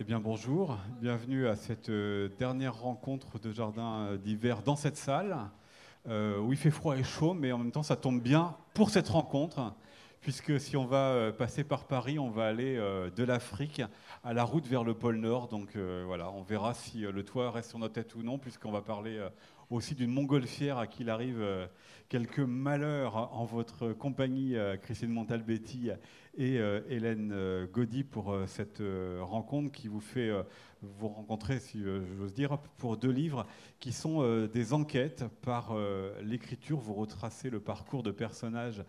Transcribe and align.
Eh 0.00 0.04
bien 0.04 0.20
bonjour, 0.20 0.78
bienvenue 1.00 1.48
à 1.48 1.56
cette 1.56 1.88
euh, 1.88 2.28
dernière 2.38 2.82
rencontre 2.82 3.40
de 3.40 3.50
jardin 3.50 4.02
euh, 4.02 4.16
d'hiver 4.16 4.62
dans 4.62 4.76
cette 4.76 4.96
salle, 4.96 5.36
euh, 6.08 6.38
où 6.38 6.52
il 6.52 6.56
fait 6.56 6.70
froid 6.70 6.96
et 6.96 7.02
chaud, 7.02 7.34
mais 7.34 7.50
en 7.50 7.58
même 7.58 7.72
temps 7.72 7.82
ça 7.82 7.96
tombe 7.96 8.22
bien 8.22 8.54
pour 8.74 8.90
cette 8.90 9.08
rencontre, 9.08 9.74
puisque 10.20 10.60
si 10.60 10.76
on 10.76 10.84
va 10.84 11.32
passer 11.32 11.64
par 11.64 11.84
Paris, 11.84 12.18
on 12.18 12.30
va 12.30 12.46
aller 12.46 12.76
de 12.76 13.24
l'Afrique 13.24 13.82
à 14.24 14.32
la 14.32 14.44
route 14.44 14.66
vers 14.66 14.84
le 14.84 14.94
pôle 14.94 15.16
Nord. 15.16 15.48
Donc 15.48 15.76
voilà, 15.76 16.30
on 16.30 16.42
verra 16.42 16.74
si 16.74 17.00
le 17.00 17.22
toit 17.24 17.50
reste 17.50 17.70
sur 17.70 17.78
notre 17.78 17.94
tête 17.94 18.14
ou 18.14 18.22
non, 18.22 18.38
puisqu'on 18.38 18.72
va 18.72 18.82
parler 18.82 19.20
aussi 19.70 19.94
d'une 19.94 20.10
montgolfière 20.10 20.78
à 20.78 20.86
qui 20.86 21.02
il 21.02 21.10
arrive 21.10 21.40
euh, 21.40 21.66
quelques 22.08 22.40
malheurs 22.40 23.16
en 23.34 23.44
votre 23.44 23.92
compagnie, 23.92 24.56
euh, 24.56 24.76
Christine 24.76 25.10
Montalbetti 25.10 25.90
et 26.36 26.58
euh, 26.58 26.80
Hélène 26.88 27.66
Gaudy, 27.72 28.04
pour 28.04 28.34
cette 28.46 28.82
rencontre 29.20 29.72
qui 29.72 29.88
vous 29.88 30.00
fait 30.00 30.30
vous 30.82 31.08
rencontrer, 31.08 31.58
si 31.58 31.82
j'ose 32.16 32.32
dire, 32.32 32.58
pour 32.78 32.96
deux 32.96 33.10
livres 33.10 33.46
qui 33.80 33.92
sont 33.92 34.46
des 34.46 34.72
enquêtes 34.72 35.24
par 35.42 35.76
l'écriture. 36.22 36.78
Vous 36.78 36.94
retracez 36.94 37.50
le 37.50 37.58
parcours 37.58 38.04
de 38.04 38.12
personnages 38.12 38.84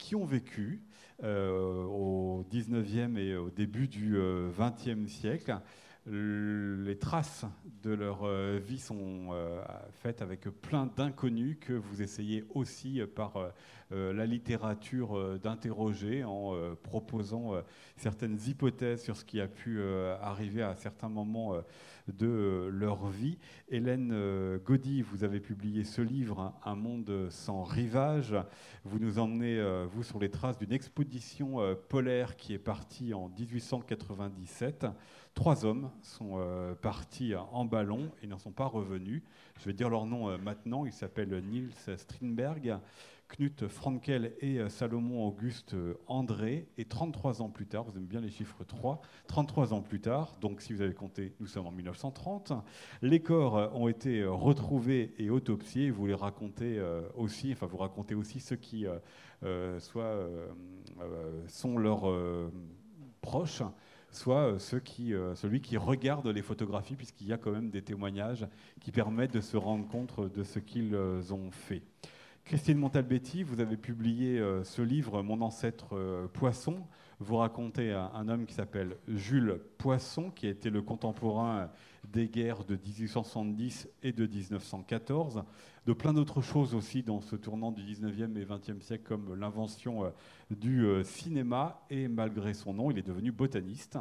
qui 0.00 0.16
ont 0.16 0.24
vécu 0.24 0.82
au 1.22 2.46
19e 2.50 3.18
et 3.18 3.36
au 3.36 3.50
début 3.50 3.88
du 3.88 4.16
20e 4.16 5.06
siècle. 5.06 5.60
Les 6.06 6.98
traces 6.98 7.44
de 7.82 7.92
leur 7.92 8.24
euh, 8.24 8.58
vie 8.58 8.78
sont 8.78 9.28
euh, 9.32 9.62
faites 10.02 10.22
avec 10.22 10.48
plein 10.48 10.86
d'inconnus 10.86 11.58
que 11.60 11.74
vous 11.74 12.00
essayez 12.00 12.44
aussi 12.54 13.00
euh, 13.00 13.06
par 13.06 13.52
la 13.90 14.26
littérature 14.26 15.38
d'interroger 15.40 16.24
en 16.24 16.54
proposant 16.82 17.54
certaines 17.96 18.38
hypothèses 18.46 19.02
sur 19.02 19.16
ce 19.16 19.24
qui 19.24 19.40
a 19.40 19.48
pu 19.48 19.82
arriver 20.20 20.62
à 20.62 20.74
certains 20.76 21.08
moments 21.08 21.54
de 22.08 22.68
leur 22.72 23.06
vie. 23.08 23.38
Hélène 23.68 24.58
Gaudy, 24.64 25.02
vous 25.02 25.24
avez 25.24 25.40
publié 25.40 25.84
ce 25.84 26.02
livre, 26.02 26.54
Un 26.64 26.76
monde 26.76 27.28
sans 27.30 27.62
rivage. 27.62 28.36
Vous 28.84 28.98
nous 28.98 29.18
emmenez, 29.18 29.60
vous, 29.90 30.02
sur 30.02 30.18
les 30.18 30.30
traces 30.30 30.58
d'une 30.58 30.72
expédition 30.72 31.76
polaire 31.88 32.36
qui 32.36 32.54
est 32.54 32.58
partie 32.58 33.14
en 33.14 33.28
1897 33.28 34.86
Trois 35.34 35.64
hommes 35.64 35.90
sont 36.02 36.32
euh, 36.34 36.74
partis 36.74 37.34
en 37.34 37.64
ballon 37.64 38.10
et 38.22 38.26
n'en 38.26 38.38
sont 38.38 38.50
pas 38.50 38.66
revenus. 38.66 39.22
Je 39.58 39.64
vais 39.64 39.72
dire 39.72 39.88
leur 39.88 40.04
nom 40.04 40.28
euh, 40.28 40.38
maintenant. 40.38 40.84
Ils 40.84 40.92
s'appellent 40.92 41.42
Niels 41.44 41.70
Strindberg, 41.96 42.78
Knut 43.36 43.68
Frankel 43.68 44.34
et 44.40 44.58
euh, 44.58 44.68
Salomon 44.68 45.26
Auguste 45.26 45.74
André. 46.06 46.68
Et 46.78 46.84
33 46.84 47.42
ans 47.42 47.48
plus 47.48 47.66
tard, 47.66 47.84
vous 47.84 47.96
aimez 47.96 48.06
bien 48.06 48.20
les 48.20 48.30
chiffres 48.30 48.64
3, 48.64 49.00
33 49.26 49.72
ans 49.72 49.82
plus 49.82 50.00
tard, 50.00 50.36
donc 50.40 50.60
si 50.60 50.72
vous 50.72 50.82
avez 50.82 50.94
compté, 50.94 51.34
nous 51.40 51.46
sommes 51.46 51.66
en 51.66 51.72
1930, 51.72 52.52
les 53.02 53.20
corps 53.20 53.74
ont 53.74 53.88
été 53.88 54.24
retrouvés 54.24 55.14
et 55.18 55.30
autopsiés. 55.30 55.90
Vous 55.90 56.06
les 56.06 56.14
racontez 56.14 56.80
aussi, 57.16 57.52
enfin 57.52 57.66
vous 57.66 57.78
racontez 57.78 58.14
aussi 58.14 58.40
ceux 58.40 58.56
qui 58.56 58.86
sont 61.48 61.78
leurs 61.78 62.50
proches 63.20 63.62
soit 64.10 64.52
euh, 64.52 64.58
euh, 65.00 65.34
celui 65.34 65.60
qui 65.60 65.76
regarde 65.76 66.26
les 66.28 66.42
photographies, 66.42 66.96
puisqu'il 66.96 67.28
y 67.28 67.32
a 67.32 67.38
quand 67.38 67.52
même 67.52 67.70
des 67.70 67.82
témoignages 67.82 68.46
qui 68.80 68.92
permettent 68.92 69.34
de 69.34 69.40
se 69.40 69.56
rendre 69.56 69.86
compte 69.88 70.32
de 70.32 70.42
ce 70.42 70.58
qu'ils 70.58 70.94
euh, 70.94 71.22
ont 71.30 71.50
fait. 71.50 71.82
Christine 72.44 72.78
Montalbetti, 72.78 73.42
vous 73.42 73.60
avez 73.60 73.76
publié 73.76 74.42
ce 74.64 74.82
livre, 74.82 75.22
Mon 75.22 75.40
ancêtre 75.40 76.28
poisson. 76.32 76.84
Vous 77.22 77.36
racontez 77.36 77.92
un, 77.92 78.28
homme 78.28 78.46
qui 78.46 78.54
s'appelle 78.54 78.96
Jules 79.06 79.60
Poisson, 79.76 80.30
qui 80.30 80.46
a 80.46 80.50
été 80.50 80.70
le 80.70 80.80
contemporain 80.80 81.70
des 82.08 82.28
guerres 82.28 82.64
de 82.64 82.76
1870 82.76 83.90
et 84.02 84.12
de 84.12 84.26
1914, 84.26 85.44
de 85.84 85.92
plein 85.92 86.14
d'autres 86.14 86.40
choses 86.40 86.74
aussi 86.74 87.02
dans 87.02 87.20
ce 87.20 87.36
tournant 87.36 87.72
du 87.72 87.82
19e 87.82 88.38
et 88.38 88.44
20e 88.46 88.80
siècle, 88.80 89.04
comme 89.04 89.38
l'invention 89.38 90.06
euh, 90.06 90.10
du 90.50 90.86
euh, 90.86 91.04
cinéma. 91.04 91.82
Et 91.90 92.08
malgré 92.08 92.54
son 92.54 92.72
nom, 92.72 92.90
il 92.90 92.98
est 92.98 93.06
devenu 93.06 93.32
botaniste 93.32 93.98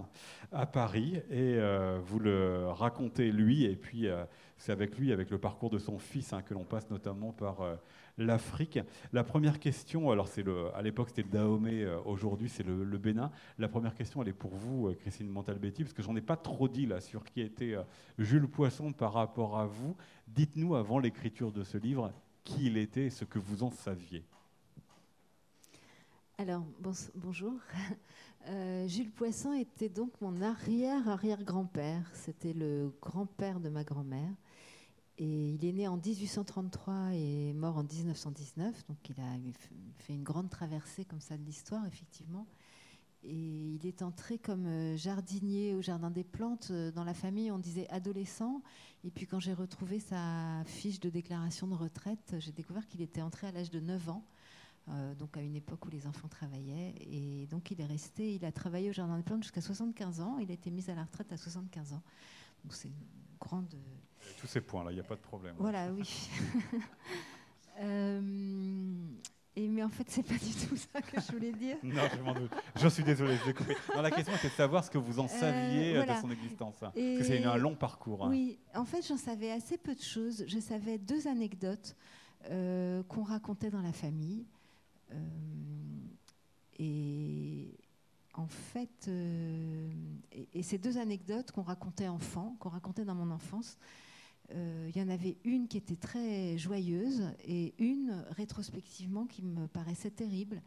à 0.54 0.66
Paris. 0.66 1.18
Et 1.30 1.56
euh, 1.58 2.00
vous 2.02 2.20
le 2.20 2.68
racontez 2.70 3.34
lui, 3.34 3.66
et 3.66 3.76
puis 3.76 4.08
c'est 4.56 4.72
avec 4.72 4.98
lui, 4.98 5.12
avec 5.12 5.30
le 5.30 5.40
parcours 5.40 5.70
de 5.70 5.78
son 5.78 6.00
fils, 6.00 6.32
hein, 6.32 6.42
que 6.42 6.54
l'on 6.54 6.64
passe 6.64 6.90
notamment 6.90 7.34
par 7.34 7.58
l'Afrique. 8.19 8.80
La 9.13 9.24
première 9.24 9.59
question, 9.59 10.12
alors 10.12 10.28
c'est 10.28 10.44
le, 10.44 10.75
à 10.75 10.81
l'époque 10.81 11.09
c'était 11.09 11.24
le 11.24 11.30
Dahomey, 11.30 11.84
euh, 11.84 12.00
aujourd'hui 12.06 12.50
c'est 12.50 12.63
le, 12.63 12.97
Bénin. 12.97 13.31
La 13.57 13.68
première 13.68 13.96
question, 13.96 14.22
elle 14.22 14.28
est 14.30 14.34
pour 14.34 14.56
vous, 14.56 14.88
euh, 14.88 14.94
Christine 14.94 15.30
Montalbetti, 15.30 15.84
parce 15.84 15.94
que 15.94 16.03
j'en 16.03 16.16
ai 16.16 16.22
pas 16.22 16.38
trop 16.38 16.68
dit 16.68 16.85
là 16.85 17.02
sur 17.02 17.24
qui 17.24 17.41
était 17.41 17.74
euh, 17.74 17.84
Jules 18.18 18.47
Poisson 18.47 18.91
par 18.91 19.13
rapport 19.13 19.58
à 19.58 19.66
vous. 19.66 19.96
Dites-nous 20.28 20.75
avant 20.75 21.00
l'écriture 21.00 21.52
de 21.52 21.63
ce 21.63 21.78
livre 21.78 22.12
qui 22.44 22.68
il 22.68 22.78
était 22.78 23.06
et 23.06 23.09
ce 23.09 23.25
que 23.25 23.40
vous 23.40 23.63
en 23.63 23.72
saviez. 23.72 24.24
Alors, 26.38 26.63
bonjour. 27.16 27.53
Jules 28.88 29.12
Poisson 29.12 29.53
était 29.53 29.90
donc 29.90 30.12
mon 30.22 30.41
arrière-arrière-grand-père. 30.41 32.09
C'était 32.13 32.53
le 32.53 32.94
grand-père 33.02 33.59
de 33.59 33.69
ma 33.69 33.84
grand-mère. 33.84 34.31
Il 35.22 35.66
est 35.66 35.74
né 35.74 35.88
en 35.88 35.97
1833 35.97 37.13
et 37.13 37.52
mort 37.53 37.78
en 37.78 37.84
1919, 37.84 38.88
donc 38.88 38.97
il 39.09 39.19
a 39.19 39.35
fait 39.97 40.13
une 40.13 40.24
grande 40.24 40.50
traversée 40.50 41.03
comme 41.03 41.19
ça 41.19 41.38
de 41.38 41.44
l'histoire, 41.44 41.85
effectivement. 41.85 42.47
Et 43.24 43.74
il 43.74 43.85
est 43.85 44.02
entré 44.02 44.38
comme 44.38 44.66
euh, 44.66 44.96
jardinier 44.96 45.75
au 45.75 45.81
Jardin 45.81 46.09
des 46.09 46.24
Plantes. 46.24 46.69
Euh, 46.72 46.90
dans 46.91 47.03
la 47.03 47.13
famille, 47.13 47.52
on 47.52 47.59
disait 47.59 47.85
adolescent. 47.90 48.62
Et 49.03 49.12
puis 49.12 49.28
quand 49.28 49.41
j'ai 49.41 49.53
retrouvé 49.53 50.00
sa 50.00 50.63
fiche 50.66 51.02
de 51.02 51.09
déclaration 51.09 51.68
de 51.68 51.74
retraite, 51.74 52.35
j'ai 52.40 52.53
découvert 52.53 52.88
qu'il 52.88 53.02
était 53.02 53.22
entré 53.22 53.47
à 53.47 53.52
l'âge 53.52 53.72
de 53.72 53.81
9 53.81 54.09
ans, 54.09 54.24
euh, 54.88 55.13
donc 55.16 55.35
à 55.35 55.41
une 55.41 55.58
époque 55.58 55.85
où 55.85 55.90
les 55.90 56.08
enfants 56.08 56.29
travaillaient. 56.29 56.96
Et 57.02 57.46
donc 57.47 57.72
il 57.72 57.81
est 57.81 57.85
resté, 57.85 58.35
il 58.35 58.46
a 58.46 58.53
travaillé 58.53 58.90
au 58.90 58.94
Jardin 58.94 59.18
des 59.18 59.24
Plantes 59.24 59.44
jusqu'à 59.44 59.62
75 59.62 60.22
ans. 60.22 60.38
Il 60.40 60.50
a 60.50 60.53
été 60.53 60.72
mis 60.72 60.90
à 60.90 60.96
la 60.96 61.03
retraite 61.03 61.34
à 61.34 61.38
75 61.38 61.91
ans. 61.91 62.03
Donc 62.63 62.74
c'est 62.74 62.88
une 62.88 62.94
grande 63.38 63.75
tous 64.35 64.47
ces 64.47 64.62
points-là, 64.62 64.91
il 64.91 64.95
n'y 64.95 65.00
a 65.00 65.03
pas 65.03 65.16
de 65.16 65.22
problème. 65.22 65.56
Voilà, 65.57 65.91
oui. 65.91 66.29
Euh, 67.81 68.22
et, 69.56 69.67
mais 69.67 69.84
en 69.84 69.90
fait, 69.90 70.03
c'est 70.09 70.23
pas 70.23 70.34
du 70.34 70.67
tout 70.67 70.75
ça 70.75 71.01
que 71.01 71.19
je 71.19 71.31
voulais 71.31 71.51
dire. 71.51 71.78
non, 71.84 72.03
je 72.16 72.22
m'en 72.22 72.34
doute. 72.34 72.51
Je 72.75 72.88
suis 72.88 73.03
désolé, 73.03 73.38
je 73.45 73.51
couper. 73.51 73.75
la 73.95 74.12
question 74.12 74.35
était 74.35 74.50
de 74.50 74.53
savoir 74.53 74.84
ce 74.84 74.91
que 74.91 74.97
vous 74.97 75.19
en 75.19 75.25
euh, 75.25 75.28
saviez 75.28 75.97
euh, 75.97 76.06
de 76.06 76.22
son 76.22 76.29
existence. 76.29 76.75
Hein. 76.84 76.91
Parce 76.94 77.17
que 77.19 77.23
c'est 77.23 77.44
un 77.44 77.57
long 77.57 77.75
parcours. 77.75 78.25
Hein. 78.25 78.29
Oui, 78.29 78.59
en 78.75 78.85
fait, 78.85 79.06
j'en 79.07 79.17
savais 79.17 79.51
assez 79.51 79.78
peu 79.78 79.95
de 79.95 80.01
choses. 80.01 80.44
Je 80.47 80.59
savais 80.59 80.97
deux 80.97 81.28
anecdotes 81.28 81.96
qu'on 82.44 83.23
racontait 83.23 83.69
dans 83.69 83.81
la 83.81 83.94
famille. 83.94 84.46
et 86.78 87.78
en 88.34 88.47
fait, 88.47 89.09
et, 89.09 90.47
et, 90.53 90.64
ces 90.64 90.78
deux 90.78 90.97
anecdotes 90.97 91.52
qu'on 91.52 91.61
racontait 91.61 92.08
enfant, 92.08 92.55
qu'on 92.59 92.70
racontait 92.70 93.03
dans 93.03 93.16
mon 93.16 93.32
enfance, 93.32 93.78
euh, 93.78 93.85
il 94.53 94.97
y 94.97 95.01
en 95.01 95.09
avait 95.09 95.37
une 95.43 95.67
qui 95.67 95.78
était 95.78 95.96
très 95.96 96.57
joyeuse 96.57 97.23
et 97.46 97.73
une 97.78 98.25
rétrospectivement 98.31 99.25
qui 99.25 99.43
me 99.43 99.67
paraissait 99.67 100.11
terrible 100.11 100.61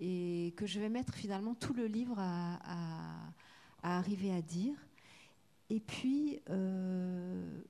et 0.00 0.54
que 0.56 0.66
je 0.66 0.80
vais 0.80 0.88
mettre 0.88 1.14
finalement 1.14 1.54
tout 1.54 1.74
le 1.74 1.86
livre 1.86 2.16
à, 2.18 3.32
arriver 3.82 4.32
à 4.32 4.42
dire. 4.42 4.74
Et 5.68 5.78
puis, 5.78 6.40
euh, 6.48 7.62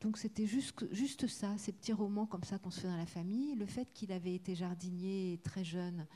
donc 0.00 0.18
c'était 0.18 0.46
juste, 0.46 0.92
juste 0.92 1.26
ça, 1.28 1.56
ces 1.56 1.72
petits 1.72 1.92
romans 1.92 2.26
comme 2.26 2.44
ça 2.44 2.58
qu'on 2.58 2.70
se 2.70 2.80
fait 2.80 2.88
dans 2.88 2.96
la 2.96 3.06
famille. 3.06 3.54
Le 3.54 3.66
fait 3.66 3.88
qu'il 3.94 4.12
avait 4.12 4.34
été 4.34 4.54
jardinier 4.54 5.40
très 5.42 5.64
jeune, 5.64 6.06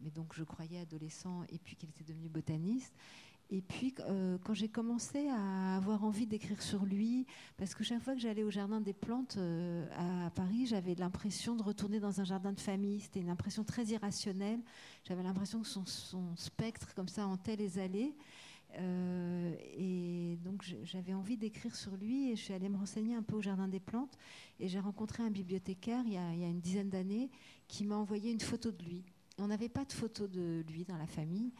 mais 0.00 0.10
donc 0.10 0.34
je 0.34 0.44
croyais 0.44 0.80
adolescent, 0.80 1.44
et 1.50 1.58
puis 1.58 1.76
qu'il 1.76 1.90
était 1.90 2.04
devenu 2.04 2.28
botaniste. 2.28 2.94
Et 3.52 3.62
puis, 3.62 3.92
euh, 4.00 4.38
quand 4.44 4.54
j'ai 4.54 4.68
commencé 4.68 5.28
à 5.28 5.76
avoir 5.76 6.04
envie 6.04 6.26
d'écrire 6.26 6.62
sur 6.62 6.84
lui, 6.84 7.26
parce 7.56 7.74
que 7.74 7.82
chaque 7.82 8.00
fois 8.00 8.14
que 8.14 8.20
j'allais 8.20 8.44
au 8.44 8.50
jardin 8.50 8.80
des 8.80 8.92
plantes 8.92 9.38
euh, 9.38 9.88
à 10.26 10.30
Paris, 10.30 10.66
j'avais 10.66 10.94
l'impression 10.94 11.56
de 11.56 11.62
retourner 11.64 11.98
dans 11.98 12.20
un 12.20 12.24
jardin 12.24 12.52
de 12.52 12.60
famille. 12.60 13.00
C'était 13.00 13.18
une 13.18 13.28
impression 13.28 13.64
très 13.64 13.86
irrationnelle. 13.86 14.60
J'avais 15.02 15.24
l'impression 15.24 15.62
que 15.62 15.66
son, 15.66 15.84
spectre, 16.36 16.94
comme 16.94 17.08
ça, 17.08 17.26
hantait 17.26 17.56
les 17.56 17.80
allées. 17.80 18.14
Euh, 18.78 19.52
et 19.76 20.38
donc, 20.44 20.62
j'avais 20.84 21.12
envie 21.12 21.36
d'écrire 21.36 21.74
sur 21.74 21.96
lui 21.96 22.30
et 22.30 22.36
je 22.36 22.42
suis 22.42 22.54
allée 22.54 22.68
me 22.68 22.76
renseigner 22.76 23.16
un 23.16 23.22
peu 23.24 23.34
au 23.34 23.42
jardin 23.42 23.66
des 23.66 23.80
plantes. 23.80 24.16
Et 24.60 24.68
j'ai 24.68 24.78
rencontré 24.78 25.24
un 25.24 25.30
bibliothécaire 25.30 26.04
il 26.06 26.12
y 26.12 26.18
a, 26.18 26.32
il 26.34 26.38
y 26.38 26.44
a 26.44 26.48
une 26.48 26.60
dizaine 26.60 26.88
d'années 26.88 27.30
qui 27.66 27.84
m'a 27.84 27.96
envoyé 27.96 28.30
une 28.30 28.40
photo 28.40 28.70
de 28.70 28.84
lui. 28.84 29.02
on 29.38 29.48
n'avait 29.48 29.68
pas 29.68 29.84
de 29.84 29.92
photo 29.92 30.28
de 30.28 30.64
lui 30.68 30.84
dans 30.84 30.98
la 30.98 31.08
famille. 31.08 31.50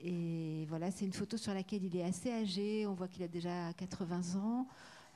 Et 0.00 0.64
voilà, 0.68 0.90
c'est 0.90 1.04
une 1.04 1.12
photo 1.12 1.36
sur 1.36 1.52
laquelle 1.52 1.84
il 1.84 1.96
est 1.96 2.04
assez 2.04 2.30
âgé. 2.30 2.86
On 2.86 2.94
voit 2.94 3.08
qu'il 3.08 3.22
a 3.24 3.28
déjà 3.28 3.72
80 3.72 4.38
ans, 4.38 4.66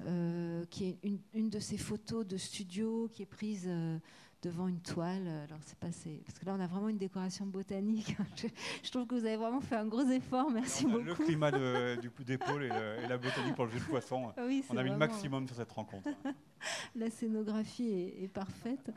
euh, 0.07 0.65
qui 0.71 0.87
est 0.87 0.99
une, 1.35 1.51
de 1.51 1.61
ces 1.61 1.77
photos 1.77 2.27
de 2.27 2.37
studio 2.37 3.09
qui 3.13 3.23
est 3.23 3.27
prise 3.27 3.67
euh, 3.69 3.99
devant 4.43 4.67
une 4.67 4.81
toile. 4.81 5.29
Alors 5.29 5.61
c'est 5.65 5.79
passé 5.79 6.21
parce 6.27 6.37
que 6.37 6.47
là 6.47 6.57
on 6.59 6.61
a 6.61 6.67
vraiment 6.67 6.89
une 6.89 6.99
décoration 6.99 7.47
botanique. 7.47 8.17
je, 8.83 8.91
trouve 8.91 9.07
que 9.07 9.15
vous 9.15 9.25
avez 9.25 9.37
vraiment 9.37 9.61
fait 9.61 9.77
un 9.77 9.87
gros 9.87 10.09
effort. 10.11 10.51
Merci 10.51 10.85
beaucoup. 10.85 10.99
Le 11.05 11.15
climat 11.15 11.53
du 11.53 12.11
d'épaule 12.25 12.65
et, 12.65 13.07
la 13.09 13.19
botanique 13.19 13.55
pour 13.55 13.67
le 13.67 13.71
jeu 13.71 13.79
de 13.79 13.85
poisson. 13.85 14.33
on 14.69 14.77
a 14.77 14.83
mis 14.83 14.91
le 14.91 14.97
maximum 14.97 15.47
sur 15.47 15.57
cette 15.57 15.71
rencontre. 15.71 16.09
la 16.97 17.09
scénographie 17.09 18.13
est, 18.21 18.29
parfaite. 18.33 18.91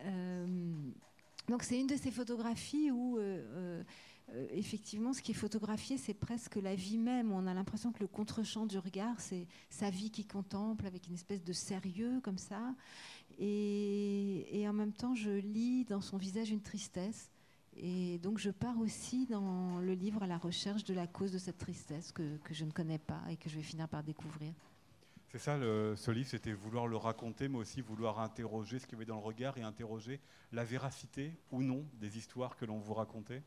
Euh, 0.00 0.74
donc 1.48 1.62
c'est 1.62 1.78
une 1.78 1.86
de 1.86 1.96
ces 1.96 2.10
photographies 2.10 2.90
où 2.90 3.20
euh, 4.34 4.46
effectivement, 4.50 5.12
ce 5.12 5.22
qui 5.22 5.32
est 5.32 5.34
photographié, 5.34 5.98
c'est 5.98 6.14
presque 6.14 6.56
la 6.56 6.74
vie 6.74 6.98
même. 6.98 7.32
On 7.32 7.46
a 7.46 7.54
l'impression 7.54 7.92
que 7.92 8.00
le 8.00 8.06
contre-champ 8.06 8.66
du 8.66 8.78
regard, 8.78 9.18
c'est 9.20 9.46
sa 9.70 9.90
vie 9.90 10.10
qui 10.10 10.24
contemple 10.24 10.86
avec 10.86 11.06
une 11.06 11.14
espèce 11.14 11.42
de 11.42 11.52
sérieux 11.52 12.20
comme 12.22 12.38
ça. 12.38 12.74
Et, 13.38 14.64
en 14.68 14.72
même 14.72 14.92
temps, 14.92 15.14
je 15.14 15.30
lis 15.30 15.84
dans 15.84 16.00
son 16.00 16.16
visage 16.16 16.50
une 16.50 16.60
tristesse. 16.60 17.30
Et 17.76 18.18
donc, 18.18 18.38
je 18.38 18.50
pars 18.50 18.78
aussi 18.78 19.26
dans 19.26 19.78
le 19.78 19.94
livre 19.94 20.22
à 20.22 20.26
la 20.26 20.36
recherche 20.36 20.84
de 20.84 20.92
la 20.92 21.06
cause 21.06 21.32
de 21.32 21.38
cette 21.38 21.58
tristesse 21.58 22.12
que, 22.12 22.38
je 22.50 22.64
ne 22.64 22.70
connais 22.70 22.98
pas 22.98 23.22
et 23.30 23.36
que 23.36 23.48
je 23.48 23.56
vais 23.56 23.62
finir 23.62 23.88
par 23.88 24.02
découvrir. 24.02 24.52
C'est 25.28 25.38
ça, 25.38 25.56
ce 25.58 26.10
livre, 26.10 26.28
c'était 26.28 26.52
vouloir 26.52 26.88
le 26.88 26.96
raconter, 26.96 27.48
mais 27.48 27.58
aussi 27.58 27.80
vouloir 27.80 28.18
interroger 28.18 28.80
ce 28.80 28.86
qu'il 28.86 28.94
y 28.94 28.96
avait 28.96 29.06
dans 29.06 29.14
le 29.14 29.22
regard 29.22 29.56
et 29.58 29.62
interroger 29.62 30.20
la 30.52 30.64
véracité 30.64 31.32
ou 31.52 31.62
non 31.62 31.86
des 32.00 32.18
histoires 32.18 32.56
que 32.56 32.64
l'on 32.64 32.78
vous 32.78 32.94
racontait 32.94 33.42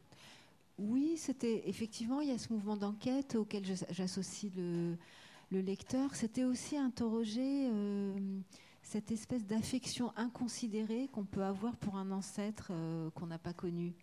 oui, 0.80 1.18
c'était 1.18 1.68
effectivement, 1.70 2.22
il 2.22 2.30
y 2.30 2.31
a 2.31 2.38
ce 2.38 2.52
mouvement 2.52 2.78
d'enquête 2.78 3.36
auquel 3.36 3.64
j'associe 3.92 4.52
le, 4.56 4.98
lecteur. 5.52 6.16
C'était 6.16 6.46
aussi 6.46 6.78
interroger 6.78 7.70
euh, 7.72 8.40
cette 8.81 9.12
espèce 9.12 9.46
d'affection 9.46 10.12
inconsidérée 10.16 11.10
qu'on 11.12 11.25
peut 11.25 11.44
avoir 11.44 11.75
pour 11.75 11.96
un 11.96 12.10
ancêtre 12.10 12.70
euh, 12.72 13.12
qu'on 13.12 13.28
n'a 13.28 13.38
pas 13.38 13.54
connu. 13.54 13.94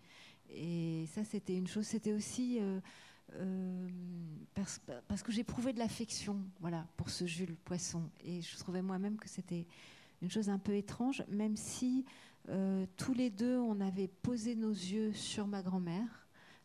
Et 0.48 1.06
ça, 1.12 1.24
c'était 1.24 1.56
une 1.56 1.66
chose. 1.66 1.86
C'était 1.86 2.12
aussi 2.12 2.60
euh, 2.60 3.88
parce, 4.54 4.80
parce, 5.08 5.24
que 5.24 5.32
j'éprouvais 5.32 5.72
de 5.72 5.80
l'affection, 5.80 6.38
voilà, 6.60 6.86
pour 6.96 7.10
ce 7.10 7.26
Jules 7.26 7.56
Poisson. 7.56 8.08
Et 8.24 8.42
je 8.42 8.56
trouvais 8.58 8.82
moi-même 8.82 9.16
que 9.16 9.28
c'était 9.28 9.66
une 10.22 10.30
chose 10.30 10.48
un 10.48 10.58
peu 10.58 10.74
étrange, 10.76 11.24
même 11.28 11.56
si 11.56 12.04
tous 12.96 13.12
les 13.12 13.30
deux, 13.30 13.58
on 13.58 13.80
avait 13.80 14.08
posé 14.08 14.56
nos 14.56 14.72
yeux 14.72 15.12
sur 15.12 15.46
ma 15.46 15.62
grand-mère 15.62 16.19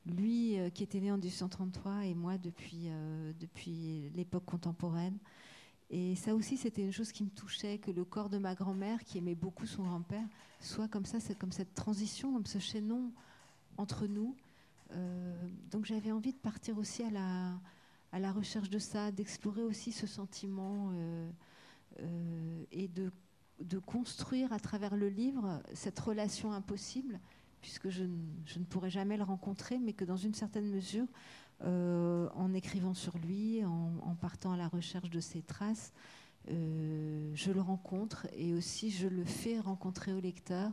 lui 0.05 0.59
euh, 0.59 0.69
qui 0.69 0.83
était 0.83 0.99
né 0.99 1.11
en 1.11 1.17
1833 1.17 2.05
et 2.05 2.13
moi 2.13 2.37
depuis, 2.37 2.87
euh, 2.87 3.33
depuis 3.39 4.09
l'époque 4.15 4.45
contemporaine. 4.45 5.17
Et 5.89 6.15
ça 6.15 6.33
aussi, 6.33 6.57
c'était 6.57 6.83
une 6.83 6.91
chose 6.91 7.11
qui 7.11 7.23
me 7.23 7.29
touchait, 7.29 7.77
que 7.77 7.91
le 7.91 8.05
corps 8.05 8.29
de 8.29 8.37
ma 8.37 8.55
grand-mère, 8.55 9.03
qui 9.03 9.19
aimait 9.19 9.35
beaucoup 9.35 9.67
son 9.67 9.83
grand-père, 9.83 10.25
soit 10.59 10.87
comme 10.87 11.05
ça, 11.05 11.19
c'est 11.19 11.37
comme 11.37 11.51
cette 11.51 11.73
transition, 11.75 12.33
comme 12.33 12.45
ce 12.45 12.59
chaînon 12.59 13.11
entre 13.77 14.07
nous. 14.07 14.35
Euh, 14.91 15.35
donc 15.71 15.85
j'avais 15.85 16.11
envie 16.11 16.33
de 16.33 16.37
partir 16.37 16.77
aussi 16.77 17.03
à 17.03 17.11
la, 17.11 17.53
à 18.11 18.19
la 18.19 18.31
recherche 18.31 18.69
de 18.69 18.79
ça, 18.79 19.11
d'explorer 19.11 19.63
aussi 19.63 19.91
ce 19.91 20.07
sentiment 20.07 20.91
et 22.71 22.87
de, 22.87 23.11
de 23.59 23.79
construire 23.79 24.51
à 24.53 24.59
travers 24.59 24.95
le 24.95 25.07
livre 25.07 25.61
cette 25.73 25.99
relation 25.99 26.51
impossible 26.51 27.19
puisque 27.65 27.89
je, 27.89 28.03
ne 28.03 28.63
pourrai 28.69 28.91
jamais 28.91 29.17
le 29.17 29.23
rencontrer, 29.23 29.79
mais 29.79 29.93
que 29.93 30.05
dans 30.05 30.17
une 30.17 30.35
certaine 30.35 30.69
mesure, 30.69 31.07
euh, 31.63 32.29
en 32.35 32.53
écrivant 32.53 32.93
sur 32.93 33.17
lui, 33.17 33.65
en, 33.65 34.15
partant 34.21 34.51
à 34.51 34.57
la 34.57 34.67
recherche 34.67 35.09
de 35.09 35.19
ses 35.19 35.41
traces, 35.41 35.91
euh, 36.51 37.31
je 37.33 37.51
le 37.51 37.61
rencontre 37.61 38.27
et 38.37 38.53
aussi 38.53 38.91
je 38.91 39.07
le 39.07 39.25
fais 39.25 39.59
rencontrer 39.59 40.13
au 40.13 40.19
lecteur. 40.19 40.71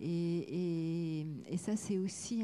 Et, 0.00 1.28
ça, 1.58 1.76
c'est 1.76 1.98
aussi 1.98 2.42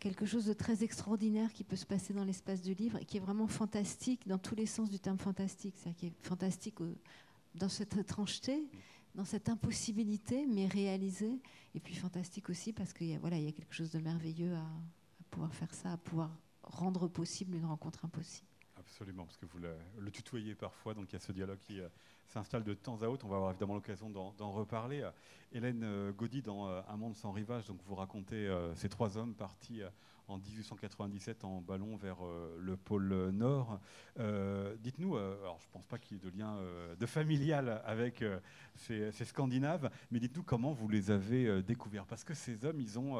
quelque 0.00 0.26
chose 0.26 0.46
de 0.46 0.52
très 0.52 0.82
extraordinaire 0.82 1.52
qui 1.52 1.62
peut 1.62 1.76
se 1.76 1.86
passer 1.86 2.12
dans 2.12 2.24
l'espace 2.24 2.60
du 2.60 2.74
livre 2.74 2.98
et 2.98 3.04
qui 3.04 3.18
est 3.18 3.20
vraiment 3.20 3.46
fantastique 3.46 4.26
dans 4.26 4.38
tous 4.38 4.56
les 4.56 4.66
sens 4.66 4.90
du 4.90 4.98
terme 4.98 5.18
fantastique. 5.18 5.76
C'est-à-dire 5.76 5.96
qui 5.96 6.06
est 6.06 6.26
fantastique 6.26 6.80
euh, 6.80 6.92
dans 7.54 7.68
cette 7.68 7.96
étrangeté, 7.96 8.64
dans 9.14 9.24
cette 9.24 9.48
impossibilité, 9.48 10.44
mais 10.48 10.66
réalisée. 10.66 11.38
Et 11.74 11.80
puis 11.80 11.94
fantastique 11.94 12.50
aussi 12.50 12.72
parce 12.72 12.92
qu'il 12.92 13.06
y, 13.08 13.14
a, 13.14 13.18
voilà, 13.18 13.36
il 13.38 13.44
y 13.44 13.48
a 13.48 13.52
quelque 13.52 13.74
chose 13.74 13.90
de 13.90 14.00
merveilleux 14.00 14.54
à, 14.54 14.66
pouvoir 15.30 15.54
faire 15.54 15.72
ça, 15.72 15.92
à 15.92 15.96
pouvoir 15.96 16.30
rendre 16.62 17.06
possible 17.06 17.54
une 17.54 17.64
rencontre 17.64 18.04
impossible. 18.04 18.46
Absolument, 18.76 19.24
parce 19.24 19.36
que 19.36 19.46
vous 19.46 19.58
le, 19.58 20.10
tutoyez 20.10 20.54
parfois, 20.54 20.94
donc 20.94 21.10
il 21.10 21.12
y 21.12 21.16
a 21.16 21.20
ce 21.20 21.32
dialogue 21.32 21.58
qui 21.58 21.80
euh, 21.80 21.88
s'installe 22.26 22.64
de 22.64 22.74
temps 22.74 23.00
à 23.02 23.06
autre. 23.06 23.24
On 23.26 23.28
va 23.28 23.36
avoir 23.36 23.50
évidemment 23.50 23.74
l'occasion 23.74 24.10
d'en 24.10 24.50
reparler. 24.52 25.08
Hélène 25.52 25.82
euh, 25.84 26.12
Gaudy, 26.12 26.42
dans 26.42 26.68
euh, 26.68 26.80
Un 26.88 26.96
monde 26.96 27.14
sans 27.14 27.30
rivage, 27.30 27.66
donc 27.66 27.80
vous 27.84 27.94
racontez 27.94 28.50
ces 28.74 28.88
trois 28.88 29.16
hommes 29.16 29.34
partis 29.34 29.82
en 30.30 30.38
1897 30.38 31.44
en 31.44 31.60
ballon 31.60 31.96
vers 31.96 32.24
euh, 32.24 32.56
le 32.60 32.76
pôle 32.76 33.30
Nord. 33.30 33.80
Euh, 34.18 34.76
dites-nous, 34.78 35.16
euh, 35.16 35.40
alors 35.40 35.58
je 35.60 35.66
ne 35.66 35.72
pense 35.72 35.86
pas 35.86 35.98
qu'il 35.98 36.16
y 36.16 36.20
ait 36.20 36.30
de 36.30 36.36
lien 36.36 36.58
de 36.98 37.06
familial 37.06 37.82
avec 37.84 38.24
ces, 38.76 39.10
Scandinaves, 39.10 39.90
mais 40.10 40.20
dites-nous 40.20 40.42
comment 40.42 40.72
vous 40.72 40.88
les 40.88 41.10
avez 41.10 41.62
découverts. 41.62 42.06
Parce 42.06 42.24
que 42.24 42.34
ces 42.34 42.64
hommes, 42.64 42.80
ils 42.80 42.98
ont, 42.98 43.16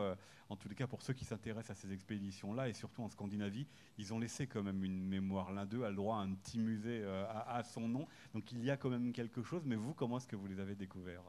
en 0.49 0.57
tous 0.57 0.69
les 0.69 0.75
cas 0.75 0.87
pour 0.87 1.03
ceux 1.03 1.13
qui 1.13 1.25
s'intéressent 1.25 1.77
à 1.77 1.81
ces 1.81 1.93
expéditions-là, 1.93 2.69
et 2.69 2.73
surtout 2.73 3.03
en 3.03 3.09
Scandinavie, 3.09 3.67
ils 3.99 4.13
ont 4.13 4.19
laissé 4.19 4.47
quand 4.47 4.63
même 4.63 4.85
une 4.85 5.05
mémoire. 5.05 5.53
L'un 5.53 5.67
d'eux 5.67 5.85
a 5.85 5.91
le 5.91 5.97
droit 5.97 6.17
à 6.17 6.21
un 6.21 6.35
petit 6.35 6.59
musée 6.59 7.05
à, 7.05 7.57
à 7.57 7.63
son 7.63 7.89
nom. 7.89 8.07
Donc 8.35 8.53
il 8.53 8.65
y 8.65 8.71
a 8.71 8.77
quand 8.77 8.91
même 8.91 9.13
quelque 9.13 9.43
chose, 9.43 9.63
mais 9.65 9.77
vous, 9.77 9.95
comment 9.95 10.19
est-ce 10.19 10.29
que 10.29 10.37
vous 10.37 10.47
les 10.47 10.61
avez 10.61 10.75
découverts? 10.75 11.23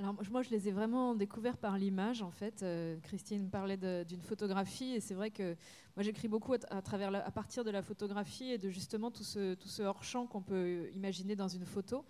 Alors 0.00 0.14
moi, 0.30 0.40
je 0.40 0.48
les 0.48 0.66
ai 0.66 0.72
vraiment 0.72 1.14
découverts 1.14 1.58
par 1.58 1.76
l'image, 1.76 2.22
en 2.22 2.30
fait. 2.30 2.62
Euh, 2.62 2.96
Christine 3.02 3.50
parlait 3.50 3.76
d'une 3.76 4.22
photographie, 4.22 4.94
et 4.94 5.00
c'est 5.00 5.12
vrai 5.12 5.30
que 5.30 5.54
moi, 5.96 6.02
j'écris 6.02 6.28
beaucoup 6.28 6.54
à, 6.54 7.30
partir 7.30 7.64
de 7.64 7.70
la 7.70 7.82
photographie 7.82 8.52
et 8.52 8.56
de 8.56 8.70
justement 8.70 9.10
tout 9.10 9.24
ce, 9.24 9.82
hors-champ 9.82 10.26
qu'on 10.26 10.40
peut 10.40 10.88
imaginer 10.94 11.36
dans 11.36 11.48
une 11.48 11.66
photo. 11.66 12.04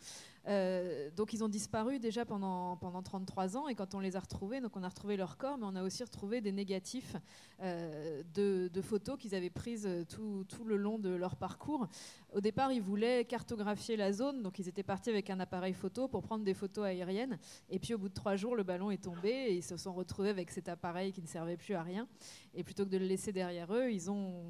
Euh, 0.47 1.11
donc 1.17 1.35
ils 1.35 1.45
ont 1.45 1.49
disparu 1.49 1.99
déjà 1.99 2.25
pendant, 2.25 2.77
pendant 2.79 3.03
33 3.03 3.59
ans 3.59 3.69
et 3.69 3.75
quand 3.75 3.95
on 3.95 4.01
les 4.01 4.17
a 4.17 4.21
retrouvés, 4.21 4.63
donc 4.63 4.75
on 4.75 4.83
a 4.83 4.89
retrouvé 4.89 5.19
leur 5.19 5.37
corps, 5.37 5.59
mais 5.59 5.67
on 5.67 5.77
a 5.77 5.83
aussi 5.83 6.03
retrouvé 6.03 6.41
des 6.41 6.51
négatifs 6.51 7.15
euh, 7.61 8.23
de, 8.33 8.81
photos 8.81 9.19
qu'ils 9.19 9.35
avaient 9.35 9.51
prises 9.51 9.89
tout, 10.09 10.47
tout, 10.49 10.65
le 10.65 10.77
long 10.77 10.99
de 10.99 11.11
leur 11.11 11.37
parcours. 11.37 11.89
Au 12.33 12.41
départ, 12.41 12.73
ils 12.73 12.81
voulaient 12.81 13.25
cartographier 13.27 13.97
la 13.97 14.13
zone, 14.13 14.43
donc 14.43 14.59
ils 14.59 14.69
étaient 14.69 14.83
partis 14.83 15.11
avec 15.11 15.29
un 15.29 15.41
appareil 15.41 15.75
photo 15.75 16.09
pour 16.09 16.23
prendre 16.23 16.45
des 16.45 16.55
photos 16.55 16.85
aériennes. 16.85 17.39
Et 17.69 17.80
puis 17.81 17.95
au 17.95 17.99
bout 17.99 18.09
de 18.09 18.15
trois 18.15 18.37
jours, 18.37 18.55
le 18.55 18.63
ballon 18.63 18.91
est 18.91 19.03
tombé 19.03 19.31
et 19.31 19.55
ils 19.55 19.63
se 19.63 19.77
sont 19.77 19.93
retrouvés 19.93 20.31
avec 20.31 20.51
cet 20.51 20.69
appareil 20.69 21.13
qui 21.13 21.23
ne 21.23 21.27
servait 21.27 21.57
plus 21.57 21.75
à 21.75 21.83
rien. 21.83 22.07
Et 22.55 22.63
plutôt 22.63 22.85
que 22.85 22.91
de 22.91 22.99
le 22.99 23.07
laisser 23.07 23.33
derrière 23.33 23.73
eux, 23.75 23.91
ils 23.91 24.11
ont 24.11 24.45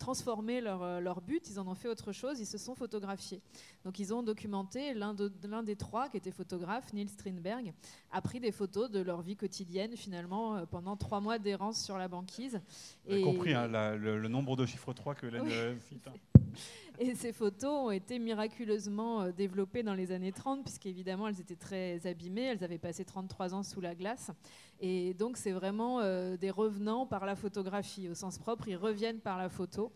transformé 0.00 0.60
leur, 0.60 0.82
euh, 0.82 0.98
leur, 0.98 1.20
but, 1.20 1.48
ils 1.48 1.60
en 1.60 1.68
ont 1.68 1.74
fait 1.74 1.86
autre 1.86 2.10
chose, 2.10 2.40
ils 2.40 2.46
se 2.46 2.58
sont 2.58 2.74
photographiés. 2.74 3.40
Donc 3.84 4.00
ils 4.00 4.12
ont 4.12 4.22
documenté, 4.22 4.94
l'un 4.94 5.14
de, 5.14 5.30
des 5.62 5.76
trois 5.76 6.08
qui 6.08 6.16
était 6.16 6.32
photographe, 6.32 6.92
Neil 6.92 7.08
Strindberg, 7.08 7.72
a 8.10 8.20
pris 8.20 8.40
des 8.40 8.50
photos 8.50 8.90
de 8.90 9.00
leur 9.00 9.20
vie 9.20 9.36
quotidienne 9.36 9.96
finalement 9.96 10.56
euh, 10.56 10.66
pendant 10.66 10.96
trois 10.96 11.20
mois 11.20 11.38
d'errance 11.38 11.84
sur 11.84 11.98
la 11.98 12.08
banquise. 12.08 12.60
Avez 13.08 13.22
compris 13.22 13.54
hein, 13.54 13.68
le, 13.68 14.28
nombre 14.28 14.56
de 14.56 14.66
chiffres 14.66 14.92
3 14.92 15.14
que 15.14 15.26
Hélène 15.26 15.48
euh, 15.48 15.76
cite. 15.88 16.08
Et 17.02 17.14
ces 17.14 17.32
photos 17.32 17.86
ont 17.86 17.90
été 17.90 18.18
miraculeusement 18.18 19.22
euh, 19.22 19.32
développées 19.32 19.82
dans 19.82 19.94
les 19.94 20.12
années 20.12 20.32
30, 20.32 20.62
puisqu'évidemment, 20.62 21.28
elles 21.28 21.40
étaient 21.40 21.56
très 21.56 22.06
abîmées. 22.06 22.42
Elles 22.42 22.62
avaient 22.62 22.76
passé 22.76 23.06
33 23.06 23.54
ans 23.54 23.62
sous 23.62 23.80
la 23.80 23.94
glace. 23.94 24.30
Et 24.82 25.14
donc, 25.14 25.38
c'est 25.38 25.52
vraiment 25.52 26.00
euh, 26.00 26.36
des 26.36 26.50
revenants 26.50 27.06
par 27.06 27.24
la 27.24 27.36
photographie. 27.36 28.06
Au 28.10 28.14
sens 28.14 28.36
propre, 28.36 28.68
ils 28.68 28.76
reviennent 28.76 29.20
par 29.20 29.38
la 29.38 29.48
photo. 29.48 29.92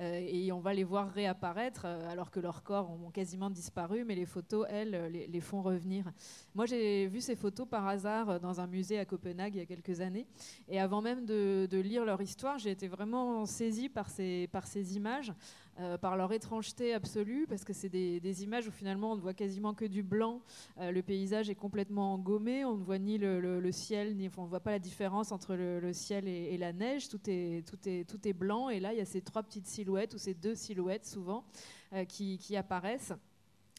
Euh, 0.00 0.20
et 0.20 0.50
on 0.50 0.58
va 0.58 0.74
les 0.74 0.82
voir 0.82 1.12
réapparaître 1.12 1.84
alors 1.84 2.32
que 2.32 2.40
leurs 2.40 2.64
corps 2.64 2.90
ont 2.90 3.10
quasiment 3.10 3.50
disparu, 3.50 4.04
mais 4.04 4.16
les 4.16 4.26
photos, 4.26 4.66
elles, 4.68 5.28
les, 5.30 5.40
font 5.40 5.62
revenir. 5.62 6.10
Moi, 6.56 6.66
j'ai 6.66 7.06
vu 7.06 7.20
ces 7.20 7.36
photos 7.36 7.68
par 7.68 7.86
hasard 7.86 8.40
dans 8.40 8.60
un 8.60 8.66
musée 8.66 8.98
à 8.98 9.04
Copenhague 9.04 9.54
il 9.54 9.58
y 9.58 9.62
a 9.62 9.66
quelques 9.66 10.00
années. 10.00 10.26
Et 10.68 10.80
avant 10.80 11.02
même 11.02 11.24
de, 11.24 11.68
lire 11.70 12.04
leur 12.04 12.20
histoire, 12.20 12.58
j'ai 12.58 12.70
été 12.70 12.88
vraiment 12.88 13.46
saisie 13.46 13.88
par 13.88 14.08
ces 14.08 14.96
images. 14.96 15.32
Euh, 15.80 15.96
par 15.96 16.16
leur 16.16 16.32
étrangeté 16.32 16.92
absolue, 16.92 17.46
parce 17.48 17.62
que 17.62 17.72
c'est 17.72 17.88
des, 17.88 18.42
images 18.42 18.66
où 18.66 18.72
finalement 18.72 19.12
on 19.12 19.16
ne 19.16 19.20
voit 19.20 19.34
quasiment 19.34 19.74
que 19.74 19.84
du 19.84 20.02
blanc, 20.02 20.40
euh, 20.78 20.90
le 20.90 21.02
paysage 21.02 21.50
est 21.50 21.54
complètement 21.54 22.14
engommé, 22.14 22.64
on 22.64 22.76
ne 22.76 22.82
voit 22.82 22.98
ni 22.98 23.16
le, 23.16 23.70
ciel, 23.70 24.16
ni, 24.16 24.28
on 24.36 24.42
ne 24.42 24.48
voit 24.48 24.58
pas 24.58 24.72
la 24.72 24.80
différence 24.80 25.30
entre 25.30 25.54
le, 25.54 25.92
ciel 25.92 26.26
et, 26.26 26.58
la 26.58 26.72
neige, 26.72 27.08
tout 27.08 27.20
est, 27.28 27.64
tout, 27.64 27.78
est, 27.88 28.04
tout 28.08 28.26
est 28.26 28.32
blanc, 28.32 28.70
et 28.70 28.80
là 28.80 28.92
il 28.92 28.98
y 28.98 29.00
a 29.00 29.04
ces 29.04 29.20
trois 29.20 29.44
petites 29.44 29.68
silhouettes, 29.68 30.14
ou 30.14 30.18
ces 30.18 30.34
deux 30.34 30.56
silhouettes 30.56 31.06
souvent, 31.06 31.44
euh, 31.92 32.04
qui, 32.04 32.38
qui 32.38 32.56
apparaissent 32.56 33.12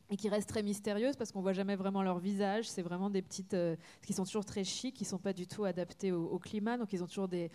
et 0.10 0.18
qui 0.18 0.28
restent 0.30 0.50
très 0.50 0.63
mystérieuses 0.63 1.16
parce 1.16 1.32
qu'on 1.32 1.42
voit 1.42 1.54
jamais 1.54 1.75
vraiment 1.75 2.01
leur 2.01 2.20
visage. 2.20 2.68
C'est 2.68 2.82
vraiment 2.82 3.10
des 3.10 3.22
petites 3.22 3.54
euh, 3.54 3.75
qui 4.06 4.13
sont 4.13 4.25
toujours 4.25 4.46
très 4.46 4.63
chics, 4.63 4.96
qui 4.96 5.06
sont 5.06 5.20
pas 5.20 5.34
du 5.34 5.46
tout 5.46 5.66
adaptés 5.66 6.12
au, 6.12 6.39
climat. 6.39 6.78
Donc 6.78 6.94
ils 6.94 7.04
ont 7.04 7.08
toujours 7.08 7.28
des, 7.28 7.51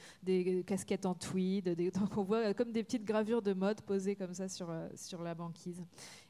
casquettes 0.66 1.06
en 1.06 1.14
tweed. 1.14 1.70
Des, 1.70 1.90
donc 1.90 2.16
on 2.16 2.22
voit 2.22 2.54
comme 2.54 2.70
des 2.70 2.84
petites 2.84 3.04
gravures 3.04 3.42
de 3.42 3.52
mode 3.52 3.80
posées 3.82 4.14
comme 4.14 4.34
ça 4.34 4.48
sur, 4.48 4.70
euh, 4.70 4.88
sur 4.94 5.22
la 5.22 5.34
banquise. 5.34 5.82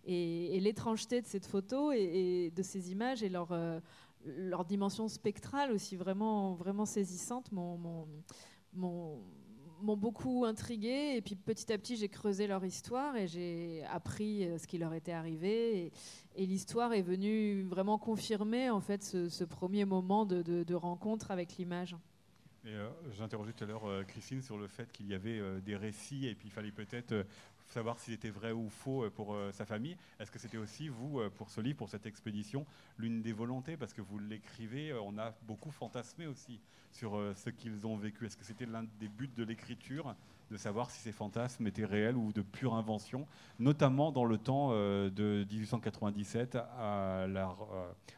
Et, 0.07 0.59
l'étrangeté 0.61 1.21
de 1.21 1.27
cette 1.27 1.47
photo 1.47 1.93
et, 1.93 2.51
de 2.55 2.63
ces 2.63 2.91
images 2.91 3.23
et 3.23 3.29
leur, 3.29 3.53
euh, 3.53 3.79
leur 4.25 4.65
dimension 4.65 5.09
spectrale 5.09 5.73
aussi 5.73 5.97
vraiment, 5.97 6.55
vraiment 6.55 6.87
saisissante 6.87 7.53
m'ont 9.85 9.97
beaucoup 9.97 10.45
intrigué. 10.45 11.15
Et 11.17 11.23
puis 11.23 11.37
petit 11.37 11.73
à 11.73 11.79
petit, 11.79 11.97
j'ai 11.97 12.09
creusé 12.09 12.47
leur 12.47 12.65
histoire 12.65 13.17
et 13.17 13.27
j'ai 13.29 13.85
appris 13.91 14.49
ce 14.59 14.67
qui 14.67 14.79
leur 14.79 14.93
était 14.95 15.13
arrivé. 15.13 15.93
Et, 16.37 16.47
l'histoire 16.47 16.93
est 16.93 17.03
venue 17.03 17.63
vraiment 17.63 17.97
confirmer 17.97 18.69
en 18.69 18.81
fait 18.81 19.05
ce, 19.05 19.45
premier 19.45 19.85
moment 19.85 20.25
de, 20.27 20.75
rencontre 20.75 21.31
avec 21.31 21.57
l'image. 21.57 21.97
Euh, 22.67 22.89
j'interrogeais 23.13 23.53
tout 23.53 23.65
à 23.65 23.67
l'heure 23.67 23.87
euh, 23.87 24.05
Christine 24.05 24.41
sur 24.41 24.57
le 24.57 24.69
fait 24.69 24.91
qu'il 24.91 25.07
y 25.07 25.15
avait 25.15 25.39
euh, 25.39 25.61
des 25.61 25.77
récits 25.77 26.27
et 26.27 26.35
puis 26.35 26.49
il 26.49 26.51
fallait 26.51 26.73
peut-être 26.73 27.27
savoir 27.69 27.99
s'ils 27.99 28.15
étaient 28.15 28.31
vrais 28.31 28.53
ou 28.53 28.69
faux 28.69 29.09
pour 29.11 29.37
sa 29.53 29.65
famille. 29.65 29.97
Est-ce 30.21 30.31
que 30.31 30.39
c'était 30.39 30.59
aussi, 30.59 30.89
vous, 30.89 31.21
pour 31.37 31.51
ce 31.51 31.61
livre, 31.61 31.79
pour 31.79 31.89
cette 31.89 32.07
expédition, 32.07 32.67
l'une 32.99 33.23
des 33.23 33.33
volontés? 33.33 33.77
Parce 33.77 33.93
que 33.93 34.03
vous 34.03 34.19
l'écrivez, 34.19 34.93
on 34.95 35.19
a 35.19 35.33
beaucoup 35.43 35.71
fantasmé 35.71 36.27
aussi 36.27 36.61
sur 36.93 37.21
ce 37.35 37.51
qu'ils 37.51 37.87
ont 37.87 37.97
vécu. 37.97 38.27
Est-ce 38.27 38.37
que 38.37 38.45
c'était 38.45 38.67
l'un 38.67 38.85
des 39.01 39.09
buts 39.09 39.31
de 39.35 39.45
l'écriture 39.45 40.15
de 40.51 40.57
savoir 40.57 40.91
si 40.91 41.01
ces 41.01 41.13
fantasmes 41.13 41.67
étaient 41.67 41.85
réels 41.85 42.17
ou 42.17 42.33
de 42.33 42.43
pure 42.43 42.75
invention, 42.75 43.27
notamment 43.59 44.13
dans 44.13 44.25
le 44.25 44.39
temps 44.39 44.71
de 44.71 45.47
1897 45.51 46.57
à 46.57 47.27
la, 47.29 47.57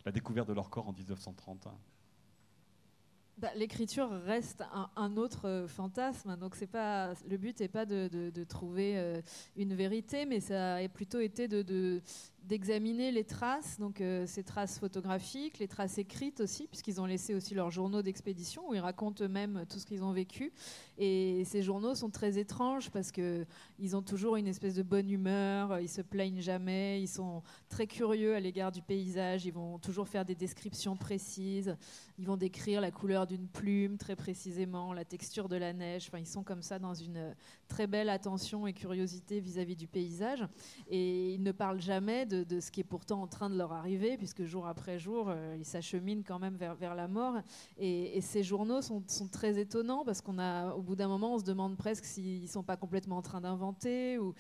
la 0.05 0.13
découverte 0.13 0.49
de 0.49 0.53
leur 0.53 0.69
corps 0.69 0.89
en 0.89 0.93
1930 0.93 1.69
bah, 3.39 3.51
l'écriture 3.55 4.09
reste 4.25 4.65
un, 4.97 5.17
autre 5.19 5.47
euh, 5.47 5.69
fantasme, 5.69 6.37
donc 6.37 6.55
c'est 6.55 6.67
pas 6.67 7.13
le 7.29 7.37
but 7.37 7.61
n'est 7.61 7.69
pas 7.69 7.85
de, 7.85 8.45
trouver 8.45 8.97
euh, 8.97 9.21
une 9.57 9.75
vérité, 9.75 10.25
mais 10.25 10.41
ça 10.41 10.77
a 10.77 10.89
plutôt 10.89 11.21
été 11.21 11.47
de, 11.47 12.01
d'examiner 12.47 13.11
les 13.11 13.25
traces, 13.25 13.79
donc 13.81 14.01
euh, 14.01 14.25
ces 14.27 14.45
traces 14.45 14.79
photographiques, 14.79 15.59
les 15.59 15.67
traces 15.67 15.99
écrites 15.99 16.41
aussi, 16.41 16.69
puisqu'ils 16.69 17.01
ont 17.01 17.07
laissé 17.07 17.35
aussi 17.35 17.55
leurs 17.55 17.73
journaux 17.73 18.03
d'expédition 18.03 18.69
où 18.69 18.75
ils 18.75 18.81
racontent 18.81 19.25
eux-mêmes 19.25 19.65
tout 19.69 19.79
ce 19.81 19.87
qu'ils 19.87 20.05
ont 20.05 20.13
vécu. 20.13 20.53
Et 20.97 21.45
ces 21.45 21.63
journaux 21.63 21.95
sont 21.97 22.09
très 22.09 22.39
étranges 22.39 22.91
parce 22.91 23.11
que 23.11 23.45
ils 23.81 23.97
ont 23.97 24.03
toujours 24.03 24.37
une 24.37 24.47
espèce 24.47 24.75
de 24.75 24.83
bonne 24.83 25.11
humeur, 25.11 25.81
ils 25.81 25.89
se 25.89 26.03
plaignent 26.03 26.41
jamais, 26.41 27.03
ils 27.03 27.09
sont 27.09 27.43
très 27.69 27.89
curieux 27.89 28.37
à 28.37 28.41
l'égard 28.41 28.71
du 28.71 28.81
paysage, 28.81 29.45
ils 29.45 29.53
vont 29.53 29.79
toujours 29.79 30.09
faire 30.09 30.25
des 30.25 30.37
descriptions 30.37 30.97
précises, 30.97 31.77
ils 32.17 32.27
vont 32.27 32.37
décrire 32.37 32.81
la 32.81 32.93
couleur 32.93 33.27
d'une 33.27 33.49
plume 33.49 33.99
très 33.99 34.15
précisément, 34.15 34.93
la 34.93 35.05
texture 35.05 35.49
de 35.49 35.57
la 35.57 35.73
neige. 35.73 36.07
Enfin, 36.09 36.19
ils 36.19 36.27
sont 36.27 36.45
comme 36.45 36.63
ça 36.63 36.79
dans 36.79 36.95
une 36.95 37.35
très 37.67 37.89
belle 37.89 38.09
attention 38.09 38.69
et 38.69 38.73
curiosité 38.73 39.41
vis-à-vis 39.41 39.75
-vis 39.75 39.79
du 39.79 39.89
paysage. 39.89 40.47
Et 40.89 41.35
ils 41.35 41.43
ne 41.43 41.53
parlent 41.53 41.81
jamais 41.81 42.25
de 42.25 42.36
de, 42.45 42.61
ce 42.61 42.71
qui 42.71 42.81
est 42.81 42.85
pourtant 42.85 43.23
en 43.23 43.27
train 43.27 43.51
de 43.51 43.57
leur 43.57 43.73
arriver, 43.73 44.17
puisque 44.17 44.45
jour 44.45 44.67
après 44.67 44.99
jour, 44.99 45.27
euh, 45.29 45.57
ils 45.59 45.65
s'acheminent 45.65 46.23
quand 46.27 46.39
même 46.39 46.57
vers, 46.57 46.95
la 46.95 47.09
mort. 47.09 47.35
Et, 47.79 48.21
ces 48.21 48.43
journaux 48.43 48.83
sont, 48.83 49.03
sont, 49.07 49.29
très 49.29 49.59
étonnants, 49.59 50.05
parce 50.05 50.21
qu'on 50.21 50.39
a, 50.39 50.73
au 50.75 50.83
bout 50.83 50.97
d'un 50.97 51.09
moment, 51.09 51.35
on 51.35 51.39
se 51.39 51.45
demande 51.45 51.77
presque 51.77 52.05
s'ils 52.05 52.43
ne 52.43 52.47
sont 52.49 52.63
pas 52.63 52.77
complètement 52.77 53.19
en 53.19 53.23
train 53.23 53.41
d'inventer, 53.41 54.19
ou, 54.19 54.35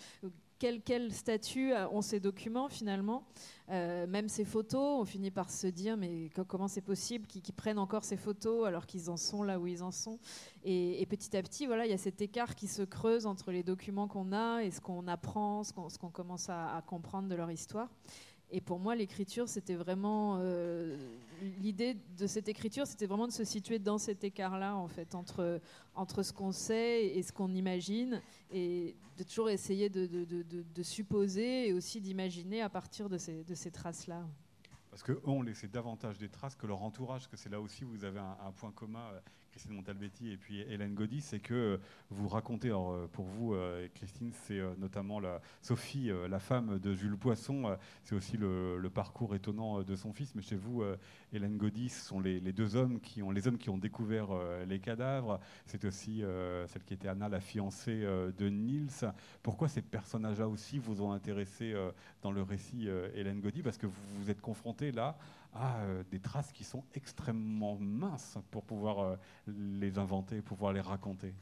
quel, 0.59 0.83
quel, 0.83 1.13
statut 1.13 1.73
ont 1.93 2.03
ces 2.03 2.21
documents 2.21 2.69
finalement 2.69 3.25
euh, 3.71 4.07
Même 4.07 4.29
ces 4.29 4.45
photos, 4.45 5.01
on 5.01 5.05
finit 5.05 5.31
par 5.31 5.51
se 5.51 5.67
dire 5.67 5.97
mais 5.97 6.31
comment 6.49 6.69
c'est 6.69 6.81
possible 6.81 7.27
qu'ils 7.27 7.55
prennent 7.55 7.79
encore 7.79 8.05
ces 8.05 8.17
photos 8.17 8.67
alors 8.67 8.87
qu'ils 8.87 9.11
en 9.11 9.17
sont 9.17 9.43
là 9.43 9.59
où 9.59 9.67
ils 9.67 9.83
en 9.83 9.91
sont? 9.91 10.19
Et, 10.65 11.07
petit 11.07 11.37
à 11.37 11.43
petit, 11.43 11.67
voilà, 11.67 11.87
il 11.87 11.91
y 11.91 11.95
a 11.95 11.99
cet 11.99 12.21
écart 12.21 12.55
qui 12.55 12.67
se 12.67 12.83
creuse 12.83 13.27
entre 13.27 13.53
les 13.53 13.63
documents 13.63 14.09
qu'on 14.09 14.33
a 14.33 14.63
et 14.63 14.71
ce 14.71 14.81
qu'on 14.81 15.07
apprend, 15.07 15.63
ce 15.63 15.73
qu'on 15.73 16.11
commence 16.11 16.49
à, 16.49 16.83
comprendre 16.87 17.29
de 17.29 17.35
leur 17.35 17.51
histoire. 17.51 17.89
Et 18.51 18.61
pour 18.61 18.79
moi, 18.79 18.95
l'écriture, 18.95 19.49
c'était 19.49 19.75
vraiment 19.75 20.39
euh, 20.41 20.97
l'idée 21.61 21.97
de 22.17 22.27
cette 22.27 22.49
écriture, 22.49 22.87
c'était 22.87 23.07
vraiment 23.07 23.27
de 23.27 23.33
se 23.33 23.45
situer 23.45 23.81
dans 23.81 23.99
cet 23.99 24.23
écart-là, 24.23 24.77
en 24.77 24.87
fait, 24.87 25.15
entre 25.15 25.61
entre 25.97 26.23
ce 26.23 26.33
qu'on 26.33 26.53
sait 26.53 27.07
et 27.07 27.23
ce 27.23 27.33
qu'on 27.33 27.55
imagine, 27.55 28.21
et 28.53 28.95
de 29.17 29.25
toujours 29.25 29.51
essayer 29.51 29.89
de, 29.89 30.07
de, 30.07 30.25
de, 30.25 30.83
supposer 30.83 31.69
et 31.69 31.73
aussi 31.73 32.01
d'imaginer 32.01 32.61
à 32.61 32.69
partir 32.69 33.09
de 33.09 33.19
ces, 33.19 33.45
ces 33.55 33.71
traces-là. 33.71 34.27
Parce 34.91 35.03
qu'eux 35.03 35.21
ont 35.25 35.43
laissé 35.43 35.69
davantage 35.69 36.19
des 36.19 36.29
traces 36.29 36.55
que 36.55 36.67
leur 36.67 36.83
entourage, 36.83 37.29
que 37.29 37.37
c'est 37.37 37.49
là 37.49 37.61
aussi 37.61 37.85
où 37.85 37.89
vous 37.91 38.05
avez 38.05 38.21
un, 38.21 38.37
un 38.47 38.53
point 38.53 38.73
commun 38.73 39.09
euh, 39.13 39.21
Christine 39.57 39.77
Montalbetti 39.77 40.33
et 40.33 40.37
puis 40.37 40.61
Hélène 40.61 40.95
Gaudy, 40.95 41.23
c'est 41.23 41.39
que 41.39 41.55
euh, 41.55 41.77
vous 42.11 42.29
racontez, 42.29 42.69
euh, 42.69 43.07
pour 43.11 43.25
vous, 43.25 43.55
euh, 43.55 43.89
Christine, 43.95 44.31
c'est 44.45 44.61
notamment 44.77 45.19
la, 45.19 45.41
Sophie, 45.63 46.11
la 46.29 46.39
femme 46.39 46.79
de 46.79 46.93
Jules 46.93 47.17
Poisson, 47.17 47.75
c'est 48.05 48.15
aussi 48.15 48.37
le, 48.37 48.91
parcours 48.93 49.35
étonnant 49.35 49.83
de 49.83 49.97
son 49.97 50.13
fils, 50.13 50.35
mais 50.35 50.43
chez 50.43 50.57
vous, 50.57 50.83
Hélène 51.33 51.57
Gaudy, 51.57 51.89
ce 51.89 52.05
sont 52.05 52.21
les, 52.21 52.41
deux 52.41 52.77
hommes 52.77 53.01
qui 53.01 53.23
ont, 53.23 53.31
les 53.31 53.49
hommes 53.49 53.59
qui 53.59 53.71
ont 53.71 53.79
découvert 53.79 54.29
les 54.67 54.79
cadavres, 54.79 55.41
c'est 55.67 55.85
aussi 55.85 56.23
celle 56.67 56.85
qui 56.85 56.95
était 56.95 57.09
Anna, 57.09 57.29
la 57.29 57.41
fiancée 57.41 58.01
de 58.01 58.49
Niels. 58.49 59.13
Pourquoi 59.43 59.69
ces 59.69 59.83
personnages-là 59.83 60.49
aussi 60.49 60.79
vous 60.79 61.03
ont 61.03 61.13
intéressé 61.13 61.75
dans 62.23 62.31
le 62.31 62.43
récit 62.43 62.89
Hélène 63.15 63.41
Gaudy? 63.41 63.63
Parce 63.63 63.79
que 63.79 63.87
vous 63.87 64.01
vous 64.19 64.31
êtes 64.31 64.41
confronté 64.41 64.93
là 64.93 65.19
euh, 65.61 66.03
des 66.11 66.21
traces 66.21 66.53
qui 66.53 66.65
sont 66.65 66.85
extrêmement 66.95 67.77
minces 67.77 68.39
pour 68.51 68.65
pouvoir 68.65 68.99
euh, 69.01 69.17
les 69.47 69.99
inventer, 69.99 70.43
pouvoir 70.43 70.73
les 70.73 70.81
raconter. 70.81 71.35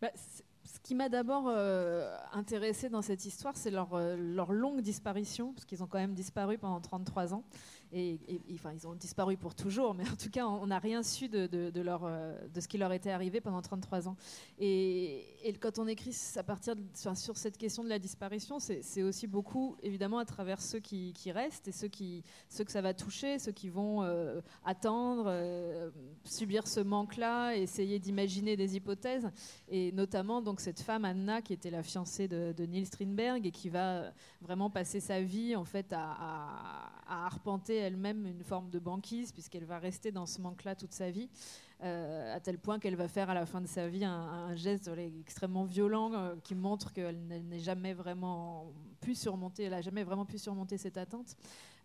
Bah, 0.00 0.10
ce 0.14 0.78
qui 0.80 0.94
m'a 0.94 1.08
d'abord 1.08 1.44
euh, 1.48 2.16
intéressé 2.32 2.88
dans 2.88 3.02
cette 3.02 3.24
histoire, 3.24 3.56
c'est 3.56 3.70
leur, 3.70 3.98
leur, 4.16 4.52
longue 4.52 4.80
disparition, 4.80 5.52
parce 5.52 5.64
qu'ils 5.64 5.82
ont 5.82 5.86
quand 5.86 5.98
même 5.98 6.14
disparu 6.14 6.58
pendant 6.58 6.80
33 6.80 7.34
ans 7.34 7.44
et, 7.92 8.18
ils 8.48 8.86
ont 8.86 8.94
disparu 8.94 9.36
pour 9.36 9.54
toujours, 9.54 9.94
mais 9.94 10.08
en 10.08 10.16
tout 10.16 10.30
cas, 10.30 10.46
on 10.46 10.66
n'a 10.66 10.78
rien 10.78 11.02
su 11.02 11.28
de, 11.28 11.80
leur, 11.80 12.02
euh, 12.04 12.36
de 12.54 12.60
ce 12.60 12.68
qui 12.68 12.78
leur 12.78 12.92
était 12.92 13.10
arrivé 13.10 13.40
pendant 13.40 13.60
33 13.60 14.08
ans. 14.08 14.16
Et, 14.58 15.26
quand 15.60 15.78
on 15.78 15.86
écrit 15.86 16.16
à 16.36 16.42
partir 16.42 16.74
sur 16.94 17.36
cette 17.36 17.56
question 17.58 17.82
de 17.82 17.88
la 17.88 17.98
disparition, 17.98 18.58
c'est 18.60 19.02
aussi 19.02 19.26
beaucoup, 19.26 19.76
évidemment, 19.82 20.18
à 20.18 20.24
travers 20.24 20.60
ceux 20.60 20.78
qui, 20.78 21.12
restent 21.32 21.68
et 21.68 21.72
ceux, 21.72 21.88
qui, 21.88 22.22
ceux 22.48 22.64
que 22.64 22.72
ça 22.72 22.80
va 22.80 22.94
toucher, 22.94 23.38
ceux 23.38 23.52
qui 23.52 23.68
vont 23.68 24.02
euh, 24.02 24.40
attendre, 24.64 25.24
euh, 25.26 25.90
subir 26.24 26.66
ce 26.66 26.80
manque-là, 26.80 27.56
essayer 27.56 27.98
d'imaginer 27.98 28.56
des 28.56 28.76
hypothèses. 28.76 29.30
Et 29.68 29.92
notamment, 29.92 30.42
donc, 30.42 30.60
cette 30.60 30.80
femme, 30.80 31.04
Anna, 31.04 31.42
qui 31.42 31.52
était 31.52 31.70
la 31.70 31.82
fiancée 31.82 32.28
de, 32.28 32.54
Neil 32.66 32.86
Strindberg 32.86 33.46
et 33.46 33.50
qui 33.50 33.68
va 33.68 34.12
vraiment 34.40 34.70
passer 34.70 35.00
sa 35.00 35.20
vie, 35.20 35.56
en 35.56 35.64
fait, 35.64 35.92
à 35.92 36.92
arpenter 37.08 37.79
elle-même 37.80 38.26
une 38.26 38.42
forme 38.42 38.70
de 38.70 38.78
banquise, 38.78 39.32
puisqu'elle 39.32 39.64
va 39.64 39.78
rester 39.78 40.12
dans 40.12 40.26
ce 40.26 40.40
manque-là 40.40 40.74
toute 40.74 40.92
sa 40.92 41.10
vie, 41.10 41.28
euh, 41.82 42.36
à 42.36 42.40
tel 42.40 42.58
point 42.58 42.78
qu'elle 42.78 42.96
va 42.96 43.08
faire 43.08 43.30
à 43.30 43.34
la 43.34 43.46
fin 43.46 43.60
de 43.60 43.66
sa 43.66 43.88
vie 43.88 44.04
un, 44.04 44.54
geste 44.54 44.90
extrêmement 45.20 45.64
violent 45.64 46.12
euh, 46.12 46.34
qui 46.42 46.54
montre 46.54 46.92
qu'elle 46.92 47.18
n'est 47.26 47.58
jamais 47.58 47.94
vraiment 47.94 48.72
pu 49.00 49.14
surmonter, 49.14 49.64
elle 49.64 49.70
n'a 49.70 49.80
jamais 49.80 50.04
vraiment 50.04 50.26
pu 50.26 50.38
surmonter 50.38 50.76
cette 50.76 50.98
attente. 50.98 51.36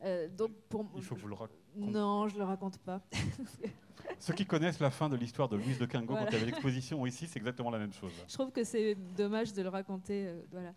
Euh, 0.04 0.28
donc 0.28 0.52
pour, 0.70 0.86
Il 0.96 1.04
faut 1.04 1.16
que 1.16 1.22
vous 1.22 1.30
le 1.30 1.36
racontiez. 1.36 1.62
Non, 1.78 2.28
je 2.28 2.34
ne 2.34 2.40
le 2.40 2.46
raconte 2.46 2.78
pas. 2.80 3.02
Ceux 4.20 4.34
qui 4.34 4.46
connaissent 4.46 4.80
la 4.80 4.92
fin 4.92 5.10
de 5.10 5.16
l'histoire 5.16 5.50
de 5.50 5.56
Louise 5.56 5.80
de 5.80 5.86
Quingo 5.86 6.14
quand 6.14 6.26
il 6.28 6.34
y 6.34 6.36
avait 6.36 6.46
l'exposition 6.46 7.06
ici, 7.06 7.28
c'est 7.28 7.40
exactement 7.40 7.72
la 7.72 7.80
même 7.80 7.94
chose. 7.94 8.12
Je 8.28 8.34
trouve 8.34 8.52
que 8.52 8.64
c'est 8.64 8.96
dommage 9.18 9.54
de 9.54 9.62
le 9.62 9.70
raconter. 9.70 10.30
voilà 10.52 10.74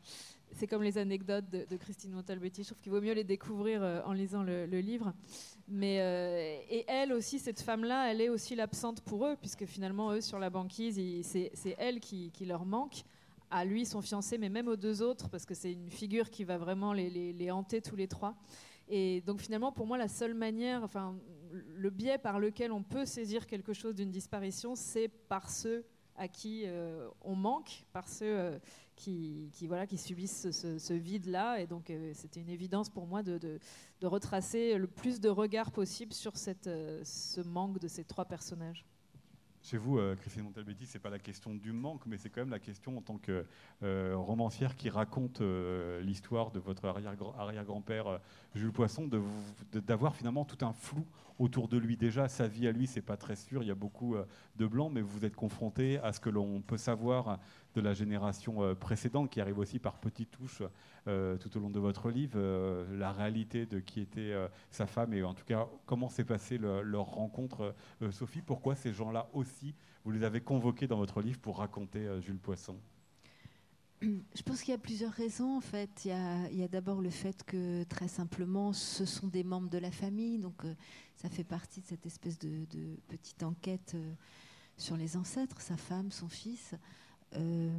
c'est 0.52 0.66
comme 0.66 0.82
les 0.82 0.98
anecdotes 0.98 1.48
de, 1.50 1.76
Christine 1.76 2.12
Montalbetti. 2.12 2.62
Je 2.62 2.68
trouve 2.68 2.80
qu'il 2.80 2.92
vaut 2.92 3.00
mieux 3.00 3.12
les 3.12 3.24
découvrir 3.24 3.82
euh, 3.82 4.00
en 4.04 4.12
lisant 4.12 4.42
le, 4.42 4.64
livre. 4.66 5.12
Mais, 5.68 6.00
euh, 6.00 6.58
et 6.70 6.84
elle 6.88 7.12
aussi, 7.12 7.38
cette 7.38 7.60
femme-là, 7.60 8.10
elle 8.10 8.20
est 8.20 8.28
aussi 8.28 8.54
l'absente 8.54 9.00
pour 9.02 9.26
eux, 9.26 9.36
puisque 9.40 9.66
finalement, 9.66 10.12
eux, 10.12 10.20
sur 10.20 10.38
la 10.38 10.50
banquise, 10.50 11.00
c'est 11.24 11.76
elle 11.78 12.00
qui, 12.00 12.32
leur 12.46 12.64
manque. 12.64 13.02
À 13.50 13.64
lui, 13.64 13.86
son 13.86 14.02
fiancé, 14.02 14.36
mais 14.36 14.50
même 14.50 14.68
aux 14.68 14.76
deux 14.76 15.00
autres, 15.00 15.30
parce 15.30 15.46
que 15.46 15.54
c'est 15.54 15.72
une 15.72 15.90
figure 15.90 16.28
qui 16.28 16.44
va 16.44 16.58
vraiment 16.58 16.92
les, 16.92 17.50
hanter 17.50 17.80
tous 17.80 17.96
les 17.96 18.08
trois. 18.08 18.34
Et 18.90 19.20
donc 19.22 19.40
finalement, 19.40 19.70
pour 19.70 19.86
moi, 19.86 19.98
la 19.98 20.08
seule 20.08 20.34
manière, 20.34 20.82
enfin, 20.82 21.14
le 21.52 21.90
biais 21.90 22.18
par 22.18 22.38
lequel 22.38 22.72
on 22.72 22.82
peut 22.82 23.04
saisir 23.04 23.46
quelque 23.46 23.72
chose 23.72 23.94
d'une 23.94 24.10
disparition, 24.10 24.74
c'est 24.74 25.08
par 25.08 25.50
ceux 25.50 25.84
à 26.16 26.26
qui 26.26 26.64
euh, 26.66 27.08
on 27.22 27.36
manque, 27.36 27.84
par 27.92 28.08
ceux 28.08 28.58
qui, 28.98 29.66
voilà, 29.66 29.86
qui 29.86 29.96
subissent 29.96 30.50
ce, 30.50 30.92
vide-là. 30.92 31.60
Et 31.60 31.66
donc, 31.66 31.90
euh, 31.90 32.12
c'était 32.14 32.40
une 32.40 32.48
évidence 32.48 32.90
pour 32.90 33.06
moi 33.06 33.22
de, 33.22 33.58
retracer 34.02 34.76
le 34.76 34.86
plus 34.86 35.20
de 35.20 35.28
regards 35.28 35.70
possible 35.70 36.12
sur 36.12 36.32
euh, 36.66 37.00
ce 37.04 37.40
manque 37.40 37.78
de 37.78 37.88
ces 37.88 38.04
trois 38.04 38.24
personnages. 38.24 38.84
Chez 39.60 39.76
vous, 39.76 39.98
euh, 39.98 40.14
Christine 40.16 40.44
Montalbetti, 40.44 40.86
ce 40.86 40.94
n'est 40.94 41.02
pas 41.02 41.10
la 41.10 41.18
question 41.18 41.54
du 41.54 41.72
manque, 41.72 42.06
mais 42.06 42.16
c'est 42.16 42.30
quand 42.30 42.40
même 42.40 42.50
la 42.50 42.60
question 42.60 42.96
en 42.96 43.02
tant 43.02 43.18
que 43.18 43.44
romancière 44.14 44.76
qui 44.76 44.88
raconte 44.88 45.40
l'histoire 46.00 46.50
de 46.50 46.58
votre 46.58 46.84
arrière-grand-père 46.84 48.20
Jules 48.54 48.72
Poisson, 48.72 49.08
d'avoir 49.72 50.14
finalement 50.16 50.44
tout 50.44 50.64
un 50.64 50.72
flou 50.72 51.04
autour 51.38 51.68
de 51.68 51.76
lui. 51.76 51.96
Déjà, 51.96 52.28
sa 52.28 52.48
vie 52.48 52.66
à 52.66 52.72
lui, 52.72 52.86
c'est 52.86 53.02
pas 53.02 53.16
très 53.16 53.36
sûr, 53.36 53.62
il 53.62 53.66
y 53.66 53.70
a 53.70 53.76
beaucoup 53.76 54.16
de 54.56 54.66
blanc, 54.66 54.90
mais 54.90 55.02
vous 55.02 55.24
êtes 55.24 55.36
confronté 55.36 55.98
à 55.98 56.12
ce 56.12 56.20
que 56.20 56.30
l'on 56.30 56.62
peut 56.62 56.78
savoir 56.78 57.38
de 57.80 57.84
la 57.84 57.94
génération 57.94 58.74
précédente, 58.74 59.30
qui 59.30 59.40
arrive 59.40 59.58
aussi 59.58 59.78
par 59.78 59.98
petites 59.98 60.30
touches 60.30 60.62
tout 61.04 61.56
au 61.56 61.60
long 61.60 61.70
de 61.70 61.78
votre 61.78 62.10
livre, 62.10 62.38
la 62.92 63.12
réalité 63.12 63.66
de 63.66 63.80
qui 63.80 64.00
était 64.00 64.34
sa 64.70 64.86
femme 64.86 65.14
et 65.14 65.22
en 65.22 65.34
tout 65.34 65.44
cas 65.44 65.66
comment 65.86 66.08
s'est 66.08 66.24
passée 66.24 66.58
leur 66.58 67.06
rencontre. 67.06 67.74
Sophie, 68.10 68.42
pourquoi 68.42 68.74
ces 68.74 68.92
gens-là 68.92 69.28
aussi, 69.32 69.74
vous 70.04 70.10
les 70.10 70.22
avez 70.22 70.40
convoqués 70.40 70.86
dans 70.86 70.98
votre 70.98 71.22
livre 71.22 71.38
pour 71.38 71.58
raconter 71.58 72.06
Jules 72.20 72.38
Poisson? 72.38 72.76
Je 74.00 74.42
pense 74.44 74.60
qu'il 74.60 74.70
y 74.70 74.74
a 74.74 74.78
plusieurs 74.78 75.12
raisons 75.12 75.56
en 75.56 75.60
fait. 75.60 76.04
Il 76.04 76.56
y 76.56 76.62
a, 76.62 76.68
d'abord 76.68 77.00
le 77.00 77.10
fait 77.10 77.42
que 77.44 77.82
très 77.84 78.06
simplement, 78.06 78.72
ce 78.72 79.04
sont 79.04 79.26
des 79.26 79.42
membres 79.42 79.68
de 79.68 79.78
la 79.78 79.90
famille, 79.90 80.38
donc 80.38 80.64
euh, 80.64 80.74
ça 81.16 81.28
fait 81.28 81.44
partie 81.44 81.80
de 81.80 81.86
cette 81.86 82.06
espèce 82.06 82.38
de, 82.38 82.64
petite 83.08 83.42
enquête 83.42 83.92
euh, 83.96 84.12
sur 84.76 84.96
les 84.96 85.16
ancêtres, 85.16 85.60
sa 85.60 85.76
femme, 85.76 86.12
son 86.12 86.28
fils. 86.28 86.74
Euh, 87.36 87.70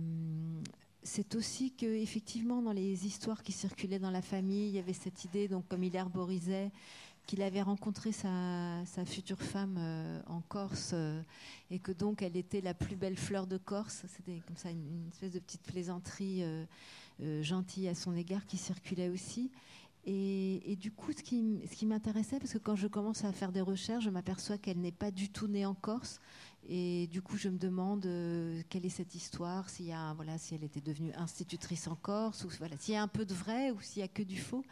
c'est 1.03 1.35
aussi 1.35 1.71
que 1.71 1.85
effectivement 1.85 2.61
dans 2.61 2.71
les 2.71 3.05
histoires 3.05 3.41
qui 3.41 3.51
circulaient 3.51 3.99
dans 3.99 4.11
la 4.11 4.21
famille, 4.21 4.67
il 4.67 4.75
y 4.75 4.79
avait 4.79 4.93
cette 4.93 5.23
idée, 5.25 5.47
donc 5.47 5.67
comme 5.67 5.83
il 5.83 5.95
herborisait, 5.95 6.71
qu'il 7.25 7.41
avait 7.41 7.61
rencontré 7.61 8.11
sa, 8.11 8.83
future 9.05 9.41
femme 9.41 9.77
euh, 9.77 10.21
en 10.27 10.41
Corse 10.41 10.91
euh, 10.93 11.21
et 11.69 11.79
que 11.79 11.91
donc 11.91 12.21
elle 12.21 12.35
était 12.35 12.61
la 12.61 12.73
plus 12.73 12.95
belle 12.95 13.17
fleur 13.17 13.47
de 13.47 13.57
Corse. 13.57 14.05
C'était 14.07 14.41
comme 14.47 14.57
ça 14.57 14.71
une, 14.71 15.07
espèce 15.11 15.31
de 15.31 15.39
petite 15.39 15.63
plaisanterie 15.63 16.43
gentille 17.41 17.87
à 17.87 17.95
son 17.95 18.15
égard 18.15 18.45
qui 18.45 18.57
circulait 18.57 19.09
aussi. 19.09 19.51
Et, 20.05 20.75
du 20.79 20.91
coup, 20.91 21.11
ce 21.11 21.21
qui, 21.21 21.59
ce 21.69 21.75
qui 21.75 21.85
m'intéressait, 21.85 22.39
parce 22.39 22.53
que 22.53 22.57
quand 22.57 22.75
je 22.75 22.87
commence 22.87 23.25
à 23.25 23.31
faire 23.31 23.51
des 23.51 23.61
recherches, 23.61 24.05
je 24.05 24.09
m'aperçois 24.09 24.57
qu'elle 24.57 24.79
n'est 24.79 24.91
pas 24.91 25.11
du 25.11 25.29
tout 25.29 25.47
née 25.47 25.65
en 25.65 25.75
Corse. 25.75 26.19
Et 26.71 27.07
du 27.07 27.23
coup, 27.23 27.35
je 27.35 27.49
me 27.49 27.57
demande 27.57 28.07
quelle 28.69 28.85
est 28.85 28.89
cette 28.89 29.15
histoire, 29.15 29.67
s'il 29.71 29.87
y 29.87 29.91
a, 29.91 30.13
voilà, 30.13 30.37
si 30.37 30.53
elle 30.53 30.63
était 30.63 30.81
devenue 30.81 31.11
institutrice 31.15 31.87
en 31.87 31.95
Corse, 31.95 32.45
voilà, 32.59 32.77
s'il 32.77 32.93
y 32.93 32.97
a 32.97 33.01
un 33.01 33.07
peu 33.07 33.25
de 33.25 33.33
vrai 33.33 33.71
ou 33.71 33.81
s'il 33.81 34.01
y 34.01 34.03
a 34.03 34.07
que 34.07 34.21
du 34.21 34.37
faux. 34.37 34.63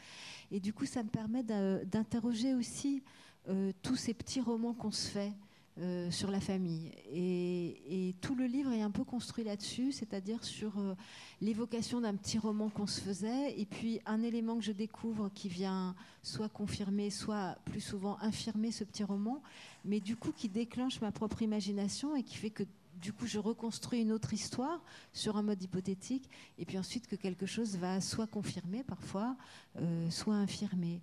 Et 0.52 0.60
du 0.60 0.74
coup, 0.74 0.86
ça 0.86 1.02
me 1.02 1.10
permet 1.10 1.42
d'interroger 1.42 2.54
aussi 2.54 3.02
euh, 3.50 3.72
tous 3.82 3.96
ces 3.96 4.14
petits 4.14 4.42
romans 4.42 4.74
qu'on 4.74 4.92
se 4.92 5.08
fait 5.08 5.34
euh, 5.80 6.10
sur 6.12 6.32
la 6.32 6.40
famille. 6.40 6.92
Et, 7.14 8.16
tout 8.22 8.36
le 8.36 8.46
livre 8.46 8.72
est 8.72 8.82
un 8.82 8.92
peu 8.92 9.04
construit 9.04 9.44
là-dessus, 9.44 9.92
c'est-à-dire 9.92 10.44
sur 10.44 10.78
euh, 10.80 10.96
l'évocation 11.42 12.02
d'un 12.02 12.16
petit 12.16 12.40
roman 12.40 12.70
qu'on 12.70 12.88
se 12.88 13.00
faisait, 13.00 13.60
et 13.60 13.66
puis 13.66 14.00
un 14.06 14.24
élément 14.24 14.58
que 14.58 14.64
je 14.64 14.72
découvre 14.72 15.30
qui 15.34 15.50
vient 15.50 15.96
soit 16.24 16.50
confirmer, 16.50 17.10
soit 17.10 17.58
plus 17.66 17.82
souvent 17.82 18.18
infirmer 18.22 18.72
ce 18.72 18.84
petit 18.84 19.04
roman, 19.04 19.42
mais 19.86 20.00
du 20.00 20.16
coup 20.16 20.32
qui 20.32 20.50
déclenche 20.50 21.00
ma 21.00 21.12
propre 21.12 21.42
imagination 21.42 22.16
et 22.16 22.24
qui 22.24 22.38
fait 22.38 22.50
que 22.50 22.64
du 23.02 23.14
coup, 23.14 23.28
je 23.28 23.40
reconstruis 23.40 24.02
une 24.02 24.12
autre 24.12 24.34
histoire 24.34 24.82
sur 25.14 25.38
un 25.38 25.44
mode 25.44 25.62
hypothétique, 25.62 26.30
et 26.58 26.66
puis 26.66 26.78
ensuite 26.78 27.08
que 27.08 27.16
quelque 27.16 27.46
chose 27.46 27.78
va 27.78 28.02
soit 28.02 28.28
confirmer 28.28 28.84
parfois, 28.84 29.36
euh, 29.78 30.10
soit 30.10 30.36
infirmer. 30.36 31.02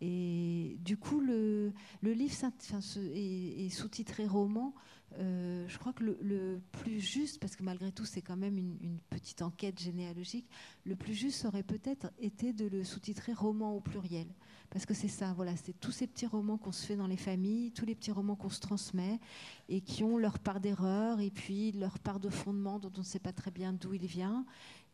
Et 0.00 0.78
du 0.80 0.96
coup, 0.96 1.20
le, 1.20 1.72
livre 2.02 2.34
est, 3.14 3.68
sous-titré 3.70 4.26
roman. 4.26 4.74
Euh, 5.18 5.66
je 5.68 5.78
crois 5.78 5.92
que 5.92 6.04
le, 6.04 6.60
plus 6.72 7.00
juste, 7.00 7.40
parce 7.40 7.56
que 7.56 7.62
malgré 7.62 7.92
tout, 7.92 8.04
c'est 8.04 8.22
quand 8.22 8.36
même 8.36 8.56
une, 8.56 8.76
une, 8.80 8.98
petite 9.10 9.42
enquête 9.42 9.78
généalogique, 9.78 10.48
le 10.84 10.96
plus 10.96 11.14
juste 11.14 11.44
aurait 11.44 11.64
peut-être 11.64 12.10
été 12.18 12.52
de 12.52 12.66
le 12.66 12.84
sous-titrer 12.84 13.32
roman 13.32 13.74
au 13.74 13.80
pluriel 13.80 14.28
parce 14.70 14.86
que 14.86 14.94
c'est 14.94 15.08
ça, 15.08 15.32
voilà, 15.32 15.56
c'est 15.56 15.78
tous 15.80 15.90
ces 15.90 16.06
petits 16.06 16.26
romans 16.26 16.56
qu'on 16.56 16.70
se 16.70 16.86
fait 16.86 16.94
dans 16.94 17.08
les 17.08 17.16
familles, 17.16 17.72
tous 17.72 17.84
les 17.84 17.96
petits 17.96 18.12
romans 18.12 18.36
qu'on 18.36 18.50
se 18.50 18.60
transmet 18.60 19.18
et 19.68 19.80
qui 19.80 20.04
ont 20.04 20.16
leur 20.16 20.38
part 20.38 20.60
d'erreur 20.60 21.20
et 21.20 21.30
puis 21.30 21.72
leur 21.72 21.98
part 21.98 22.20
de 22.20 22.28
fondement 22.28 22.78
dont 22.78 22.92
on 22.96 23.00
ne 23.00 23.04
sait 23.04 23.18
pas 23.18 23.32
très 23.32 23.50
bien 23.50 23.72
d'où 23.72 23.94
il 23.94 24.06
vient. 24.06 24.46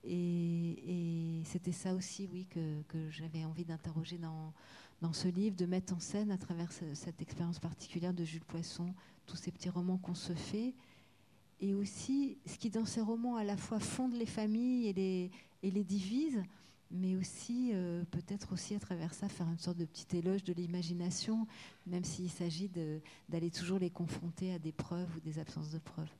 Et, 0.02 1.42
c'était 1.44 1.72
ça 1.72 1.94
aussi, 1.94 2.28
oui, 2.32 2.46
que, 2.46 3.10
j'avais 3.10 3.44
envie 3.44 3.64
d'interroger 3.64 4.18
dans, 4.18 4.52
dans 5.02 5.12
ce 5.12 5.28
livre, 5.28 5.56
de 5.56 5.66
mettre 5.66 5.94
en 5.94 6.00
scène 6.00 6.30
à 6.30 6.38
travers 6.38 6.72
cette 6.72 7.20
expérience 7.20 7.58
particulière 7.58 8.14
de 8.14 8.24
Jules 8.24 8.44
Poisson, 8.44 8.94
tous 9.26 9.36
ces 9.36 9.52
petits 9.52 9.68
romans 9.68 9.98
qu'on 9.98 10.14
se 10.14 10.32
fait. 10.32 10.74
Et 11.60 11.74
aussi, 11.74 12.38
ce 12.46 12.58
qui 12.58 12.70
dans 12.70 12.84
ces 12.84 13.00
romans 13.00 13.36
à 13.36 13.44
la 13.44 13.56
fois 13.56 13.80
fonde 13.80 14.14
les 14.14 14.26
familles 14.26 14.88
et 14.88 14.92
les, 14.92 15.30
et 15.62 15.70
divise, 15.84 16.42
mais 16.90 17.16
aussi 17.16 17.70
euh, 17.74 18.04
peut-être 18.10 18.52
aussi 18.52 18.74
à 18.74 18.78
travers 18.78 19.12
ça 19.14 19.28
faire 19.28 19.48
une 19.48 19.58
sorte 19.58 19.78
de 19.78 19.84
petit 19.84 20.16
éloge 20.16 20.44
de 20.44 20.52
l'imagination, 20.52 21.46
même 21.86 22.04
s'il 22.04 22.30
s'agit 22.30 22.70
d'aller 23.28 23.50
toujours 23.50 23.78
les 23.78 23.90
confronter 23.90 24.52
à 24.52 24.58
des 24.58 24.72
preuves 24.72 25.08
ou 25.16 25.20
des 25.20 25.38
absences 25.38 25.70
de 25.70 25.78
preuves. 25.78 26.10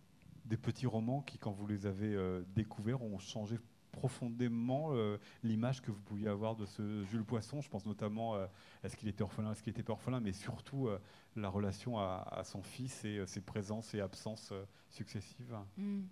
Des 0.45 0.57
petits 0.57 0.87
romans 0.87 1.23
qui, 1.23 1.39
quand 1.39 1.53
vous 1.53 1.67
les 1.67 1.87
avez 1.87 2.15
euh, 2.15 2.43
découverts, 2.55 3.03
ont 3.03 3.19
changé 3.19 3.59
profondément 3.97 4.91
euh, 4.93 5.19
l'image 5.43 5.83
que 5.83 5.91
vous 5.91 6.01
pouviez 6.01 6.29
avoir 6.29 6.55
de 6.55 6.67
ce 6.67 7.05
Jules 7.05 7.25
Poisson. 7.25 7.61
Je 7.61 7.69
pense 7.69 7.87
notamment 7.87 8.35
à 8.35 8.49
est-ce 8.85 8.97
qu'il 8.97 9.09
était 9.09 9.23
orphelin, 9.23 9.53
est-ce 9.53 9.63
qu'il 9.63 9.73
n'était 9.73 9.83
pas 9.83 9.95
orphelin, 9.95 10.21
mais 10.21 10.33
surtout 10.33 10.89
la 11.35 11.49
relation 11.49 11.99
à, 11.99 12.43
son 12.45 12.63
fils 12.63 13.05
et 13.05 13.27
ses 13.27 13.41
présences 13.41 13.95
et 13.95 14.01
absences 14.01 14.53
successives. 14.97 15.57
Mm. 15.77 16.03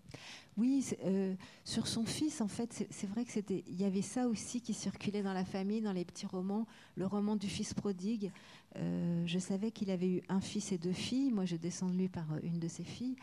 Oui, 0.57 0.85
euh, 1.05 1.35
sur 1.64 1.87
son 1.87 2.05
fils, 2.05 2.40
en 2.40 2.49
fait, 2.49 2.87
c'est 2.90 3.07
vrai 3.09 3.25
que 3.25 3.33
c'était, 3.33 3.64
il 3.66 3.81
y 3.81 3.85
avait 3.85 4.03
ça 4.03 4.29
aussi 4.29 4.61
qui 4.61 4.75
circulait 4.75 5.23
dans 5.23 5.33
la 5.33 5.44
famille, 5.44 5.81
dans 5.81 5.92
les 5.92 6.05
petits 6.05 6.27
romans, 6.27 6.66
le 6.97 7.07
roman 7.07 7.37
du 7.37 7.49
fils 7.49 7.75
prodigue. 7.75 8.31
Euh, 8.77 9.25
je 9.27 9.38
savais 9.38 9.70
qu'il 9.70 9.90
avait 9.90 10.09
eu 10.09 10.23
un 10.29 10.40
fils 10.40 10.70
et 10.73 10.79
deux 10.79 10.92
filles. 10.92 11.33
Moi, 11.33 11.44
je 11.44 11.57
descends 11.57 11.88
de 11.88 11.97
lui 11.97 12.09
par 12.09 12.33
euh, 12.33 12.38
une 12.42 12.59
de 12.59 12.68
ses 12.68 12.85
filles. 12.85 13.16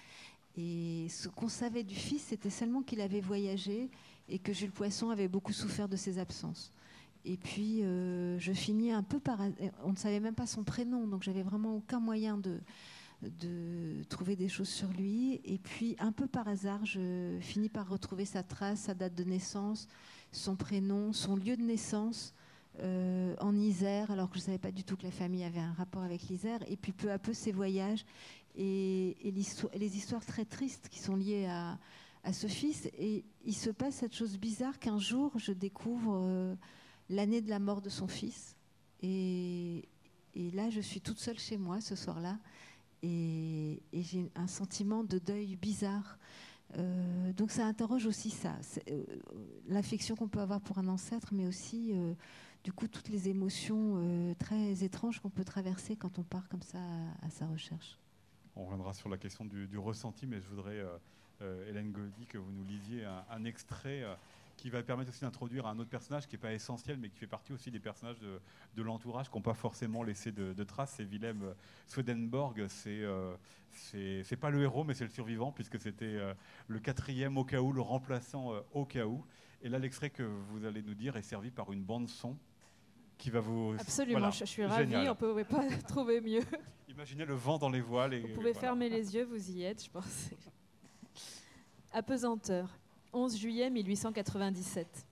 Et 0.57 1.07
ce 1.09 1.29
qu'on 1.29 1.47
savait 1.47 1.83
du 1.83 1.95
fils, 1.95 2.23
c'était 2.23 2.49
seulement 2.49 2.81
qu'il 2.81 2.99
avait 2.99 3.21
voyagé 3.21 3.89
et 4.29 4.39
que 4.39 4.53
Jules 4.53 4.71
Poisson 4.71 5.09
avait 5.09 5.27
beaucoup 5.27 5.53
souffert 5.53 5.89
de 5.89 5.95
ses 5.95 6.17
absences. 6.17 6.71
Et 7.25 7.37
puis, 7.37 7.81
je 7.81 8.51
finis 8.53 8.91
un 8.91 9.03
peu 9.03 9.19
par. 9.19 9.39
On 9.83 9.91
ne 9.91 9.95
savait 9.97 10.19
même 10.19 10.33
pas 10.33 10.47
son 10.47 10.63
prénom, 10.63 11.07
donc 11.07 11.21
j'avais 11.21 11.43
vraiment 11.43 11.75
aucun 11.75 11.99
moyen 11.99 12.37
de, 12.37 12.59
de 13.21 14.03
trouver 14.09 14.35
des 14.35 14.49
choses 14.49 14.69
sur 14.69 14.89
lui. 14.89 15.41
Et 15.45 15.57
puis, 15.57 15.95
un 15.99 16.11
peu 16.11 16.27
par 16.27 16.47
hasard, 16.47 16.85
je 16.85 17.37
finis 17.39 17.69
par 17.69 17.87
retrouver 17.87 18.25
sa 18.25 18.43
trace, 18.43 18.81
sa 18.81 18.93
date 18.93 19.15
de 19.15 19.23
naissance, 19.23 19.87
son 20.31 20.55
prénom, 20.55 21.13
son 21.13 21.35
lieu 21.35 21.55
de 21.55 21.61
naissance 21.61 22.33
euh, 22.79 23.35
en 23.39 23.55
Isère, 23.55 24.11
alors 24.11 24.29
que 24.29 24.35
je 24.35 24.41
ne 24.41 24.45
savais 24.45 24.57
pas 24.57 24.71
du 24.71 24.83
tout 24.83 24.95
que 24.95 25.03
la 25.03 25.11
famille 25.11 25.43
avait 25.43 25.59
un 25.59 25.73
rapport 25.73 26.03
avec 26.03 26.23
l'Isère. 26.29 26.59
Et 26.67 26.77
puis, 26.77 26.91
peu 26.91 27.11
à 27.11 27.19
peu, 27.19 27.33
ses 27.33 27.51
voyages 27.51 28.05
et, 28.55 29.17
les 29.23 29.97
histoires 29.97 30.25
très 30.25 30.45
tristes 30.45 30.89
qui 30.89 30.99
sont 30.99 31.15
liées 31.15 31.45
à, 31.45 31.77
ce 32.31 32.47
fils. 32.47 32.87
Et 32.97 33.25
il 33.45 33.55
se 33.55 33.69
passe 33.69 33.95
cette 33.95 34.15
chose 34.15 34.37
bizarre 34.37 34.79
qu'un 34.79 34.99
jour, 34.99 35.31
je 35.37 35.51
découvre 35.51 36.19
euh, 36.23 36.55
l'année 37.09 37.41
de 37.41 37.49
la 37.49 37.59
mort 37.59 37.81
de 37.81 37.89
son 37.89 38.07
fils. 38.07 38.55
Et, 39.01 39.87
là, 40.35 40.69
je 40.69 40.79
suis 40.79 41.01
toute 41.01 41.19
seule 41.19 41.39
chez 41.39 41.57
moi 41.57 41.81
ce 41.81 41.95
soir-là 41.95 42.37
et, 43.01 43.81
j'ai 43.93 44.29
un 44.35 44.47
sentiment 44.47 45.03
de 45.03 45.17
deuil 45.17 45.55
bizarre. 45.55 46.17
Euh, 46.77 47.33
donc 47.33 47.51
ça 47.51 47.65
interroge 47.65 48.05
aussi 48.05 48.29
ça, 48.29 48.55
euh, 48.89 49.03
l'affection 49.67 50.15
qu'on 50.15 50.29
peut 50.29 50.39
avoir 50.39 50.61
pour 50.61 50.77
un 50.77 50.87
ancêtre, 50.87 51.33
mais 51.33 51.45
aussi 51.45 51.93
du 52.63 52.71
coup 52.71 52.87
toutes 52.87 53.09
les 53.09 53.27
émotions 53.27 54.33
très 54.39 54.83
étranges 54.83 55.19
qu'on 55.19 55.29
peut 55.29 55.43
traverser 55.43 55.97
quand 55.97 56.17
on 56.17 56.23
part 56.23 56.47
comme 56.47 56.61
ça 56.61 56.79
à, 57.23 57.29
sa 57.29 57.45
recherche. 57.47 57.97
On 58.55 58.63
reviendra 58.63 58.93
sur 58.93 59.09
la 59.09 59.17
question 59.17 59.43
du, 59.43 59.77
ressenti, 59.77 60.25
mais 60.25 60.39
je 60.39 60.47
voudrais, 60.47 60.81
Hélène 61.67 61.91
Goldy, 61.91 62.25
que 62.27 62.37
vous 62.37 62.51
nous 62.51 62.63
lisiez 62.65 63.05
un 63.05 63.45
extrait 63.45 64.05
qui 64.61 64.69
va 64.69 64.83
permettre 64.83 65.09
aussi 65.09 65.21
d'introduire 65.21 65.65
un 65.65 65.79
autre 65.79 65.89
personnage 65.89 66.27
qui 66.27 66.35
n'est 66.35 66.41
pas 66.41 66.53
essentiel, 66.53 66.97
mais 66.97 67.09
qui 67.09 67.17
fait 67.17 67.27
partie 67.27 67.51
aussi 67.51 67.71
des 67.71 67.79
personnages 67.79 68.19
de, 68.19 68.83
l'entourage 68.83 69.29
qui 69.29 69.35
n'ont 69.35 69.41
pas 69.41 69.55
forcément 69.55 70.03
laissé 70.03 70.31
de, 70.31 70.63
traces. 70.63 70.93
C'est 70.97 71.03
Willem 71.03 71.55
Swedenborg. 71.87 72.67
C'est 72.67 73.01
euh, 73.01 74.23
c'est 74.23 74.37
pas 74.39 74.49
le 74.49 74.61
héros, 74.61 74.83
mais 74.83 74.93
c'est 74.93 75.03
le 75.03 75.09
survivant, 75.09 75.51
puisque 75.51 75.79
c'était 75.79 76.05
euh, 76.05 76.33
le 76.67 76.79
quatrième 76.79 77.37
au 77.37 77.43
cas 77.43 77.59
où, 77.59 77.71
le 77.71 77.81
remplaçant 77.81 78.53
euh, 78.53 78.59
au 78.73 78.85
cas 78.85 79.05
où. 79.05 79.25
Et 79.63 79.69
là, 79.69 79.79
l'extrait 79.79 80.09
que 80.09 80.23
vous 80.23 80.65
allez 80.65 80.83
nous 80.83 80.93
dire 80.93 81.17
est 81.17 81.21
servi 81.23 81.49
par 81.49 81.71
une 81.71 81.83
bande 81.83 82.07
son 82.07 82.37
qui 83.17 83.29
va 83.29 83.39
vous. 83.39 83.75
Absolument, 83.79 84.29
je, 84.29 84.45
suis 84.45 84.65
ravie, 84.65 84.95
on 84.95 85.03
ne 85.05 85.13
pouvait 85.13 85.43
pas 85.43 85.63
trouver 85.87 86.21
mieux. 86.21 86.43
Imaginez 86.87 87.25
le 87.25 87.33
vent 87.33 87.57
dans 87.57 87.69
les 87.69 87.81
voiles. 87.81 88.13
Et, 88.13 88.19
vous 88.19 88.33
pouvez 88.33 88.53
fermer 88.53 88.89
les 88.89 89.15
yeux, 89.15 89.23
vous 89.23 89.51
y 89.51 89.63
êtes, 89.63 89.83
je 89.83 89.89
pense. 89.89 90.29
Apesanteur. 91.93 92.69
11 93.11 93.37
juillet 93.37 93.69
1897. 93.69 95.05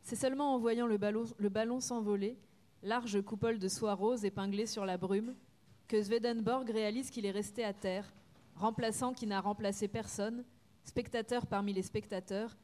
C'est 0.00 0.14
seulement 0.14 0.54
en 0.54 0.58
voyant 0.58 0.86
le 0.86 0.96
ballon, 0.96 1.24
le 1.38 1.48
ballon 1.48 1.80
s'envoler, 1.80 2.38
large 2.84 3.20
coupole 3.22 3.58
de 3.58 3.66
soie 3.66 3.94
rose 3.94 4.24
épinglée 4.24 4.66
sur 4.66 4.86
la 4.86 4.96
brume, 4.96 5.34
que 5.88 6.00
Swedenborg 6.00 6.70
réalise 6.70 7.10
qu'il 7.10 7.26
est 7.26 7.32
resté 7.32 7.64
à 7.64 7.72
terre, 7.72 8.14
remplaçant 8.54 9.12
qui 9.12 9.26
n'a 9.26 9.40
remplacé 9.40 9.88
personne, 9.88 10.44
spectateur 10.84 11.46
parmi 11.46 11.72
les 11.72 11.82
spectateurs, 11.82 12.56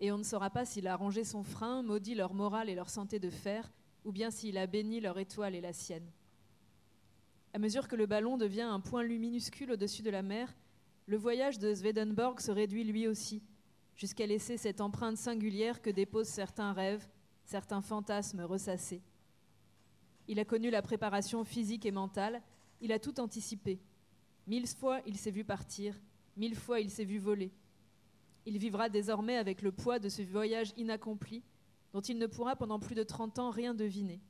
et 0.00 0.10
on 0.10 0.18
ne 0.18 0.24
saura 0.24 0.50
pas 0.50 0.64
s'il 0.64 0.88
a 0.88 0.96
rangé 0.96 1.22
son 1.22 1.44
frein, 1.44 1.84
maudit 1.84 2.16
leur 2.16 2.34
morale 2.34 2.68
et 2.68 2.74
leur 2.74 2.90
santé 2.90 3.20
de 3.20 3.30
fer, 3.30 3.70
ou 4.04 4.10
bien 4.10 4.32
s'il 4.32 4.58
a 4.58 4.66
béni 4.66 4.98
leur 4.98 5.20
étoile 5.20 5.54
et 5.54 5.60
la 5.60 5.72
sienne. 5.72 6.10
À 7.54 7.60
mesure 7.60 7.86
que 7.86 7.94
le 7.94 8.06
ballon 8.06 8.36
devient 8.36 8.62
un 8.62 8.80
point 8.80 9.04
luminuscule 9.04 9.70
au-dessus 9.70 10.02
de 10.02 10.10
la 10.10 10.22
mer, 10.22 10.52
le 11.08 11.16
voyage 11.16 11.58
de 11.58 11.74
Swedenborg 11.74 12.38
se 12.38 12.50
réduit 12.50 12.84
lui 12.84 13.08
aussi, 13.08 13.42
jusqu'à 13.96 14.26
laisser 14.26 14.58
cette 14.58 14.82
empreinte 14.82 15.16
singulière 15.16 15.80
que 15.80 15.88
déposent 15.88 16.28
certains 16.28 16.74
rêves, 16.74 17.08
certains 17.46 17.80
fantasmes 17.80 18.42
ressassés. 18.42 19.00
Il 20.28 20.38
a 20.38 20.44
connu 20.44 20.68
la 20.68 20.82
préparation 20.82 21.44
physique 21.44 21.86
et 21.86 21.92
mentale, 21.92 22.42
il 22.82 22.92
a 22.92 22.98
tout 22.98 23.20
anticipé. 23.20 23.80
Mille 24.46 24.66
fois 24.66 25.00
il 25.06 25.16
s'est 25.16 25.30
vu 25.30 25.44
partir, 25.44 25.98
mille 26.36 26.54
fois 26.54 26.78
il 26.78 26.90
s'est 26.90 27.06
vu 27.06 27.16
voler. 27.16 27.52
Il 28.44 28.58
vivra 28.58 28.90
désormais 28.90 29.38
avec 29.38 29.62
le 29.62 29.72
poids 29.72 29.98
de 29.98 30.10
ce 30.10 30.20
voyage 30.20 30.74
inaccompli, 30.76 31.42
dont 31.94 32.02
il 32.02 32.18
ne 32.18 32.26
pourra 32.26 32.54
pendant 32.54 32.78
plus 32.78 32.94
de 32.94 33.02
30 33.02 33.38
ans 33.38 33.50
rien 33.50 33.72
deviner. 33.72 34.20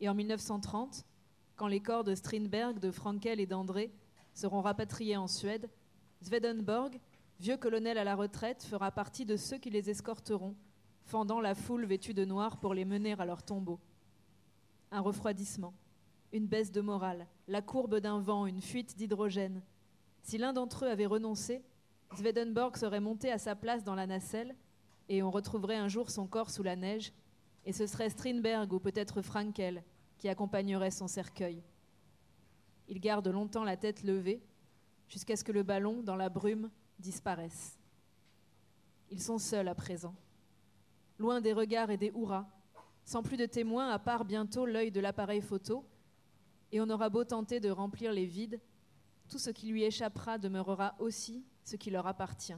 Et 0.00 0.08
en 0.08 0.16
1930, 0.16 1.06
quand 1.54 1.68
les 1.68 1.80
corps 1.80 2.02
de 2.02 2.16
Strindberg, 2.16 2.80
de 2.80 2.90
Frankel 2.90 3.38
et 3.38 3.46
d'André 3.46 3.92
seront 4.34 4.60
rapatriés 4.60 5.16
en 5.16 5.28
Suède, 5.28 5.70
Swedenborg, 6.22 6.98
vieux 7.38 7.56
colonel 7.56 7.96
à 7.96 8.04
la 8.04 8.14
retraite, 8.14 8.62
fera 8.62 8.90
partie 8.90 9.24
de 9.24 9.36
ceux 9.36 9.58
qui 9.58 9.70
les 9.70 9.88
escorteront, 9.88 10.54
fendant 11.04 11.40
la 11.40 11.54
foule 11.54 11.86
vêtue 11.86 12.14
de 12.14 12.24
noir 12.24 12.58
pour 12.58 12.74
les 12.74 12.84
mener 12.84 13.14
à 13.18 13.24
leur 13.24 13.42
tombeau. 13.42 13.80
Un 14.90 15.00
refroidissement, 15.00 15.72
une 16.32 16.46
baisse 16.46 16.72
de 16.72 16.80
morale, 16.80 17.26
la 17.48 17.62
courbe 17.62 18.00
d'un 18.00 18.20
vent, 18.20 18.46
une 18.46 18.60
fuite 18.60 18.96
d'hydrogène. 18.96 19.62
Si 20.22 20.36
l'un 20.36 20.52
d'entre 20.52 20.84
eux 20.84 20.90
avait 20.90 21.06
renoncé, 21.06 21.62
Swedenborg 22.16 22.76
serait 22.76 23.00
monté 23.00 23.32
à 23.32 23.38
sa 23.38 23.54
place 23.54 23.84
dans 23.84 23.94
la 23.94 24.06
nacelle 24.06 24.54
et 25.08 25.22
on 25.22 25.30
retrouverait 25.30 25.76
un 25.76 25.88
jour 25.88 26.10
son 26.10 26.26
corps 26.26 26.50
sous 26.50 26.62
la 26.62 26.76
neige, 26.76 27.12
et 27.64 27.72
ce 27.72 27.86
serait 27.86 28.10
Strindberg 28.10 28.72
ou 28.72 28.78
peut-être 28.78 29.22
Frankel 29.22 29.82
qui 30.18 30.28
accompagnerait 30.28 30.90
son 30.90 31.08
cercueil. 31.08 31.62
Il 32.88 33.00
garde 33.00 33.28
longtemps 33.28 33.64
la 33.64 33.76
tête 33.76 34.02
levée, 34.02 34.42
jusqu'à 35.10 35.36
ce 35.36 35.44
que 35.44 35.52
le 35.52 35.64
ballon, 35.64 36.02
dans 36.02 36.16
la 36.16 36.30
brume, 36.30 36.70
disparaisse. 36.98 37.76
Ils 39.10 39.20
sont 39.20 39.38
seuls 39.38 39.68
à 39.68 39.74
présent, 39.74 40.14
loin 41.18 41.40
des 41.40 41.52
regards 41.52 41.90
et 41.90 41.96
des 41.96 42.12
hurrahs, 42.14 42.48
sans 43.04 43.22
plus 43.22 43.36
de 43.36 43.46
témoins 43.46 43.90
à 43.90 43.98
part 43.98 44.24
bientôt 44.24 44.64
l'œil 44.64 44.92
de 44.92 45.00
l'appareil 45.00 45.40
photo, 45.40 45.84
et 46.70 46.80
on 46.80 46.88
aura 46.88 47.10
beau 47.10 47.24
tenter 47.24 47.58
de 47.58 47.70
remplir 47.70 48.12
les 48.12 48.24
vides, 48.24 48.60
tout 49.28 49.38
ce 49.38 49.50
qui 49.50 49.68
lui 49.68 49.82
échappera 49.82 50.38
demeurera 50.38 50.94
aussi 51.00 51.44
ce 51.64 51.74
qui 51.74 51.90
leur 51.90 52.06
appartient. 52.06 52.56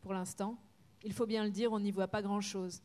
Pour 0.00 0.14
l'instant, 0.14 0.58
il 1.04 1.12
faut 1.12 1.26
bien 1.26 1.44
le 1.44 1.50
dire, 1.50 1.72
on 1.72 1.80
n'y 1.80 1.90
voit 1.90 2.08
pas 2.08 2.22
grand-chose. 2.22 2.82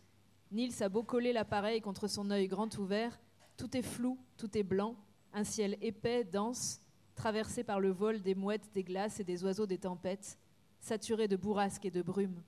Nils 0.51 0.83
a 0.83 0.89
beau 0.89 1.03
coller 1.03 1.31
l'appareil 1.31 1.79
contre 1.79 2.07
son 2.07 2.29
œil 2.29 2.47
grand 2.47 2.77
ouvert, 2.77 3.17
tout 3.55 3.75
est 3.77 3.81
flou, 3.81 4.19
tout 4.35 4.57
est 4.57 4.63
blanc, 4.63 4.97
un 5.31 5.45
ciel 5.45 5.77
épais, 5.81 6.25
dense, 6.25 6.82
traversé 7.15 7.63
par 7.63 7.79
le 7.79 7.91
vol 7.91 8.21
des 8.21 8.35
mouettes, 8.35 8.69
des 8.73 8.83
glaces 8.83 9.19
et 9.19 9.23
des 9.23 9.43
oiseaux 9.43 9.65
des 9.65 9.77
tempêtes, 9.77 10.37
saturé 10.79 11.27
de 11.27 11.35
bourrasques 11.35 11.85
et 11.85 11.91
de 11.91 12.01
brumes. 12.01 12.41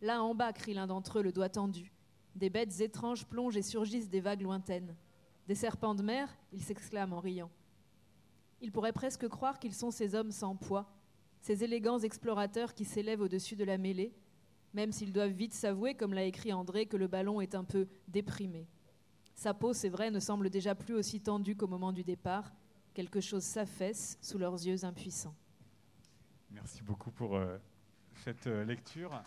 Là 0.00 0.22
en 0.22 0.34
bas, 0.34 0.52
crie 0.52 0.74
l'un 0.74 0.86
d'entre 0.86 1.18
eux, 1.18 1.22
le 1.22 1.32
doigt 1.32 1.48
tendu. 1.48 1.92
Des 2.34 2.50
bêtes 2.50 2.80
étranges 2.80 3.24
plongent 3.24 3.56
et 3.56 3.62
surgissent 3.62 4.10
des 4.10 4.20
vagues 4.20 4.42
lointaines. 4.42 4.94
Des 5.48 5.54
serpents 5.54 5.94
de 5.94 6.02
mer, 6.02 6.36
il 6.52 6.62
s'exclame 6.62 7.12
en 7.12 7.20
riant. 7.20 7.50
Il 8.60 8.72
pourrait 8.72 8.92
presque 8.92 9.28
croire 9.28 9.58
qu'ils 9.58 9.74
sont 9.74 9.90
ces 9.90 10.14
hommes 10.14 10.32
sans 10.32 10.56
poids, 10.56 10.92
ces 11.40 11.64
élégants 11.64 11.98
explorateurs 11.98 12.74
qui 12.74 12.84
s'élèvent 12.84 13.20
au-dessus 13.20 13.56
de 13.56 13.64
la 13.64 13.78
mêlée, 13.78 14.14
même 14.74 14.92
s'ils 14.92 15.12
doivent 15.12 15.30
vite 15.30 15.54
s'avouer, 15.54 15.94
comme 15.94 16.12
l'a 16.12 16.24
écrit 16.24 16.52
André, 16.52 16.86
que 16.86 16.96
le 16.96 17.06
ballon 17.06 17.40
est 17.40 17.54
un 17.54 17.64
peu 17.64 17.86
déprimé. 18.08 18.66
Sa 19.34 19.54
peau, 19.54 19.72
c'est 19.72 19.88
vrai, 19.88 20.10
ne 20.10 20.20
semble 20.20 20.50
déjà 20.50 20.74
plus 20.74 20.94
aussi 20.94 21.20
tendue 21.20 21.56
qu'au 21.56 21.66
moment 21.66 21.92
du 21.92 22.02
départ. 22.02 22.52
Quelque 22.96 23.20
chose 23.20 23.42
s'affaisse 23.42 24.16
sous 24.22 24.38
leurs 24.38 24.54
yeux 24.54 24.86
impuissants. 24.86 25.34
Merci 26.50 26.82
beaucoup 26.82 27.10
pour 27.10 27.36
euh, 27.36 27.58
cette 28.24 28.46
euh, 28.46 28.64
lecture. 28.64 29.22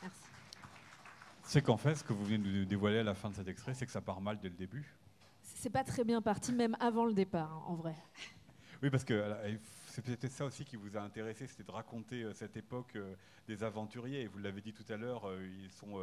Merci. 0.00 0.20
C'est 1.42 1.60
qu'en 1.60 1.76
fait, 1.76 1.96
ce 1.96 2.04
que 2.04 2.12
vous 2.12 2.24
venez 2.24 2.38
de 2.38 2.58
nous 2.60 2.64
dévoiler 2.64 2.98
à 2.98 3.02
la 3.02 3.14
fin 3.14 3.30
de 3.30 3.34
cet 3.34 3.48
extrait, 3.48 3.74
c'est 3.74 3.84
que 3.84 3.90
ça 3.90 4.00
part 4.00 4.20
mal 4.20 4.38
dès 4.38 4.48
le 4.48 4.54
début. 4.54 4.94
C'est 5.42 5.70
pas 5.70 5.82
très 5.82 6.04
bien 6.04 6.22
parti, 6.22 6.52
même 6.52 6.76
avant 6.78 7.04
le 7.04 7.14
départ, 7.14 7.52
hein, 7.52 7.64
en 7.66 7.74
vrai. 7.74 7.96
Oui, 8.80 8.90
parce 8.90 9.02
que 9.02 9.58
c'est 9.86 10.02
peut-être 10.02 10.30
ça 10.30 10.44
aussi 10.44 10.64
qui 10.64 10.76
vous 10.76 10.96
a 10.96 11.00
intéressé, 11.00 11.48
c'était 11.48 11.64
de 11.64 11.72
raconter 11.72 12.22
euh, 12.22 12.32
cette 12.32 12.56
époque 12.56 12.94
euh, 12.94 13.16
des 13.48 13.64
aventuriers. 13.64 14.20
Et 14.20 14.26
vous 14.28 14.38
l'avez 14.38 14.60
dit 14.60 14.72
tout 14.72 14.86
à 14.88 14.96
l'heure, 14.96 15.28
ils 15.42 15.72
sont 15.72 15.98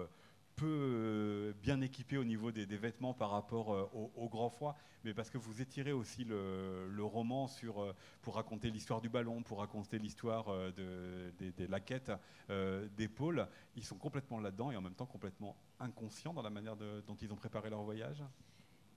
peu 0.60 0.66
euh, 0.68 1.54
bien 1.64 1.80
équipés 1.82 2.18
au 2.18 2.26
niveau 2.26 2.52
des, 2.52 2.66
vêtements 2.66 3.14
par 3.14 3.32
rapport 3.32 3.74
euh, 3.74 3.90
au, 4.16 4.28
grand 4.28 4.50
froid, 4.50 4.76
mais 5.06 5.14
parce 5.14 5.30
que 5.30 5.38
vous 5.38 5.62
étirez 5.62 5.94
aussi 5.94 6.26
le, 6.26 6.90
roman 7.00 7.50
euh, 7.64 7.94
pour 8.22 8.36
raconter 8.36 8.70
l'histoire 8.70 9.00
du 9.00 9.10
ballon, 9.10 9.42
pour 9.42 9.60
raconter 9.60 10.00
l'histoire 10.00 10.48
de, 10.74 11.32
des, 11.38 11.52
des 11.52 11.68
laquettes, 11.68 12.12
euh, 12.50 12.88
des 12.98 13.08
pôles. 13.08 13.48
Ils 13.78 13.86
sont 13.86 13.98
complètement 13.98 14.40
là-dedans 14.40 14.72
et 14.72 14.76
en 14.76 14.82
même 14.82 14.96
temps 14.96 15.06
complètement 15.06 15.56
inconscients 15.80 16.34
dans 16.34 16.42
la 16.42 16.50
manière 16.50 16.76
dont 16.76 17.16
ils 17.22 17.32
ont 17.32 17.38
préparé 17.38 17.70
leur 17.70 17.84
voyage. 17.84 18.24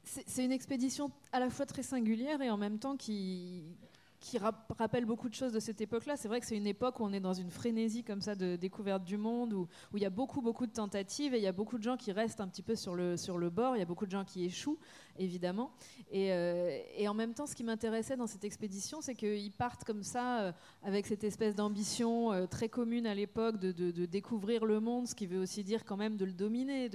C'est 0.04 0.44
une 0.44 0.50
expédition 0.50 1.12
à 1.30 1.38
la 1.38 1.48
fois 1.48 1.64
très 1.64 1.84
singulière 1.84 2.42
et 2.42 2.50
en 2.50 2.56
même 2.56 2.80
temps 2.80 2.96
qui, 2.96 3.62
qui 4.22 4.38
rap- 4.38 4.72
rappelle 4.78 5.04
beaucoup 5.04 5.28
de 5.28 5.34
choses 5.34 5.52
de 5.52 5.60
cette 5.60 5.80
époque-là. 5.80 6.16
C'est 6.16 6.28
vrai 6.28 6.40
que 6.40 6.46
c'est 6.46 6.56
une 6.56 6.66
époque 6.66 7.00
où 7.00 7.04
on 7.04 7.12
est 7.12 7.20
dans 7.20 7.34
une 7.34 7.50
frénésie 7.50 8.04
comme 8.04 8.22
ça 8.22 8.34
de 8.34 8.56
découverte 8.56 9.04
du 9.04 9.16
monde, 9.18 9.52
où, 9.52 9.68
il 9.94 10.00
y 10.00 10.06
a 10.06 10.10
beaucoup, 10.10 10.40
beaucoup 10.40 10.66
de 10.66 10.72
tentatives 10.72 11.34
et 11.34 11.38
il 11.38 11.42
y 11.42 11.48
a 11.48 11.52
beaucoup 11.52 11.76
de 11.76 11.82
gens 11.82 11.96
qui 11.96 12.12
restent 12.12 12.40
un 12.40 12.48
petit 12.48 12.62
peu 12.62 12.76
sur 12.76 12.94
le, 12.94 13.16
sur 13.16 13.36
le 13.36 13.50
bord. 13.50 13.76
Il 13.76 13.80
y 13.80 13.82
a 13.82 13.86
beaucoup 13.86 14.06
de 14.06 14.12
gens 14.12 14.24
qui 14.24 14.44
échouent, 14.44 14.78
évidemment. 15.18 15.72
Et, 16.10 16.32
euh, 16.32 16.78
en 17.06 17.14
même 17.14 17.34
temps, 17.34 17.46
ce 17.46 17.54
qui 17.54 17.64
m'intéressait 17.64 18.16
dans 18.16 18.28
cette 18.28 18.44
expédition, 18.44 19.00
c'est 19.00 19.14
qu'ils 19.14 19.52
partent 19.52 19.84
comme 19.84 20.04
ça, 20.04 20.40
euh, 20.40 20.52
avec 20.82 21.06
cette 21.06 21.24
espèce 21.24 21.54
d'ambition 21.54 22.32
euh, 22.32 22.46
très 22.46 22.68
commune 22.68 23.06
à 23.06 23.14
l'époque 23.14 23.58
de, 23.58 24.06
découvrir 24.06 24.64
le 24.64 24.78
monde, 24.78 25.08
ce 25.08 25.14
qui 25.14 25.26
veut 25.26 25.40
aussi 25.40 25.64
dire 25.64 25.84
quand 25.84 25.96
même 25.96 26.16
de 26.16 26.24
le 26.24 26.32
dominer. 26.32 26.88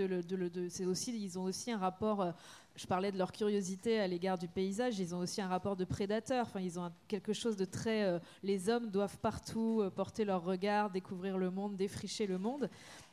C'est 0.70 0.86
aussi, 0.86 1.14
ils 1.22 1.38
ont 1.38 1.44
aussi 1.44 1.72
un 1.72 1.78
rapport 1.78 2.34
je 2.78 2.86
parlais 2.86 3.12
de 3.12 3.18
leur 3.18 3.32
curiosité 3.32 4.00
à 4.00 4.08
l'égard 4.08 4.38
du 4.38 4.48
paysage, 4.48 5.00
ils 5.00 5.16
ont 5.16 5.20
aussi 5.20 5.42
un 5.42 5.48
rapport 5.48 5.76
de 5.76 5.84
prédateur. 5.84 6.46
Enfin, 6.46 6.60
ils 6.60 6.80
ont 6.80 6.92
quelque 7.08 7.34
chose 7.34 7.58
de 7.58 7.66
très. 7.66 8.04
euh, 8.04 8.20
les 8.44 8.70
hommes 8.70 8.92
doivent 8.92 9.18
partout 9.18 9.82
euh, 9.82 9.90
porter 9.90 10.26
leur 10.26 10.44
regard, 10.44 10.92
découvrir 10.92 11.40
le 11.40 11.50
monde, 11.50 11.76
défricher 11.76 12.28
le 12.28 12.38
monde. 12.38 12.70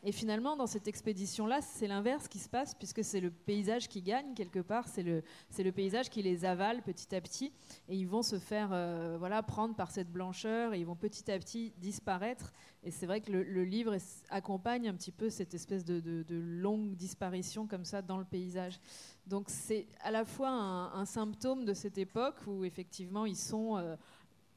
Et 0.07 0.13
finalement, 0.13 0.55
dans 0.55 0.67
cette 0.67 0.87
expédition-là, 0.87 1.63
c'est 1.63 1.87
l'inverse 1.87 2.29
qui 2.29 2.39
se 2.39 2.51
passe, 2.51 2.75
puisque 2.75 3.03
c'est 3.03 3.21
le 3.21 3.31
paysage 3.31 3.89
qui 3.89 4.03
gagne 4.03 4.35
quelque 4.35 4.59
part. 4.59 4.87
C'est 4.87 5.03
le, 5.03 5.73
paysage 5.73 6.11
qui 6.11 6.21
les 6.21 6.45
avale 6.45 6.83
petit 6.83 7.15
à 7.15 7.23
petit, 7.23 7.53
et 7.89 7.97
ils 7.97 8.07
vont 8.07 8.23
se 8.23 8.39
faire, 8.39 8.69
euh, 8.73 9.17
voilà, 9.19 9.43
prendre 9.43 9.75
par 9.75 9.91
cette 9.91 10.13
blancheur, 10.13 10.75
et 10.75 10.81
ils 10.81 10.85
vont 10.85 10.95
petit 10.95 11.31
à 11.31 11.39
petit 11.39 11.73
disparaître. 11.79 12.53
Et 12.83 12.91
c'est 12.91 13.07
vrai 13.07 13.23
que 13.23 13.33
le, 13.33 13.65
livre 13.65 13.97
accompagne 14.29 14.89
un 14.89 14.95
petit 14.95 15.11
peu 15.11 15.31
cette 15.31 15.55
espèce 15.55 15.87
de, 15.87 16.25
longue 16.29 16.97
disparition 16.97 17.67
comme 17.67 17.87
ça 17.87 18.03
dans 18.03 18.19
le 18.19 18.27
paysage. 18.27 18.79
Donc 19.27 19.47
c'est 19.49 19.87
à 20.01 20.11
la 20.11 20.27
fois 20.27 20.51
un, 20.51 20.93
un 20.93 21.07
symptôme 21.07 21.65
de 21.65 21.73
cette 21.73 21.97
époque 21.97 22.37
où 22.47 22.63
effectivement 22.65 23.25
ils 23.25 23.39
sont 23.39 23.79
euh, 23.79 23.97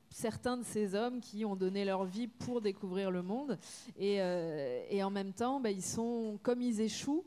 certains 0.10 0.58
de 0.58 0.64
ces 0.64 0.96
hommes 0.96 1.20
qui 1.20 1.46
ont 1.46 1.56
donné 1.56 1.86
leur 1.86 2.06
vie 2.06 2.28
pour 2.28 2.62
découvrir 2.62 3.12
le 3.12 3.22
monde. 3.22 3.58
Et, 3.98 4.22
euh, 4.22 5.04
en 5.04 5.10
même 5.12 5.34
temps 5.34 5.60
bah, 5.60 5.72
ils 5.72 5.84
sont 5.84 6.40
comme 6.44 6.62
ils 6.62 6.82
échouent 6.82 7.26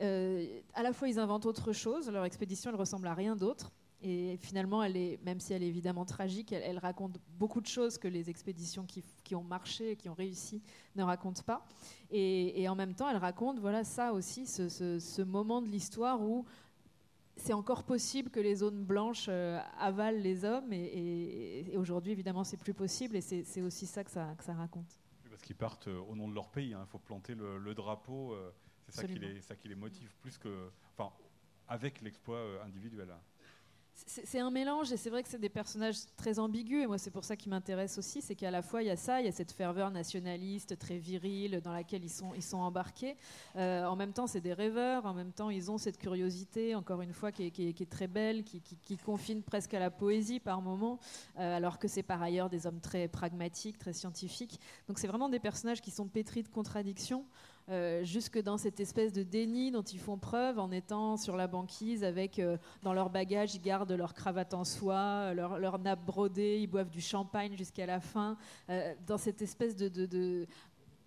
euh, 0.00 0.46
à 0.74 0.82
la 0.82 0.92
fois 0.92 1.08
ils 1.08 1.18
inventent 1.18 1.46
autre 1.46 1.72
chose 1.72 2.08
leur 2.10 2.24
expédition 2.24 2.70
elle 2.70 2.76
ressemble 2.76 3.06
à 3.08 3.14
rien 3.14 3.36
d'autre. 3.36 3.72
Et 4.00 4.36
finalement 4.40 4.82
elle 4.84 4.96
est 4.96 5.18
même 5.24 5.40
si 5.40 5.52
elle 5.52 5.64
est 5.64 5.68
évidemment 5.68 6.04
tragique 6.04 6.52
elle, 6.52 6.78
raconte 6.78 7.18
beaucoup 7.36 7.60
de 7.60 7.66
choses 7.66 7.98
que 7.98 8.06
les 8.06 8.30
expéditions 8.30 8.86
qui, 8.86 9.34
ont 9.34 9.42
marché 9.42 9.96
qui 9.96 10.08
ont 10.08 10.14
réussi 10.14 10.62
ne 10.94 11.02
racontent 11.02 11.42
pas. 11.42 11.66
Et, 12.10 12.68
en 12.68 12.76
même 12.76 12.94
temps 12.94 13.10
elle 13.10 13.16
raconte 13.16 13.58
voilà 13.58 13.82
ça 13.82 14.12
aussi 14.12 14.46
ce- 14.46 14.68
ce 15.00 15.22
moment 15.22 15.60
de 15.60 15.66
l'histoire 15.68 16.22
où 16.22 16.44
c'est 17.38 17.52
encore 17.54 17.84
possible 17.84 18.30
que 18.30 18.40
les 18.40 18.56
zones 18.56 18.84
blanches 18.84 19.26
euh, 19.28 19.58
avalent 19.78 20.20
les 20.20 20.44
hommes, 20.44 20.72
et, 20.72 20.76
et- 20.84 21.72
et 21.72 21.76
aujourd'hui, 21.76 22.12
évidemment, 22.12 22.44
c'est 22.44 22.56
plus 22.56 22.74
possible, 22.74 23.16
et 23.16 23.20
c'est 23.20 23.62
aussi 23.62 23.86
ça 23.86 24.04
que, 24.04 24.10
ça 24.10 24.34
que 24.36 24.44
ça 24.44 24.54
raconte. 24.54 24.98
Parce 25.30 25.42
qu'ils 25.42 25.56
partent 25.56 25.88
euh, 25.88 25.98
au 26.00 26.14
nom 26.16 26.28
de 26.28 26.34
leur 26.34 26.48
pays. 26.50 26.74
hein. 26.74 26.82
Il 26.86 26.90
faut 26.90 26.98
planter 26.98 27.34
le, 27.34 27.58
le 27.58 27.74
drapeau. 27.74 28.32
euh, 28.34 28.50
c'est 28.86 28.92
ça 28.92 29.02
qui, 29.06 29.18
les, 29.18 29.40
ça 29.40 29.54
qui 29.56 29.68
les 29.68 29.74
motive 29.76 30.14
plus 30.20 30.36
que. 30.38 30.70
Enfin, 30.96 31.12
avec 31.68 32.00
l'exploit 32.00 32.62
individuel. 32.64 33.08
C'est 34.06 34.38
un 34.38 34.50
mélange, 34.50 34.92
et 34.92 34.96
c'est 34.96 35.10
vrai 35.10 35.22
que 35.22 35.28
c'est 35.28 35.40
des 35.40 35.48
personnages 35.48 35.96
très 36.16 36.38
ambigus, 36.38 36.84
et 36.84 36.86
moi, 36.86 36.98
c'est 36.98 37.10
pour 37.10 37.24
ça 37.24 37.36
qui 37.36 37.48
m'intéresse 37.48 37.98
aussi, 37.98 38.22
c'est 38.22 38.36
qu'à 38.36 38.50
la 38.50 38.62
fois, 38.62 38.82
il 38.82 38.86
y 38.86 38.90
a 38.90 38.96
ça, 38.96 39.20
il 39.20 39.26
y 39.26 39.28
a 39.28 39.32
cette 39.32 39.52
ferveur 39.52 39.90
nationaliste 39.90 40.78
très 40.78 40.98
virile 40.98 41.60
dans 41.62 41.72
laquelle 41.72 42.04
ils 42.04 42.42
sont, 42.42 42.56
embarqués. 42.58 43.16
Euh, 43.56 43.84
en 43.84 43.96
même 43.96 44.12
temps, 44.12 44.26
c'est 44.26 44.40
des 44.40 44.52
rêveurs, 44.52 45.04
en 45.04 45.14
même 45.14 45.32
temps, 45.32 45.50
ils 45.50 45.70
ont 45.70 45.78
cette 45.78 45.98
curiosité, 45.98 46.74
encore 46.74 47.02
une 47.02 47.12
fois, 47.12 47.32
qui 47.32 47.44
est, 47.46 47.90
très 47.90 48.06
belle, 48.06 48.44
qui 48.44 48.96
confine 49.04 49.42
presque 49.42 49.74
à 49.74 49.80
la 49.80 49.90
poésie 49.90 50.38
par 50.40 50.62
moments, 50.62 50.98
euh, 51.38 51.56
alors 51.56 51.78
que 51.78 51.88
c'est 51.88 52.02
par 52.02 52.22
ailleurs 52.22 52.48
des 52.48 52.66
hommes 52.66 52.80
très 52.80 53.08
pragmatiques, 53.08 53.78
très 53.78 53.92
scientifiques. 53.92 54.60
Donc 54.86 54.98
c'est 54.98 55.06
vraiment 55.06 55.28
des 55.28 55.40
personnages 55.40 55.80
qui 55.80 55.90
sont 55.90 56.06
pétris 56.06 56.42
de 56.42 56.48
contradictions. 56.48 57.24
Euh, 57.70 58.02
jusque 58.04 58.40
dans 58.42 58.56
cette 58.56 58.80
espèce 58.80 59.12
de 59.12 59.22
déni 59.22 59.70
dont 59.70 59.82
ils 59.82 59.98
font 59.98 60.16
preuve 60.16 60.58
en 60.58 60.70
étant 60.70 61.16
sur 61.16 61.36
la 61.36 61.46
banquise 61.46 62.02
avec 62.02 62.38
euh, 62.38 62.56
dans 62.82 62.92
leur 62.94 63.10
bagage 63.10 63.54
ils 63.54 63.60
gardent 63.62 63.92
leur 63.92 64.14
cravate 64.14 64.54
en 64.54 64.64
soie, 64.64 65.34
leur, 65.34 65.58
leur 65.58 65.78
nappe 65.78 66.04
brodée, 66.04 66.58
ils 66.60 66.66
boivent 66.66 66.90
du 66.90 67.00
champagne 67.00 67.56
jusqu'à 67.56 67.86
la 67.86 68.00
fin, 68.00 68.36
euh, 68.70 68.94
dans 69.06 69.18
cette 69.18 69.42
espèce 69.42 69.76
de, 69.76 69.88
de- 69.88 70.06
de- 70.06 70.46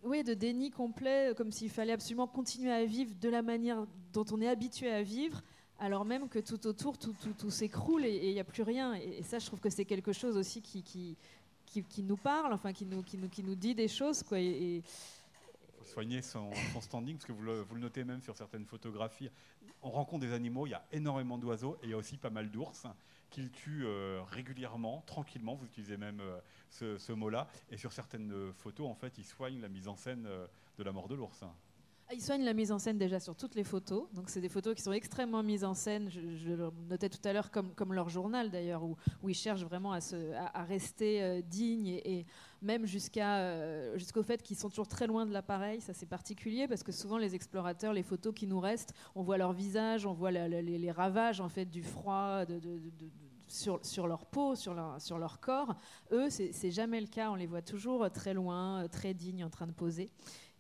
oui, 0.04 0.24
de 0.24 0.34
déni 0.34 0.72
complet, 0.72 1.34
comme 1.38 1.52
s'il 1.52 1.70
fallait 1.70 1.94
absolument 1.94 2.28
continuer 2.28 2.72
à 2.72 2.86
vivre 2.86 3.14
de 3.20 3.30
la 3.30 3.42
manière 3.42 3.86
dont 4.14 4.26
on 4.32 4.42
est 4.42 4.48
habitué 4.48 4.92
à 4.92 5.04
vivre, 5.04 5.44
alors 5.80 6.06
même 6.06 6.28
que 6.30 6.40
tout 6.40 6.66
autour, 6.68 6.98
tout, 6.98 7.50
s'écroule 7.50 8.06
et 8.06 8.30
il 8.30 8.34
n'y 8.34 8.40
a 8.40 8.44
plus 8.44 8.64
rien. 8.64 8.94
Et, 8.94 9.24
ça, 9.24 9.40
je 9.40 9.46
trouve 9.46 9.60
que 9.60 9.70
c'est 9.70 9.86
quelque 9.86 10.14
chose 10.14 10.38
aussi 10.38 10.62
qui, 10.62 10.84
qui, 10.84 11.18
qui, 11.66 12.04
nous 12.04 12.18
parle, 12.18 12.54
enfin, 12.54 12.72
qui 12.74 12.86
nous, 12.86 13.04
nous, 13.18 13.30
qui 13.30 13.44
nous 13.44 13.56
dit 13.56 13.74
des 13.74 13.88
choses. 13.88 14.22
Quoi, 14.24 14.38
soigner 15.92 16.22
son, 16.22 16.52
standing, 16.80 17.16
parce 17.16 17.26
que 17.26 17.34
vous 17.34 17.44
le, 17.44 17.66
notez 17.80 18.04
même 18.04 18.22
sur 18.22 18.36
certaines 18.36 18.66
photographies. 18.66 19.30
On 19.82 19.92
rencontre 19.92 20.26
des 20.26 20.34
animaux, 20.34 20.66
il 20.66 20.72
y 20.72 20.76
a 20.76 20.84
énormément 20.92 21.38
d'oiseaux 21.38 21.78
et 21.82 21.88
il 21.88 21.90
y 21.92 21.94
a 21.94 21.98
aussi 21.98 22.18
pas 22.18 22.30
mal 22.30 22.50
d'ours 22.50 22.88
qu'il 23.30 23.50
tue 23.50 23.86
euh, 23.86 24.22
régulièrement, 24.30 25.04
tranquillement. 25.06 25.56
Vous 25.56 25.66
utilisez 25.66 25.98
même 25.98 26.20
euh, 26.20 26.98
ce, 26.98 27.12
mot-là. 27.12 27.48
Et 27.70 27.78
sur 27.78 27.94
certaines 27.94 28.32
euh, 28.32 28.52
photos, 28.54 28.90
en 28.90 28.96
fait, 28.96 29.18
il 29.18 29.26
soigne 29.26 29.62
la 29.62 29.70
mise 29.70 29.88
en 29.88 29.96
scène 29.96 30.28
de 30.78 30.84
la 30.84 30.92
mort 30.92 31.08
de 31.08 31.16
l'ours. 31.16 31.44
Ah, 32.12 32.14
il 32.14 32.22
soigne 32.22 32.44
la 32.44 32.52
mise 32.52 32.74
en 32.74 32.78
scène 32.78 32.98
déjà 32.98 33.22
sur 33.22 33.38
toutes 33.38 33.56
les 33.56 33.64
photos. 33.64 34.04
Donc, 34.12 34.30
c'est 34.30 34.42
des 34.42 34.50
photos 34.50 34.76
qui 34.76 34.82
sont 34.82 34.92
extrêmmement 34.92 35.44
mises 35.44 35.64
en 35.64 35.74
scène. 35.74 36.10
Je, 36.10 36.20
le 36.50 36.70
notais 36.90 37.08
tout 37.08 37.22
à 37.24 37.32
l'heure, 37.32 37.52
comme, 37.52 37.94
leur 37.94 38.10
journal 38.10 38.52
d'ailleurs, 38.52 38.84
où, 38.84 38.98
ils 39.30 39.34
cherchent 39.34 39.64
vraiment 39.64 39.94
à, 39.94 40.02
se, 40.02 40.18
rester 40.68 41.42
dignes 41.44 41.88
et, 41.88 42.26
même 42.62 42.86
jusqu'à, 42.86 43.96
jusqu'au 43.98 44.24
fait 44.24 44.44
qu'ils 44.44 44.58
sont 44.58 44.68
toujours 44.68 44.90
très 44.90 45.08
loin 45.08 45.26
de 45.26 45.32
l'appareil. 45.32 45.80
Ça, 45.80 45.94
c'est 45.94 46.06
particulier 46.06 46.68
parce 46.68 46.84
que 46.84 46.92
souvent, 46.92 47.18
les 47.18 47.34
explorateurs, 47.34 47.94
les 47.94 48.04
photos 48.04 48.34
qui 48.34 48.46
nous 48.46 48.60
restent, 48.60 48.94
on 49.16 49.22
voit 49.22 49.38
leur 49.38 49.54
visage, 49.54 50.06
on 50.06 50.12
voit 50.12 50.32
les, 50.32 50.92
ravages 50.92 51.40
en 51.40 51.48
fait 51.48 51.66
du 51.66 51.82
froid, 51.82 52.44
sur, 53.48 54.08
leur 54.08 54.26
peau, 54.26 54.56
sur 54.56 54.74
leur, 54.74 55.00
sur 55.00 55.18
leur 55.18 55.40
corps. 55.40 55.76
Eux, 56.12 56.30
c'est 56.30 56.72
jamais 56.72 57.00
le 57.00 57.08
cas. 57.08 57.32
On 57.32 57.36
les 57.36 57.48
voit 57.48 57.62
toujours 57.62 58.12
très 58.12 58.34
loin, 58.34 58.86
très 58.90 59.14
dignes, 59.14 59.46
en 59.46 59.50
train 59.50 59.68
de 59.68 59.72
poser. 59.72 60.12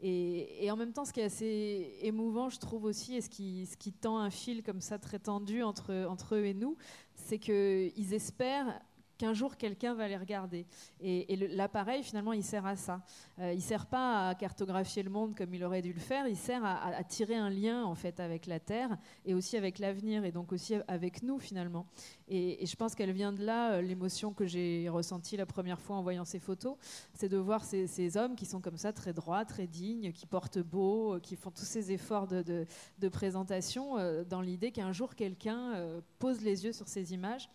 Et, 0.03 0.69
en 0.71 0.75
même 0.77 0.93
temps, 0.93 1.05
ce 1.05 1.13
qui 1.13 1.19
est 1.19 1.25
assez 1.25 1.97
émouvant, 2.01 2.49
je 2.49 2.59
trouve 2.59 2.85
aussi, 2.85 3.15
et 3.15 3.21
ce 3.21 3.29
qui, 3.29 3.67
ce 3.67 3.77
qui 3.77 3.93
tend 3.93 4.17
un 4.17 4.31
fil 4.31 4.63
comme 4.63 4.81
ça 4.81 4.97
très 4.97 5.19
tendu 5.19 5.61
entre, 5.61 6.07
entre 6.09 6.35
eux 6.35 6.45
et 6.45 6.55
nous, 6.55 6.75
c'est 7.13 7.37
qu'ils 7.37 8.13
espèrent 8.13 8.81
qu'un 9.21 9.33
jour 9.35 9.55
quelqu'un 9.55 9.93
va 9.93 10.07
les 10.07 10.17
regarder. 10.17 10.65
Et, 10.99 11.35
l'appareil, 11.35 12.01
finalement, 12.01 12.33
il 12.33 12.43
sert 12.43 12.65
à 12.65 12.75
ça. 12.75 13.01
Euh, 13.37 13.53
il 13.53 13.61
sert 13.61 13.85
pas 13.85 14.29
à 14.29 14.35
cartographier 14.35 15.03
le 15.03 15.11
monde 15.11 15.35
comme 15.35 15.53
il 15.53 15.63
aurait 15.63 15.83
dû 15.83 15.93
le 15.93 15.99
faire, 15.99 16.27
il 16.27 16.35
sert 16.35 16.65
à, 16.65 17.03
tirer 17.03 17.35
un 17.35 17.51
lien 17.51 17.83
en 17.83 17.93
fait 17.93 18.19
avec 18.19 18.47
la 18.47 18.59
Terre 18.59 18.97
et 19.23 19.35
aussi 19.35 19.57
avec 19.57 19.77
l'avenir 19.77 20.25
et 20.25 20.31
donc 20.31 20.51
aussi 20.51 20.73
avec 20.87 21.21
nous 21.21 21.37
finalement. 21.37 21.85
Et, 22.27 22.65
je 22.65 22.75
pense 22.75 22.95
qu'elle 22.95 23.11
vient 23.11 23.31
de 23.31 23.45
là, 23.45 23.73
euh, 23.73 23.81
l'émotion 23.81 24.33
que 24.33 24.47
j'ai 24.47 24.89
ressentie 24.89 25.37
la 25.37 25.45
première 25.45 25.79
fois 25.79 25.97
en 25.97 26.01
voyant 26.01 26.25
ces 26.25 26.39
photos, 26.39 26.77
c'est 27.13 27.29
de 27.29 27.37
voir 27.37 27.63
ces, 27.63 28.17
hommes 28.17 28.35
qui 28.35 28.47
sont 28.47 28.59
comme 28.59 28.77
ça 28.77 28.91
très 28.91 29.13
droits, 29.13 29.45
très 29.45 29.67
dignes, 29.67 30.11
qui 30.11 30.25
portent 30.25 30.59
beau, 30.59 31.13
euh, 31.13 31.19
qui 31.19 31.35
font 31.35 31.51
tous 31.51 31.65
ces 31.65 31.91
efforts 31.91 32.27
de, 32.27 32.65
de 32.97 33.09
présentation 33.09 33.97
dans 34.27 34.41
l'idée 34.41 34.71
qu'un 34.71 34.91
jour 34.91 35.13
quelqu'un 35.13 36.01
pose 36.17 36.41
les 36.41 36.65
yeux 36.65 36.71
sur 36.71 36.87
ces 36.87 37.13
images 37.13 37.49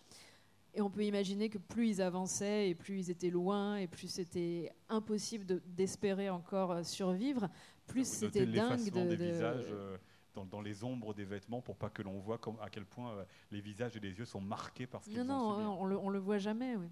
et 0.77 0.81
on 0.81 0.91
peut 0.91 1.03
imaginer 1.03 1.49
que 1.49 1.57
plus 1.57 1.89
ils 1.89 2.01
avançaient 2.03 2.69
et 2.69 2.75
plus 2.75 2.99
ils 2.99 3.09
étaient 3.09 3.31
loin 3.31 3.77
et 3.77 3.87
plus 3.87 4.07
c'était 4.07 4.71
impossible 4.89 5.59
d'espérer 5.65 6.29
encore 6.29 6.71
euh, 6.71 6.83
survivre, 6.83 7.49
plus 7.87 8.07
c'était 8.07 8.45
dingue 8.45 8.91
de, 8.91 9.09
des 9.09 9.15
visages 9.15 9.65
euh, 9.71 9.97
dans, 10.35 10.61
les 10.61 10.83
ombres 10.83 11.15
des 11.15 11.25
vêtements 11.25 11.61
pour 11.61 11.77
pas 11.77 11.89
que 11.89 12.03
l'on 12.03 12.19
voit 12.19 12.37
comme, 12.37 12.59
à 12.61 12.69
quel 12.69 12.85
point 12.85 13.11
euh, 13.11 13.23
les 13.51 13.59
visages 13.59 13.97
et 13.97 13.99
les 13.99 14.11
yeux 14.11 14.25
sont 14.25 14.39
marqués 14.39 14.85
par 14.85 15.03
ce 15.03 15.09
qu'ils 15.09 15.19
ont 15.19 15.25
Non, 15.25 15.57
non, 15.57 15.81
on 15.81 15.85
le, 15.85 15.97
on 15.97 16.09
le 16.09 16.19
voit 16.19 16.37
jamais. 16.37 16.75
Oui. 16.75 16.87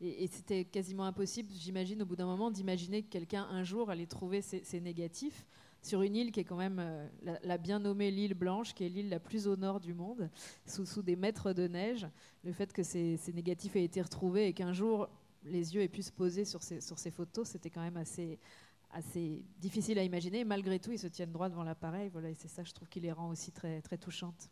Et, 0.00 0.26
c'était 0.26 0.64
quasiment 0.64 1.04
impossible, 1.04 1.50
j'imagine, 1.52 2.02
au 2.02 2.06
bout 2.06 2.16
d'un 2.16 2.26
moment, 2.26 2.50
d'imaginer 2.50 3.02
que 3.02 3.08
quelqu'un 3.08 3.44
un 3.50 3.64
jour 3.64 3.90
allait 3.90 4.06
trouver 4.06 4.42
ces 4.42 4.80
négatifs 4.80 5.44
sur 5.82 6.02
une 6.02 6.16
île 6.16 6.32
qui 6.32 6.40
est 6.40 6.44
quand 6.44 6.56
même 6.56 6.78
euh, 6.80 7.38
la, 7.42 7.58
bien 7.58 7.78
nommée 7.78 8.10
l'île 8.10 8.34
Blanche, 8.34 8.74
qui 8.74 8.84
est 8.84 8.88
l'île 8.88 9.08
la 9.08 9.20
plus 9.20 9.46
au 9.46 9.56
nord 9.56 9.80
du 9.80 9.94
monde, 9.94 10.30
sous, 10.66 10.86
sous 10.86 11.02
des 11.02 11.16
mètres 11.16 11.52
de 11.52 11.68
neige. 11.68 12.06
Le 12.44 12.52
fait 12.52 12.72
que 12.72 12.82
ces, 12.82 13.18
négatifs 13.34 13.76
aient 13.76 13.84
été 13.84 14.02
retrouvés 14.02 14.48
et 14.48 14.52
qu'un 14.52 14.72
jour 14.72 15.08
les 15.44 15.74
yeux 15.74 15.82
aient 15.82 15.88
pu 15.88 16.02
se 16.02 16.12
poser 16.12 16.44
sur 16.44 16.62
ces, 16.62 16.80
sur 16.80 16.98
ces 16.98 17.10
photos, 17.10 17.48
c'était 17.48 17.70
quand 17.70 17.80
même 17.80 17.96
assez, 17.96 18.38
assez 18.90 19.44
difficile 19.58 19.98
à 19.98 20.02
imaginer. 20.02 20.44
malgré 20.44 20.78
tout, 20.78 20.92
ils 20.92 20.98
se 20.98 21.06
tiennent 21.06 21.32
droit 21.32 21.48
devant 21.48 21.64
l'appareil. 21.64 22.10
Voilà, 22.10 22.30
et 22.30 22.34
c'est 22.34 22.48
ça, 22.48 22.64
je 22.64 22.72
trouve, 22.72 22.88
qui 22.88 23.00
les 23.00 23.12
rend 23.12 23.28
aussi 23.30 23.52
très, 23.52 23.80
très 23.80 23.98
touchantes. 23.98 24.50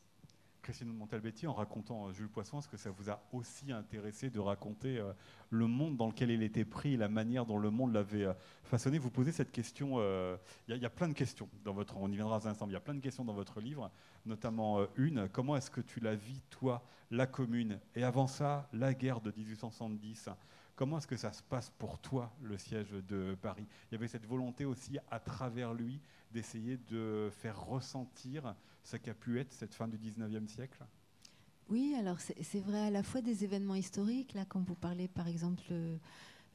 Christine 0.66 0.92
Montalbetti, 0.92 1.46
en 1.46 1.52
racontant 1.52 2.08
euh, 2.08 2.12
Jules 2.12 2.28
Poisson, 2.28 2.58
est-ce 2.58 2.66
que 2.66 2.76
ça 2.76 2.90
vous 2.90 3.08
a 3.08 3.22
aussi 3.32 3.70
intéressé 3.70 4.30
de 4.30 4.40
raconter 4.40 4.98
euh, 4.98 5.12
le 5.50 5.68
monde 5.68 5.96
dans 5.96 6.08
lequel 6.08 6.28
il 6.32 6.42
était 6.42 6.64
pris, 6.64 6.96
la 6.96 7.08
manière 7.08 7.46
dont 7.46 7.56
le 7.56 7.70
monde 7.70 7.94
l'avait 7.94 8.24
euh, 8.24 8.34
façonné. 8.64 8.98
Vous 8.98 9.08
posez 9.08 9.30
cette 9.30 9.52
question, 9.52 10.00
il 10.66 10.76
y, 10.76 10.84
a 10.84 10.90
plein 10.90 11.06
de 11.06 11.12
questions 11.12 11.48
dans 11.62 11.72
votre, 11.72 11.96
on 11.98 12.10
y 12.10 12.16
viendra 12.16 12.40
dans 12.40 12.48
un 12.48 12.50
instant, 12.50 12.66
il 12.66 12.72
y 12.72 12.76
a 12.76 12.80
plein 12.80 12.96
de 12.96 13.00
questions 13.00 13.24
dans 13.24 13.32
votre 13.32 13.60
livre, 13.60 13.92
notamment 14.24 14.84
une, 14.96 15.28
comment 15.28 15.56
est-ce 15.56 15.70
que 15.70 15.80
tu 15.80 16.00
la 16.00 16.16
vis, 16.16 16.42
toi, 16.50 16.82
la 17.12 17.28
commune, 17.28 17.78
et 17.94 18.02
avant 18.02 18.26
ça, 18.26 18.68
la 18.72 18.92
guerre 18.92 19.20
de 19.20 19.32
1870 19.36 20.30
Comment 20.74 20.98
est-ce 20.98 21.06
que 21.06 21.16
ça 21.16 21.32
se 21.32 21.42
passe 21.42 21.70
pour 21.70 21.98
toi, 22.00 22.30
le 22.42 22.58
siège 22.58 22.90
de 22.90 23.34
Paris? 23.40 23.66
Il 23.90 23.94
y 23.94 23.96
avait 23.96 24.08
cette 24.08 24.26
volonté 24.26 24.66
aussi, 24.66 24.98
à 25.10 25.20
travers 25.20 25.72
lui, 25.72 26.02
d'essayer 26.32 26.76
de 26.76 27.30
faire 27.38 27.64
ressentir 27.64 28.54
ce 28.86 28.96
qu'a 28.96 29.14
pu 29.14 29.40
être 29.40 29.52
cette 29.52 29.74
fin 29.74 29.88
du 29.88 29.98
19e 29.98 30.46
siècle 30.46 30.84
Oui, 31.68 31.94
alors 31.98 32.18
c'est 32.20 32.60
vrai 32.60 32.86
à 32.86 32.90
la 32.90 33.02
fois 33.02 33.20
des 33.20 33.42
événements 33.42 33.74
historiques, 33.74 34.32
là, 34.34 34.44
quand 34.48 34.60
vous 34.60 34.76
parlez 34.76 35.08
par 35.08 35.26
exemple 35.26 35.64
euh, 35.72 35.96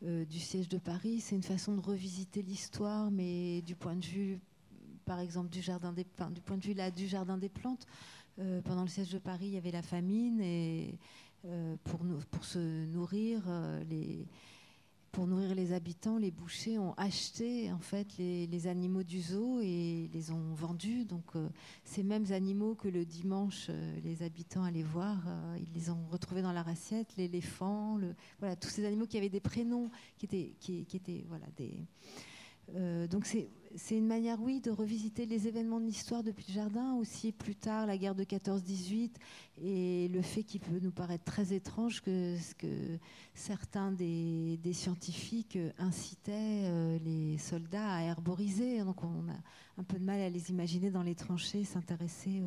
euh, 0.04 0.26
du 0.26 0.39
siège 0.39 0.70
de 0.70 0.78
Paris, 0.78 1.20
c'est 1.20 1.36
une 1.36 1.44
façon 1.44 1.76
de 1.76 1.82
revisiter 1.82 2.41
l'histoire, 2.41 3.12
mais 3.12 3.62
du 3.63 3.76
point 3.76 3.98
de 3.98 4.06
vue, 4.06 4.39
par 5.04 5.20
exemple, 5.20 5.50
du, 5.50 5.62
jardin 5.62 5.91
des, 5.91 6.06
du 6.06 6.41
point 6.41 6.58
de 6.58 6.63
vue 6.63 6.74
là, 6.74 6.89
du 6.89 7.08
jardin 7.08 7.38
des 7.38 7.50
plantes. 7.50 7.86
Euh, 8.39 8.62
pendant 8.62 8.84
le 8.84 8.88
siège 8.88 9.12
de 9.12 9.20
Paris, 9.20 9.48
il 9.48 9.54
y 9.54 9.58
avait 9.58 9.72
la 9.72 9.82
famine 9.82 10.39
et 10.39 10.98
pour, 11.84 12.00
pour, 12.30 12.46
se 12.46 12.86
nourrir, 12.86 13.41
les, 13.89 14.28
pour 15.12 15.28
nourrir 15.28 15.56
les 15.56 15.74
habitants, 15.74 16.17
les 16.17 16.32
bouchers 16.32 16.78
ont 16.78 16.93
acheté 16.95 17.71
en 17.71 17.80
fait 17.80 18.08
les, 18.17 18.67
animaux 18.67 19.04
du 19.04 19.21
zoo 19.21 19.60
et 19.62 20.10
les 20.13 20.32
ont 20.32 20.54
vendus. 20.54 21.06
Donc 21.06 21.34
ces 21.84 22.04
mêmes 22.04 22.32
animaux 22.32 22.76
que 22.76 22.88
le 22.88 23.06
dimanche 23.06 23.69
les 24.04 24.24
habitants 24.24 24.63
allaient 24.63 24.84
voir, 24.84 25.17
ils 25.60 25.74
les 25.74 25.89
ont 25.89 26.06
retrouvés 26.10 26.41
dans 26.41 26.54
leur 26.54 26.67
assiette, 26.67 27.15
l'éléphant, 27.17 28.00
voilà 28.39 28.56
tous 28.56 28.69
ces 28.69 28.86
animaux 28.86 29.06
qui 29.06 29.17
avaient 29.17 29.30
des 29.30 29.41
prénoms, 29.41 29.91
qui 30.17 30.26
étaient, 30.26 30.56
qui 30.60 30.86
étaient 30.93 31.26
voilà 31.28 31.47
des 31.58 31.86
euh, 32.76 33.08
donc 33.08 33.26
c'est 33.26 33.95
une 33.95 34.08
manière, 34.08 34.41
oui, 34.41 34.62
de 34.62 34.71
revisiter 34.71 35.26
les 35.26 35.47
événements 35.47 35.80
de 35.80 35.86
l'histoire 35.86 36.24
depuis 36.24 36.45
le 36.47 36.54
jardin, 36.54 36.95
aussi 36.95 37.32
plus 37.32 37.56
tard 37.56 37.86
la 37.86 37.97
guerre 37.97 38.15
de 38.15 38.24
14-18 38.24 39.12
et 39.63 40.08
le 40.08 40.21
fait 40.21 40.43
qui 40.43 40.60
peut 40.60 40.80
nous 40.82 40.91
paraître 40.91 41.24
très 41.24 41.54
étrange 41.54 42.02
que, 42.02 42.36
que 42.58 42.97
certains 43.34 43.91
des, 43.91 44.58
scientifiques 44.74 45.58
incitaient 45.78 46.63
euh, 46.65 46.97
les 47.04 47.38
soldats 47.38 47.93
à 47.93 48.02
herboriser. 48.04 48.84
Donc 48.84 49.04
on 49.04 49.30
a 49.30 49.38
un 49.78 49.84
peu 49.84 50.00
de 50.00 50.06
mal 50.06 50.21
à 50.21 50.30
les 50.30 50.50
imaginer 50.50 50.91
dans 50.91 51.04
les 51.04 51.15
tranchées, 51.15 51.63
s'intéresser 51.63 52.41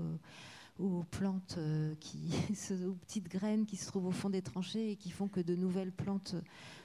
aux 0.79 1.05
plantes 1.11 1.57
euh, 1.59 1.95
qui, 2.01 2.31
aux 2.87 2.95
petites 2.95 3.29
graines 3.29 3.67
qui 3.67 3.77
se 3.77 3.87
trouvent 3.87 4.07
au 4.07 4.13
fond 4.13 4.31
des 4.31 4.43
tranchées 4.43 4.93
et 4.93 4.97
qui 4.97 5.11
font 5.11 5.29
que 5.29 5.41
de 5.41 5.55
nouvelles 5.55 5.93
plantes 5.93 6.35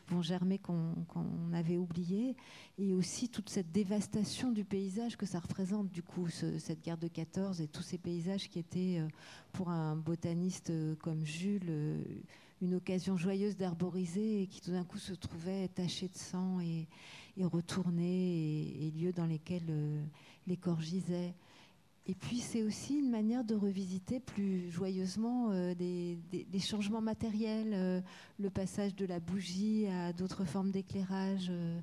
vont 0.10 0.22
germer 0.22 0.60
qu'on 0.60 1.54
avait 1.54 1.78
oublié, 1.78 2.36
et 2.78 2.94
aussi 2.94 3.30
toute 3.30 3.50
cette 3.50 3.72
dévastation 3.72 4.52
du 4.52 4.66
paysage 4.66 5.18
que 5.18 5.26
ça 5.26 5.40
représente, 5.40 5.90
du 5.92 6.04
coup, 6.04 6.28
cette 6.30 6.82
guerre 6.84 6.98
de 6.98 7.08
14 7.08 7.62
et 7.62 7.68
tous 7.68 7.84
ces 7.84 7.98
paysages 7.98 8.50
qui 8.50 8.60
étaient, 8.60 9.00
euh, 9.00 9.08
pour 9.54 9.70
un 9.70 9.96
botaniste 9.96 10.70
euh, 10.70 10.96
comme 10.96 11.26
Jules, 11.26 11.62
euh, 11.70 12.04
une 12.62 12.76
occasion 12.76 13.16
joyeuse 13.16 13.56
d'herboriser 13.56 14.44
et 14.44 14.48
qui 14.48 14.62
tout 14.62 14.72
d'un 14.72 14.84
coup 14.84 14.98
se 14.98 15.14
trouvaient 15.14 15.70
tachés 15.70 16.10
de 16.10 16.18
sang 16.18 16.60
et, 16.60 16.88
et 17.38 17.46
retournés, 17.46 18.86
et, 18.86 18.92
lieux 18.92 19.14
dans 19.14 19.26
lesquels 19.26 20.04
les 20.46 20.58
corps 20.58 20.82
gisaient. 20.82 21.34
Et 22.08 22.16
puis 22.16 22.40
c'est 22.40 22.64
aussi 22.64 22.98
une 22.98 23.12
manière 23.12 23.44
de 23.44 23.54
revisiter 23.54 24.20
plus 24.20 24.72
joyeusement 24.72 25.52
euh, 25.52 25.76
des, 25.76 26.18
changements 26.60 27.02
matériels, 27.02 27.74
euh, 27.74 28.02
le 28.40 28.50
passage 28.50 28.96
de 28.96 29.06
la 29.06 29.20
bougie 29.20 29.86
à 29.88 30.12
d'autres 30.12 30.44
formes 30.44 30.72
d'éclairage, 30.72 31.50
euh, 31.52 31.80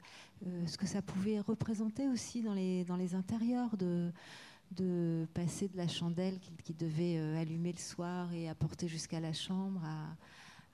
ce 0.66 0.76
que 0.76 0.86
ça 0.86 1.00
pouvait 1.00 1.38
représenter 1.40 2.08
aussi 2.08 2.42
dans 2.42 2.54
les, 2.54 3.14
intérieurs, 3.14 3.76
de, 3.76 5.26
passer 5.32 5.68
de 5.68 5.76
la 5.76 5.86
chandelle 5.86 6.38
qui, 6.64 6.74
devait 6.74 7.18
allumer 7.36 7.72
le 7.72 7.78
soir 7.78 8.32
et 8.32 8.48
apporter 8.48 8.88
jusqu'à 8.88 9.20
la 9.20 9.32
chambre 9.32 9.80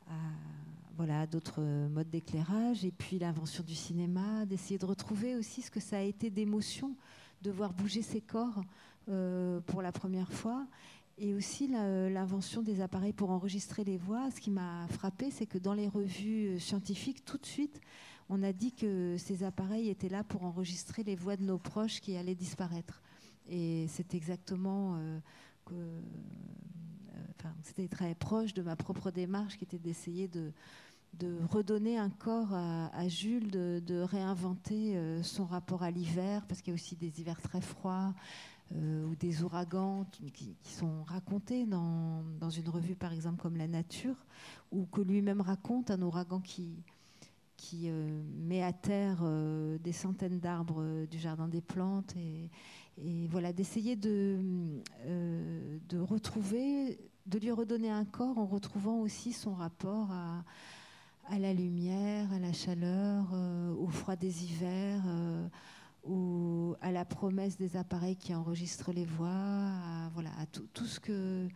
à, 0.09 0.15
voilà, 0.97 1.27
d'autres 1.27 1.63
modes 1.89 2.09
d'éclairage. 2.11 2.85
Et 2.85 2.91
puis 2.91 3.19
l'invention 3.19 3.63
du 3.63 3.75
cinéma, 3.75 4.47
d'essayer 4.47 4.79
de 4.79 4.87
retrouver 4.87 5.37
aussi 5.37 5.63
ce 5.63 5.71
que 5.71 5.81
ça 5.81 5.99
a 5.99 6.03
été 6.03 6.31
d'émotion 6.31 6.97
de 7.43 7.51
voir 7.51 7.73
bouger 7.73 8.03
ses 8.03 8.21
corps. 8.21 8.63
Euh, 9.09 9.61
pour 9.67 9.83
la 9.83 9.93
première 9.93 10.31
fois. 10.31 10.67
Et 11.19 11.35
aussi 11.35 11.69
l'invention 11.69 12.63
des 12.63 12.81
appareils 12.81 13.13
pour 13.13 13.31
enregistrer 13.31 13.85
les 13.85 13.99
voix. 13.99 14.31
Ce 14.31 14.41
qui 14.41 14.51
m'a 14.51 14.87
frappé, 14.89 15.31
c'est 15.31 15.47
que 15.47 15.59
dans 15.59 15.75
les 15.75 15.89
revues 15.89 16.59
scientifiques, 16.59 17.25
tout 17.25 17.37
de 17.37 17.47
suite, 17.47 17.81
on 18.29 18.43
a 18.43 18.53
dit 18.53 18.73
que 18.73 19.17
ces 19.19 19.45
appareils 19.45 19.91
étaient 19.91 20.09
là 20.09 20.25
pour 20.25 20.45
enregistrer 20.45 21.03
les 21.03 21.17
voix 21.17 21.37
de 21.37 21.43
nos 21.43 21.59
proches 21.59 22.01
qui 22.01 22.17
allaient 22.17 22.35
disparaître. 22.35 23.03
Et 23.49 23.87
c'est 23.89 24.15
exactement 24.15 24.97
euh, 24.97 25.19
euh, 25.73 26.01
c'était 27.63 27.89
très 27.89 28.15
proche 28.15 28.55
de 28.55 28.63
ma 28.63 28.77
propre 28.77 29.11
démarche 29.11 29.57
qui 29.57 29.65
était 29.65 29.79
d'essayer 29.79 30.29
de, 30.29 30.53
redonner 31.51 31.99
un 31.99 32.11
corps 32.11 32.55
à, 32.55 33.09
Jules, 33.09 33.51
de, 33.51 34.01
réinventer 34.01 34.97
euh, 34.97 35.23
son 35.23 35.45
rapport 35.45 35.83
à 35.83 35.91
l'hiver, 35.91 36.47
parce 36.47 36.63
qu'il 36.63 36.73
y 36.73 36.75
a 36.75 36.75
aussi 36.75 36.97
des 36.97 37.21
hivers 37.21 37.41
très 37.41 37.61
froids 37.61 38.15
ou 38.71 39.15
des 39.17 39.43
ouragans 39.43 40.07
qui, 40.33 40.57
sont 40.63 41.03
racontés 41.03 41.67
dans, 41.67 42.23
dans, 42.41 42.49
une 42.49 42.69
revue, 42.71 42.95
par 42.95 43.13
exemple, 43.13 43.43
comme 43.43 43.57
La 43.57 43.69
Nature, 43.69 44.17
ou 44.71 44.87
que 44.87 45.03
lui-même 45.03 45.43
raconte 45.43 45.91
un 45.91 46.01
ouragan 46.01 46.41
qui, 46.41 46.83
qui 47.59 47.91
met 47.91 48.63
à 48.63 48.73
terre 48.73 49.23
des 49.79 49.93
centaines 49.93 50.41
d'arbres 50.41 51.05
du 51.05 51.19
Jardin 51.19 51.49
des 51.49 51.61
Plantes 51.61 52.17
et, 52.17 52.49
et 52.99 53.27
voilà, 53.29 53.53
d'essayer 53.53 53.97
de, 53.97 54.39
euh, 55.07 55.79
de 55.89 55.99
retrouver, 55.99 56.99
de 57.27 57.39
lui 57.39 57.51
redonner 57.51 57.91
un 57.91 58.05
corps 58.05 58.39
en 58.39 58.47
retrouvant 58.47 58.99
aussi 59.01 59.33
son 59.33 59.55
rapport 59.55 60.11
à, 60.11 60.45
à 61.29 61.39
la 61.39 61.53
lumière, 61.55 62.33
à 62.33 62.39
la 62.39 62.53
chaleur, 62.53 63.27
euh, 63.33 63.75
au 63.75 63.89
froid 63.89 64.17
des 64.17 64.45
hivers, 64.45 65.03
euh, 65.07 65.49
à 66.05 66.93
la 66.93 67.05
promesse 67.05 67.57
des 67.57 67.77
appareils 67.77 68.17
qui 68.17 68.35
enregistrent 68.35 68.93
les 68.93 69.05
voix, 69.05 69.29
à, 69.29 70.11
voilà, 70.15 70.31
à 70.39 70.47
tout, 70.47 70.87
ce 70.87 70.99
que 71.01 71.49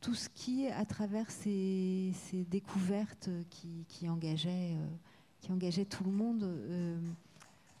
tout 0.00 0.14
ce 0.14 0.28
qui, 0.28 0.66
à 0.66 0.84
travers 0.84 1.30
ces, 1.30 2.12
découvertes 2.48 3.30
qui, 3.50 4.08
engageaient, 4.08 4.76
qui 5.40 5.52
engageaient 5.52 5.84
tout 5.84 6.02
le 6.02 6.10
monde 6.10 6.58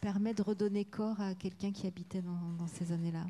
permet 0.00 0.34
de 0.34 0.42
redonner 0.42 0.84
corps 0.84 1.20
à 1.20 1.34
quelqu'un 1.34 1.72
qui 1.72 1.86
habitait 1.86 2.22
dans, 2.22 2.66
ces 2.66 2.92
années-là. 2.92 3.26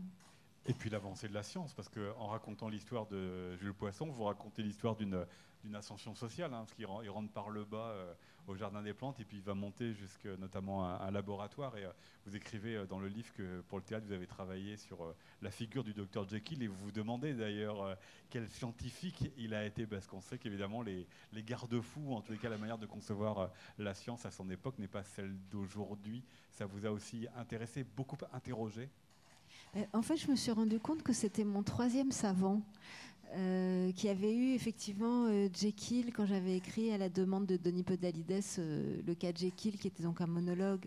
Et 0.66 0.72
puis 0.72 0.90
l'avancée 0.90 1.28
de 1.28 1.34
la 1.34 1.42
science, 1.42 1.72
parce 1.72 1.88
qu'en 1.88 2.26
racontant 2.28 2.68
l'histoire 2.68 3.06
de 3.06 3.56
Jules 3.56 3.74
Poisson, 3.74 4.06
vous 4.06 4.24
racontez 4.24 4.62
l'histoire 4.62 4.96
d'une 4.96 5.26
ascension 5.74 6.14
sociale, 6.14 6.52
hein, 6.54 6.60
parce 6.60 6.74
qu'il 6.74 6.86
rentre 6.86 7.32
par 7.32 7.50
le 7.50 7.64
bas 7.64 7.88
euh, 7.88 8.14
au 8.46 8.54
Jardin 8.54 8.82
des 8.82 8.92
Plantes, 8.92 9.20
et 9.20 9.24
puis 9.24 9.38
il 9.38 9.42
va 9.42 9.54
monter 9.54 9.94
jusqu'à 9.94 10.36
notamment 10.36 10.84
un, 10.84 11.10
laboratoire. 11.10 11.76
Et 11.76 11.84
euh, 11.84 11.92
vous 12.26 12.36
écrivez 12.36 12.76
euh, 12.76 12.86
dans 12.86 12.98
le 12.98 13.08
livre 13.08 13.32
que 13.34 13.60
pour 13.62 13.78
le 13.78 13.84
théâtre, 13.84 14.06
vous 14.06 14.12
avez 14.12 14.26
travaillé 14.26 14.76
sur 14.76 15.14
la 15.42 15.50
figure 15.50 15.84
du 15.84 15.94
docteur 15.94 16.28
Jekyll, 16.28 16.62
et 16.62 16.68
vous 16.68 16.76
vous 16.76 16.92
demandez 16.92 17.34
d'ailleurs 17.34 17.96
quel 18.28 18.48
scientifique 18.48 19.30
il 19.36 19.54
a 19.54 19.64
été, 19.64 19.86
parce 19.86 20.06
qu'on 20.06 20.20
sait 20.20 20.38
qu'évidemment 20.38 20.82
les, 20.82 21.06
les 21.32 21.42
garde-fous, 21.42 22.14
en 22.14 22.20
tous 22.20 22.32
les 22.32 22.38
cas 22.38 22.48
la 22.48 22.58
manière 22.58 22.78
de 22.78 22.86
concevoir 22.86 23.50
la 23.78 23.94
science 23.94 24.26
à 24.26 24.30
son 24.30 24.48
époque 24.50 24.78
n'est 24.78 24.88
pas 24.88 25.04
celle 25.04 25.34
d'aujourd'hui. 25.50 26.22
Ça 26.50 26.66
vous 26.66 26.86
a 26.86 26.90
aussi 26.90 27.26
intéressé, 27.36 27.84
beaucoup 27.84 28.18
interrogé? 28.32 28.88
Euh, 29.76 29.84
en 29.92 30.02
fait, 30.02 30.16
je 30.16 30.30
me 30.30 30.36
suis 30.36 30.50
rendu 30.50 30.78
compte 30.80 31.02
que 31.02 31.12
c'était 31.12 31.44
mon 31.44 31.62
troisième 31.62 32.12
savant. 32.12 32.60
Euh, 33.36 33.92
qui 33.92 34.08
avait 34.08 34.34
eu 34.34 34.54
effectivement 34.54 35.26
euh, 35.26 35.48
Jekyll 35.54 36.12
quand 36.12 36.26
j'avais 36.26 36.56
écrit 36.56 36.90
à 36.90 36.98
la 36.98 37.08
demande 37.08 37.46
de 37.46 37.56
Denis 37.56 37.84
Podalides 37.84 38.42
le 38.58 39.14
cas 39.14 39.30
Jekyll, 39.32 39.78
qui 39.78 39.86
était 39.86 40.02
donc 40.02 40.20
un 40.20 40.26
monologue 40.26 40.86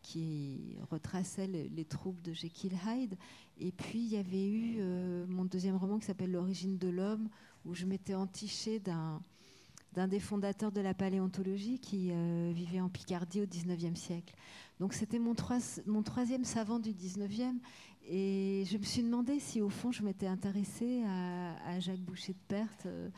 qui 0.00 0.76
retraçait 0.90 1.48
les, 1.48 1.84
troubles 1.84 2.22
de 2.22 2.32
Jekyll 2.32 2.74
Hyde. 2.86 3.16
Et 3.58 3.72
puis 3.72 3.98
il 3.98 4.12
y 4.12 4.16
avait 4.18 4.46
eu 4.46 4.82
mon 5.26 5.46
deuxième 5.46 5.76
roman 5.76 5.98
qui 5.98 6.04
s'appelle 6.04 6.30
L'origine 6.30 6.76
de 6.76 6.88
l'homme, 6.88 7.28
où 7.64 7.74
je 7.74 7.86
m'étais 7.86 8.14
entichée 8.14 8.78
d'un 8.78 9.20
d'un 9.94 10.08
des 10.08 10.18
fondateurs 10.18 10.72
de 10.72 10.80
la 10.80 10.92
paléontologie 10.92 11.78
qui 11.78 12.10
vivait 12.52 12.80
en 12.80 12.88
Picardie 12.88 13.40
au 13.40 13.46
19e 13.46 13.94
siècle. 13.94 14.34
Donc 14.80 14.92
c'était 14.92 15.20
mon, 15.20 15.34
mon, 15.86 16.02
troisième 16.02 16.44
savant 16.44 16.80
du 16.80 16.90
19e 16.90 17.54
et 18.08 18.64
je 18.70 18.76
me 18.76 18.82
suis 18.82 19.02
demandé 19.02 19.38
si 19.38 19.60
au 19.60 19.68
fond 19.68 19.90
je 19.90 20.02
m'étais 20.02 20.26
intéressée 20.26 21.02
à, 21.04 21.80
Jacques 21.80 22.00
Boucher 22.00 22.32
de 22.32 22.38
Perthes 22.48 22.86
euh, 22.86 23.08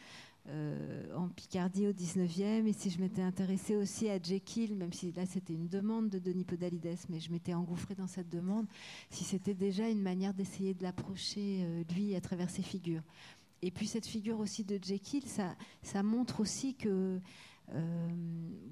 euh, 0.48 1.16
en 1.16 1.28
Picardie 1.28 1.88
au 1.88 1.92
19e 1.92 2.66
et 2.66 2.72
si 2.72 2.90
je 2.90 3.00
m'étais 3.00 3.22
intéressée 3.22 3.74
aussi 3.74 4.08
à 4.08 4.22
Jekyll, 4.22 4.76
même 4.76 4.92
si 4.92 5.10
là 5.12 5.26
c'était 5.26 5.54
une 5.54 5.68
demande 5.68 6.08
de 6.08 6.20
Denis 6.20 6.44
Podalides, 6.44 6.96
mais 7.08 7.18
je 7.18 7.32
m'étais 7.32 7.52
engouffrée 7.52 7.96
dans 7.96 8.06
cette 8.06 8.28
demande, 8.28 8.66
si 9.10 9.24
c'était 9.24 9.54
déjà 9.54 9.88
une 9.88 10.02
manière 10.02 10.34
d'essayer 10.34 10.72
de 10.72 10.84
l'approcher 10.84 11.64
euh, 11.64 11.82
lui 11.94 12.14
à 12.14 12.20
travers 12.20 12.48
ses 12.48 12.62
figures. 12.62 13.02
Et 13.62 13.72
puis 13.72 13.88
cette 13.88 14.06
figure 14.06 14.38
aussi 14.38 14.62
de 14.62 14.78
Jekyll, 14.80 15.26
ça, 15.26 15.56
ça 15.82 16.04
montre 16.04 16.40
aussi 16.40 16.74
que 16.74 17.20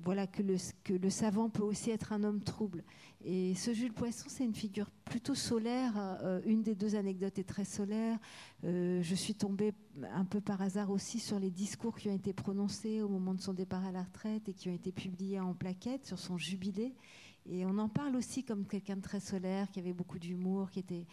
voilà 0.04 0.26
que 0.26 0.42
le, 0.42 1.11
savant 1.11 1.48
peut 1.48 1.62
aussi 1.62 1.90
être 1.90 2.12
un 2.12 2.22
homme 2.24 2.40
trouble. 2.40 2.85
Et 3.24 3.54
ce 3.54 3.72
Jules 3.72 3.92
Poisson, 3.92 4.26
c'est 4.28 4.44
une 4.44 4.54
figure 4.54 4.90
plutôt 5.04 5.35
solaire. 5.35 5.94
Euh, 6.22 6.40
une 6.44 6.62
des 6.62 6.74
deux 6.74 6.94
anecdotes 6.94 7.38
est 7.38 7.48
très 7.48 7.64
solaire. 7.64 8.18
Euh, 8.64 9.00
je 9.02 9.14
suis 9.14 9.35
tombée 9.35 9.72
un 10.12 10.24
peu 10.24 10.40
par 10.40 10.61
hasard 10.61 10.90
aussi 10.90 11.20
sur 11.20 11.38
les 11.38 11.50
discours 11.50 11.96
qui 11.96 12.11
ont 12.11 12.14
été 12.14 12.33
prononcés 12.35 13.00
au 13.00 13.09
moment 13.09 13.35
de 13.35 13.40
son 13.40 13.54
départ 13.54 13.85
à 13.87 13.92
la 13.92 14.02
retraite 14.02 14.48
et 14.48 14.52
qui 14.52 14.68
ont 14.68 14.74
été 14.74 14.92
publiés 14.92 15.40
en 15.40 15.54
plaquette 15.54 16.07
sur 16.07 16.18
son 16.18 16.37
jubilé. 16.37 16.94
Et 17.46 17.66
on 17.66 17.76
en 17.78 17.88
parle 17.88 18.16
aussi 18.16 18.42
comme 18.42 18.66
quelqu'un 18.66 18.96
de 18.96 19.02
très 19.02 19.20
solaire, 19.20 19.70
qui 19.70 19.78
avait 19.78 19.92
beaucoup 19.92 20.18
d'humour, 20.18 20.70
qui 20.70 20.80
était. 20.80 21.07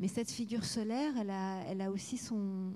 Mais 0.00 0.08
cette 0.08 0.30
figure 0.30 0.64
solaire, 0.64 1.12
elle 1.18 1.30
a, 1.30 1.90
aussi 1.90 2.16
son, 2.16 2.72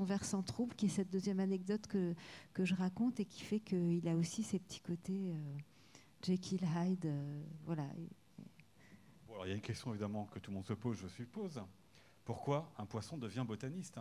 versant 0.00 0.42
trouble, 0.42 0.74
qui 0.74 0.86
est 0.86 0.90
cette 0.90 1.10
deuxième 1.10 1.40
anecdote 1.40 1.86
que, 1.86 2.14
que 2.52 2.64
je 2.64 2.74
raconte 2.74 3.20
et 3.20 3.24
qui 3.24 3.42
fait 3.42 3.60
qu'il 3.60 4.06
a 4.06 4.14
aussi 4.14 4.42
ses 4.42 4.58
petits 4.58 4.80
côtés 4.80 5.32
euh, 5.32 5.58
Jekyll 6.22 6.62
Hyde. 6.62 7.06
Euh, 7.06 7.42
voilà. 7.64 7.86
Alors 9.30 9.46
il 9.46 9.48
y 9.48 9.52
a 9.52 9.54
une 9.54 9.62
question 9.62 9.90
évidemment 9.90 10.26
que 10.26 10.38
tout 10.38 10.50
le 10.50 10.56
monde 10.56 10.66
se 10.66 10.74
pose, 10.74 10.98
je 10.98 11.08
suppose. 11.08 11.60
Pourquoi 12.24 12.70
un 12.76 12.84
poisson 12.84 13.16
devient 13.16 13.44
botaniste? 13.46 13.98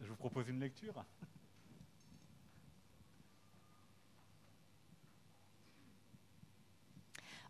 Je 0.00 0.08
vous 0.08 0.16
propose 0.16 0.48
une 0.48 0.60
lecture. 0.60 1.04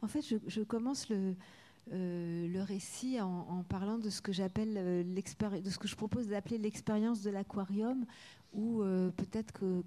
En 0.05 0.07
fait, 0.07 0.21
je, 0.23 0.61
commence 0.61 1.09
le, 1.09 1.35
euh, 1.91 2.65
récit 2.69 3.19
en, 3.23 3.65
parlant 3.67 3.97
de 3.97 4.11
ce 4.11 4.21
que 4.21 4.33
j'appelle 4.33 4.75
euh, 4.77 5.03
de 5.03 5.71
ce 5.71 5.79
que 5.79 5.89
je 5.89 5.97
propose 5.97 6.29
d'appeler 6.29 6.59
l'expérience 6.59 7.23
de 7.23 7.31
l'aquarium, 7.31 8.05
où 8.53 8.83
euh, 8.83 9.11
peut-être 9.13 9.51
que, 9.53 9.83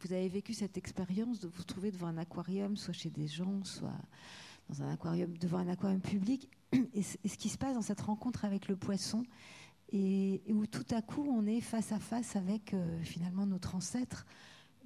vous 0.00 0.12
avez 0.12 0.28
vécu 0.28 0.52
cette 0.52 0.76
expérience 0.76 1.40
de 1.40 1.48
vous 1.48 1.62
trouver 1.62 1.90
devant 1.90 2.08
un 2.08 2.18
aquarium, 2.18 2.76
soit 2.76 2.92
chez 2.92 3.08
des 3.08 3.26
gens, 3.26 3.64
soit 3.64 3.94
dans 4.68 4.82
un 4.82 4.92
aquarium, 4.92 5.34
devant 5.38 5.58
un 5.58 5.68
aquarium 5.68 6.02
public, 6.02 6.50
et, 6.92 7.02
ce 7.02 7.38
qui 7.38 7.48
se 7.48 7.56
passe 7.56 7.74
dans 7.74 7.82
cette 7.82 8.02
rencontre 8.02 8.44
avec 8.44 8.68
le 8.68 8.76
poisson, 8.76 9.24
et, 9.92 10.42
où 10.50 10.66
tout 10.66 10.84
à 10.90 11.00
coup 11.00 11.26
on 11.26 11.46
est 11.46 11.62
face 11.62 11.92
à 11.92 11.98
face 11.98 12.36
avec 12.36 12.74
finalement 13.02 13.46
notre 13.46 13.76
ancêtre 13.76 14.26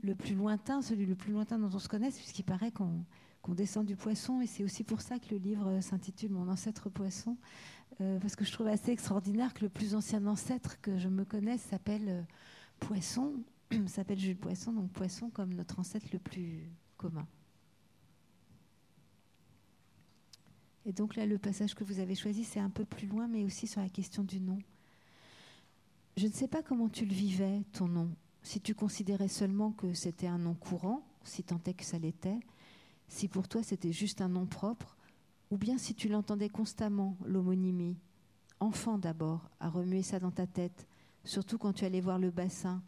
le 0.03 0.15
plus 0.15 0.37
lointain, 0.37 0.83
celui 0.83 1.05
le 1.05 1.17
plus 1.17 1.33
lointain 1.33 1.59
dont 1.59 1.71
on 1.75 1.81
se 1.81 1.89
connaisse, 1.89 2.17
puisqu'il 2.17 2.45
paraît 2.45 2.71
qu'on 2.71 3.05
qu'on 3.47 3.55
descend 3.55 3.87
du 3.87 3.95
poisson. 3.95 4.41
Et 4.41 4.47
c'est 4.47 4.65
aussi 4.65 4.83
pour 4.83 5.01
ça 5.01 5.21
que 5.21 5.31
le 5.31 5.37
livre 5.37 5.81
s'intitule 5.81 6.33
Mon 6.33 6.49
ancêtre 6.49 6.91
poisson, 6.91 7.37
euh, 8.01 8.19
parce 8.19 8.35
que 8.35 8.45
je 8.45 8.53
trouve 8.53 8.67
assez 8.67 8.91
extraordinaire 8.91 9.55
que 9.55 9.63
le 9.63 9.69
plus 9.69 9.95
ancien 9.95 10.27
ancêtre 10.27 10.81
que 10.81 10.99
je 10.99 11.09
me 11.09 11.25
connaisse 11.25 11.63
s'appelle 11.63 12.09
euh, 12.09 12.23
Poisson, 12.81 13.35
s'appelle 13.87 14.19
Jules 14.19 14.37
Poisson, 14.37 14.73
donc 14.73 14.91
Poisson 14.91 15.31
comme 15.31 15.55
notre 15.55 15.79
ancêtre 15.79 16.09
le 16.13 16.19
plus 16.19 16.69
commun. 16.97 17.27
Et 20.85 20.93
donc 20.93 21.15
là, 21.17 21.25
le 21.25 21.39
passage 21.39 21.75
que 21.75 21.85
vous 21.85 22.01
avez 22.01 22.15
choisi, 22.17 22.45
c'est 22.45 22.61
un 22.61 22.71
peu 22.71 22.85
plus 22.85 23.07
loin, 23.07 23.29
mais 23.29 23.45
aussi 23.45 23.67
sur 23.67 23.81
la 23.81 23.89
question 23.89 24.25
du 24.25 24.41
nom. 24.41 24.59
Je 26.17 26.27
ne 26.27 26.33
sais 26.33 26.49
pas 26.49 26.63
comment 26.63 26.89
tu 26.89 27.05
le 27.05 27.13
vivais, 27.13 27.63
ton 27.73 27.87
nom, 27.87 28.11
si 28.43 28.61
tu 28.61 28.75
considérais 28.75 29.29
seulement 29.29 29.73
que 29.73 29.95
c'était 29.95 30.29
un 30.29 30.39
nom 30.39 30.55
courant, 30.55 31.05
si 31.25 31.43
tant 31.43 31.61
est 31.67 31.75
que 31.75 31.85
ça 31.85 31.99
l'était, 31.99 32.39
si 33.09 33.29
pour 33.29 33.49
toi 33.49 33.63
c'était 33.63 33.93
juste 33.93 34.21
un 34.21 34.29
nom 34.29 34.47
propre, 34.47 34.97
ou 35.51 35.59
bien 35.59 35.79
si 35.79 35.95
tu 35.95 36.09
l'entendais 36.09 36.49
constamment, 36.49 37.17
l'homonymie. 37.25 37.97
Enfant 38.59 38.99
d'abord, 38.99 39.51
à 39.61 39.69
remuer 39.69 40.03
ça 40.03 40.19
dans 40.19 40.31
ta 40.31 40.47
tête, 40.47 40.87
surtout 41.25 41.59
quand 41.59 41.73
tu 41.73 41.85
allais 41.85 42.01
voir 42.01 42.19
le 42.19 42.31
bassin, 42.31 42.83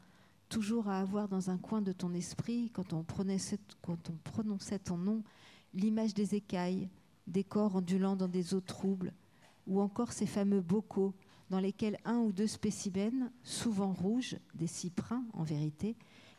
toujours 0.49 0.89
à 0.89 0.99
avoir 1.01 1.29
dans 1.29 1.51
un 1.51 1.59
coin 1.59 1.83
de 1.83 1.93
ton 1.93 2.15
esprit, 2.15 2.71
quand 2.73 2.93
on 2.93 3.03
prononçait, 3.03 4.79
ton 4.79 4.97
nom, 4.97 5.23
l'image 5.75 6.15
des 6.15 6.35
écailles, 6.35 6.89
des 7.27 7.45
corps 7.45 7.77
ondulant 7.77 8.17
dans 8.17 8.29
des 8.29 8.55
eaux 8.55 8.61
troubles, 8.61 9.13
ou 9.67 9.81
encore 9.81 10.13
ces 10.13 10.27
fameux 10.27 10.63
bocaux 10.63 11.15
dans 11.51 11.61
lesquels 11.61 11.99
un 12.05 12.19
ou 12.19 12.33
deux 12.33 12.47
spécimens, 12.47 13.31
souvent 13.43 13.93
rouges, 13.93 14.37
des 14.55 14.67
cyprins 14.67 15.25
en 15.35 15.43
vérité, 15.43 15.97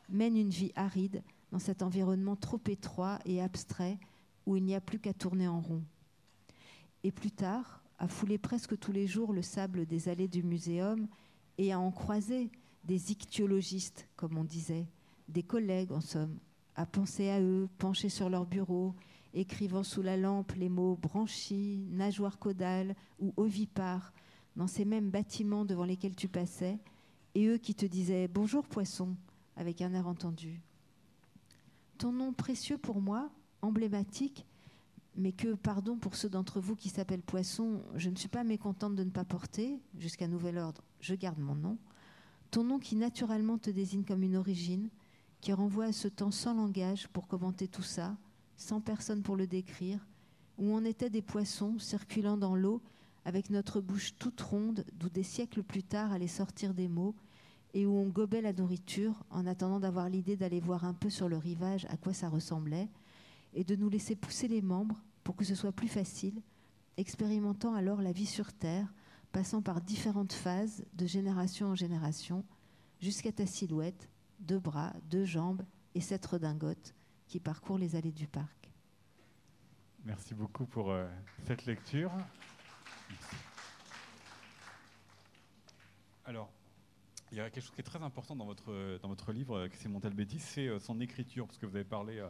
mènent 0.09 0.37
une 0.37 0.49
vie 0.49 0.71
aride 0.75 1.21
dans 1.51 1.59
cet 1.59 1.81
environnement 1.81 2.35
trop 2.35 2.59
étroit 2.67 3.19
et 3.25 3.41
abstrait 3.41 3.99
où 4.45 4.55
il 4.55 4.63
n'y 4.63 4.75
a 4.75 4.81
plus 4.81 4.99
qu'à 4.99 5.13
tourner 5.13 5.47
en 5.47 5.59
rond. 5.59 5.83
Et 7.03 7.11
plus 7.11 7.31
tard, 7.31 7.83
à 7.97 8.07
fouler 8.07 8.37
presque 8.37 8.77
tous 8.77 8.91
les 8.91 9.07
jours 9.07 9.33
le 9.33 9.41
sable 9.41 9.85
des 9.85 10.09
allées 10.09 10.27
du 10.27 10.43
muséum 10.43 11.07
et 11.57 11.73
à 11.73 11.79
en 11.79 11.91
croiser 11.91 12.49
des 12.83 13.11
ichtyologistes, 13.11 14.07
comme 14.15 14.37
on 14.37 14.43
disait, 14.43 14.87
des 15.27 15.43
collègues 15.43 15.91
en 15.91 16.01
somme, 16.01 16.39
à 16.75 16.85
penser 16.85 17.29
à 17.29 17.41
eux, 17.41 17.69
penchés 17.77 18.09
sur 18.09 18.29
leur 18.29 18.45
bureau, 18.45 18.95
écrivant 19.33 19.83
sous 19.83 20.01
la 20.01 20.17
lampe 20.17 20.53
les 20.53 20.69
mots 20.69 20.95
branchis, 20.95 21.85
nageoire 21.89 22.39
caudale 22.39 22.95
ou 23.19 23.33
ovipare 23.37 24.13
dans 24.55 24.67
ces 24.67 24.85
mêmes 24.85 25.11
bâtiments 25.11 25.65
devant 25.65 25.85
lesquels 25.85 26.15
tu 26.15 26.27
passais, 26.27 26.79
et 27.35 27.45
eux 27.47 27.57
qui 27.57 27.75
te 27.75 27.85
disaient 27.85 28.27
Bonjour 28.27 28.65
poisson, 28.65 29.15
avec 29.55 29.81
un 29.81 29.93
air 29.93 30.07
entendu. 30.07 30.61
Ton 31.99 32.13
nom 32.13 32.31
précieux 32.31 32.77
pour 32.77 33.01
moi, 33.01 33.29
emblématique, 33.61 34.45
mais 35.17 35.33
que, 35.33 35.53
pardon 35.53 35.97
pour 35.97 36.15
ceux 36.15 36.29
d'entre 36.29 36.61
vous 36.61 36.77
qui 36.77 36.87
s'appellent 36.87 37.21
Poisson, 37.21 37.83
je 37.95 38.09
ne 38.09 38.15
suis 38.15 38.29
pas 38.29 38.45
mécontente 38.45 38.95
de 38.95 39.03
ne 39.03 39.09
pas 39.09 39.25
porter, 39.25 39.77
jusqu'à 39.97 40.29
nouvel 40.29 40.57
ordre, 40.57 40.81
je 41.01 41.13
garde 41.13 41.39
mon 41.39 41.55
nom. 41.55 41.77
Ton 42.51 42.63
nom 42.63 42.79
qui 42.79 42.95
naturellement 42.95 43.57
te 43.57 43.69
désigne 43.69 44.05
comme 44.05 44.23
une 44.23 44.37
origine, 44.37 44.87
qui 45.41 45.51
renvoie 45.51 45.87
à 45.87 45.91
ce 45.91 46.07
temps 46.07 46.31
sans 46.31 46.53
langage 46.53 47.09
pour 47.09 47.27
commenter 47.27 47.67
tout 47.67 47.83
ça, 47.83 48.15
sans 48.55 48.79
personne 48.79 49.21
pour 49.21 49.35
le 49.35 49.45
décrire, 49.45 50.07
où 50.57 50.73
on 50.73 50.85
était 50.85 51.09
des 51.09 51.21
poissons 51.21 51.79
circulant 51.79 52.37
dans 52.37 52.55
l'eau 52.55 52.81
avec 53.25 53.49
notre 53.49 53.81
bouche 53.81 54.15
toute 54.17 54.39
ronde, 54.39 54.85
d'où 54.93 55.09
des 55.09 55.23
siècles 55.23 55.63
plus 55.63 55.83
tard 55.83 56.13
allaient 56.13 56.27
sortir 56.27 56.73
des 56.73 56.87
mots, 56.87 57.13
et 57.73 57.85
où 57.85 57.97
on 57.97 58.07
gobait 58.07 58.41
la 58.41 58.53
nourriture 58.53 59.23
en 59.29 59.45
attendant 59.45 59.79
d'avoir 59.79 60.09
l'idée 60.09 60.35
d'aller 60.35 60.59
voir 60.59 60.85
un 60.85 60.93
peu 60.93 61.09
sur 61.09 61.29
le 61.29 61.37
rivage 61.37 61.85
à 61.89 61.97
quoi 61.97 62.13
ça 62.13 62.29
ressemblait, 62.29 62.89
et 63.53 63.63
de 63.63 63.75
nous 63.75 63.89
laisser 63.89 64.15
pousser 64.15 64.47
les 64.47 64.61
membres 64.61 65.01
pour 65.23 65.35
que 65.35 65.45
ce 65.45 65.55
soit 65.55 65.71
plus 65.71 65.87
facile, 65.87 66.41
expérimentant 66.97 67.73
alors 67.73 68.01
la 68.01 68.11
vie 68.11 68.25
sur 68.25 68.53
Terre, 68.53 68.93
passant 69.31 69.61
par 69.61 69.81
différentes 69.81 70.33
phases 70.33 70.83
de 70.93 71.05
génération 71.05 71.67
en 71.67 71.75
génération, 71.75 72.43
jusqu'à 72.99 73.31
ta 73.31 73.45
silhouette, 73.45 74.09
deux 74.39 74.59
bras, 74.59 74.93
deux 75.09 75.25
jambes 75.25 75.63
et 75.95 76.01
cette 76.01 76.25
redingote 76.25 76.95
qui 77.27 77.39
parcourt 77.39 77.77
les 77.77 77.95
allées 77.95 78.11
du 78.11 78.27
parc. 78.27 78.71
Merci 80.05 80.33
beaucoup 80.33 80.65
pour 80.65 80.91
euh, 80.91 81.07
cette 81.45 81.65
lecture. 81.65 82.11
Alors, 86.25 86.49
il 87.31 87.37
y 87.37 87.41
a 87.41 87.49
quelque 87.49 87.63
chose 87.63 87.71
qui 87.71 87.81
est 87.81 87.83
très 87.83 88.01
important 88.01 88.35
dans 88.35 88.45
votre, 88.45 88.99
dans 89.01 89.07
votre 89.07 89.31
livre, 89.31 89.57
euh, 89.57 89.67
c'est 89.73 89.89
Montalbetti, 89.89 90.39
c'est 90.39 90.67
euh, 90.67 90.79
son 90.79 90.99
écriture, 90.99 91.45
parce 91.45 91.57
que 91.57 91.65
vous 91.65 91.75
avez 91.75 91.85
parlé 91.85 92.23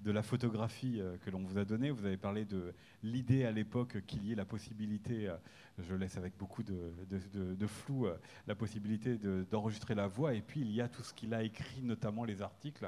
de 0.00 0.10
la 0.10 0.22
photographie 0.22 1.00
que 1.24 1.30
l'on 1.30 1.42
vous 1.42 1.56
a 1.56 1.64
donnée, 1.64 1.90
vous 1.90 2.04
avez 2.04 2.18
parlé 2.18 2.44
de 2.44 2.74
l'idée 3.02 3.46
à 3.46 3.50
l'époque 3.50 4.04
qu'il 4.06 4.26
y 4.26 4.32
ait 4.32 4.34
la 4.34 4.44
possibilité, 4.44 5.34
je 5.78 5.94
laisse 5.94 6.18
avec 6.18 6.36
beaucoup 6.36 6.62
de, 6.62 6.92
de, 7.08 7.66
flou, 7.66 8.06
la 8.46 8.54
possibilité 8.54 9.16
d'enregistrer 9.50 9.94
la 9.94 10.06
voix, 10.06 10.34
et 10.34 10.42
puis 10.42 10.60
il 10.60 10.70
y 10.70 10.82
a 10.82 10.88
tout 10.88 11.02
ce 11.02 11.14
qu'il 11.14 11.32
a 11.32 11.42
écrit, 11.42 11.80
notamment 11.82 12.24
les 12.24 12.42
articles 12.42 12.86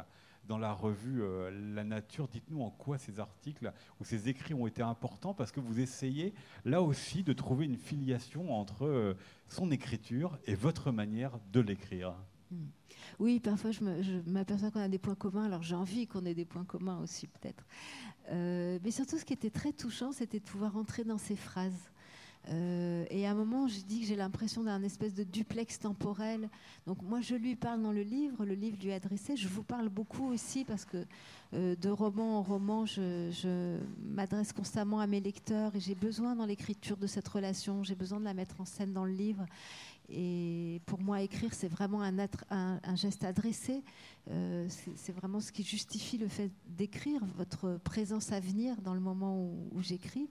dans 0.48 0.58
la 0.58 0.72
revue 0.72 1.22
euh, 1.22 1.50
La 1.74 1.84
Nature. 1.84 2.26
Dites-nous 2.26 2.62
en 2.62 2.70
quoi 2.70 2.98
ces 2.98 3.20
articles 3.20 3.72
ou 4.00 4.04
ces 4.04 4.28
écrits 4.28 4.54
ont 4.54 4.66
été 4.66 4.82
importants 4.82 5.34
parce 5.34 5.52
que 5.52 5.60
vous 5.60 5.78
essayez 5.78 6.34
là 6.64 6.82
aussi 6.82 7.22
de 7.22 7.32
trouver 7.32 7.66
une 7.66 7.76
filiation 7.76 8.52
entre 8.52 8.86
euh, 8.86 9.14
son 9.48 9.70
écriture 9.70 10.38
et 10.46 10.54
votre 10.54 10.90
manière 10.90 11.38
de 11.52 11.60
l'écrire. 11.60 12.14
Hmm. 12.50 12.66
Oui, 13.18 13.40
parfois 13.40 13.70
je 13.72 13.82
m'aperçois 14.26 14.70
qu'on 14.70 14.80
a 14.80 14.88
des 14.88 14.98
points 14.98 15.14
communs, 15.14 15.44
alors 15.44 15.62
j'ai 15.62 15.74
envie 15.74 16.06
qu'on 16.06 16.24
ait 16.24 16.34
des 16.34 16.46
points 16.46 16.64
communs 16.64 16.98
aussi 17.00 17.26
peut-être. 17.26 17.64
Euh, 18.30 18.78
mais 18.82 18.90
surtout 18.90 19.18
ce 19.18 19.24
qui 19.24 19.34
était 19.34 19.50
très 19.50 19.72
touchant, 19.72 20.12
c'était 20.12 20.40
de 20.40 20.44
pouvoir 20.44 20.76
entrer 20.76 21.04
dans 21.04 21.18
ces 21.18 21.36
phrases. 21.36 21.90
Euh, 22.50 23.04
et 23.10 23.26
à 23.26 23.32
un 23.32 23.34
moment, 23.34 23.68
je 23.68 23.80
dis 23.80 24.00
que 24.00 24.06
j'ai 24.06 24.16
l'impression 24.16 24.62
d'un 24.62 24.82
espèce 24.82 25.14
de 25.14 25.22
duplex 25.22 25.78
temporel. 25.78 26.48
Donc 26.86 27.02
moi, 27.02 27.20
je 27.20 27.34
lui 27.34 27.56
parle 27.56 27.82
dans 27.82 27.92
le 27.92 28.02
livre, 28.02 28.44
le 28.44 28.54
livre 28.54 28.78
lui 28.80 28.88
est 28.88 28.94
adressé. 28.94 29.36
Je 29.36 29.48
vous 29.48 29.62
parle 29.62 29.88
beaucoup 29.88 30.26
aussi 30.32 30.64
parce 30.64 30.84
que 30.84 31.04
euh, 31.54 31.76
de 31.76 31.90
roman 31.90 32.38
en 32.38 32.42
roman, 32.42 32.86
je, 32.86 33.78
m'adresse 34.02 34.52
constamment 34.52 35.00
à 35.00 35.06
mes 35.06 35.20
lecteurs 35.20 35.74
et 35.76 35.80
j'ai 35.80 35.94
besoin 35.94 36.36
dans 36.36 36.46
l'écriture 36.46 36.96
de 36.96 37.06
cette 37.06 37.28
relation, 37.28 37.82
j'ai 37.82 37.94
besoin 37.94 38.18
de 38.18 38.24
la 38.24 38.34
mettre 38.34 38.60
en 38.60 38.64
scène 38.64 38.92
dans 38.92 39.04
le 39.04 39.12
livre. 39.12 39.44
Et 40.10 40.80
pour 40.86 41.00
moi, 41.00 41.20
écrire, 41.20 41.52
c'est 41.52 41.68
vraiment 41.68 42.02
un, 42.02 42.96
geste 42.96 43.24
adressé. 43.24 43.82
Euh, 44.30 44.66
c'est 44.96 45.12
vraiment 45.12 45.40
ce 45.40 45.52
qui 45.52 45.62
justifie 45.62 46.16
le 46.16 46.28
fait 46.28 46.50
d'écrire, 46.66 47.20
votre 47.36 47.78
présence 47.84 48.32
à 48.32 48.40
venir 48.40 48.80
dans 48.80 48.94
le 48.94 49.00
moment 49.00 49.36
où 49.36 49.82
j'écris. 49.82 50.30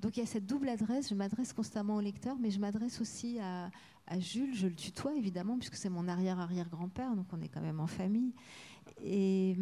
Donc 0.00 0.16
il 0.16 0.20
y 0.20 0.22
a 0.22 0.26
cette 0.26 0.46
double 0.46 0.68
adresse, 0.68 1.08
je 1.08 1.14
m'adresse 1.14 1.52
constamment 1.52 1.96
au 1.96 2.00
lecteur, 2.00 2.36
mais 2.38 2.50
je 2.50 2.58
m'adresse 2.58 3.00
aussi 3.00 3.38
à, 3.40 3.70
Jules, 4.18 4.54
je 4.54 4.66
le 4.66 4.74
tutoie 4.74 5.14
évidemment, 5.14 5.56
puisque 5.56 5.76
c'est 5.76 5.88
mon 5.88 6.08
arrière-arrière-grand-père, 6.08 7.16
donc 7.16 7.26
on 7.32 7.40
est 7.40 7.48
quand 7.48 7.62
même 7.62 7.80
en 7.80 7.86
famille. 7.86 8.34
Et, 9.02 9.56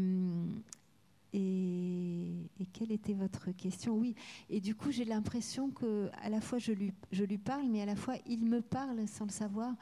et, 1.33 2.67
quelle 2.73 2.91
était 2.91 3.15
votre 3.15 3.53
question? 3.53 3.95
Oui, 3.95 4.17
et 4.51 4.61
du 4.61 4.75
coup 4.75 4.91
j'ai 4.91 5.05
l'impression 5.05 5.71
que 5.71 6.11
à 6.21 6.29
la 6.29 6.41
fois 6.41 6.59
je 6.59 6.73
lui, 6.73 6.93
je 7.13 7.23
lui 7.23 7.39
parle, 7.39 7.69
mais 7.69 7.83
à 7.83 7.87
la 7.87 7.97
fois 7.97 8.15
il 8.27 8.45
me 8.45 8.61
parle 8.63 9.07
sans 9.07 9.27
le 9.27 9.31
savoir 9.31 9.75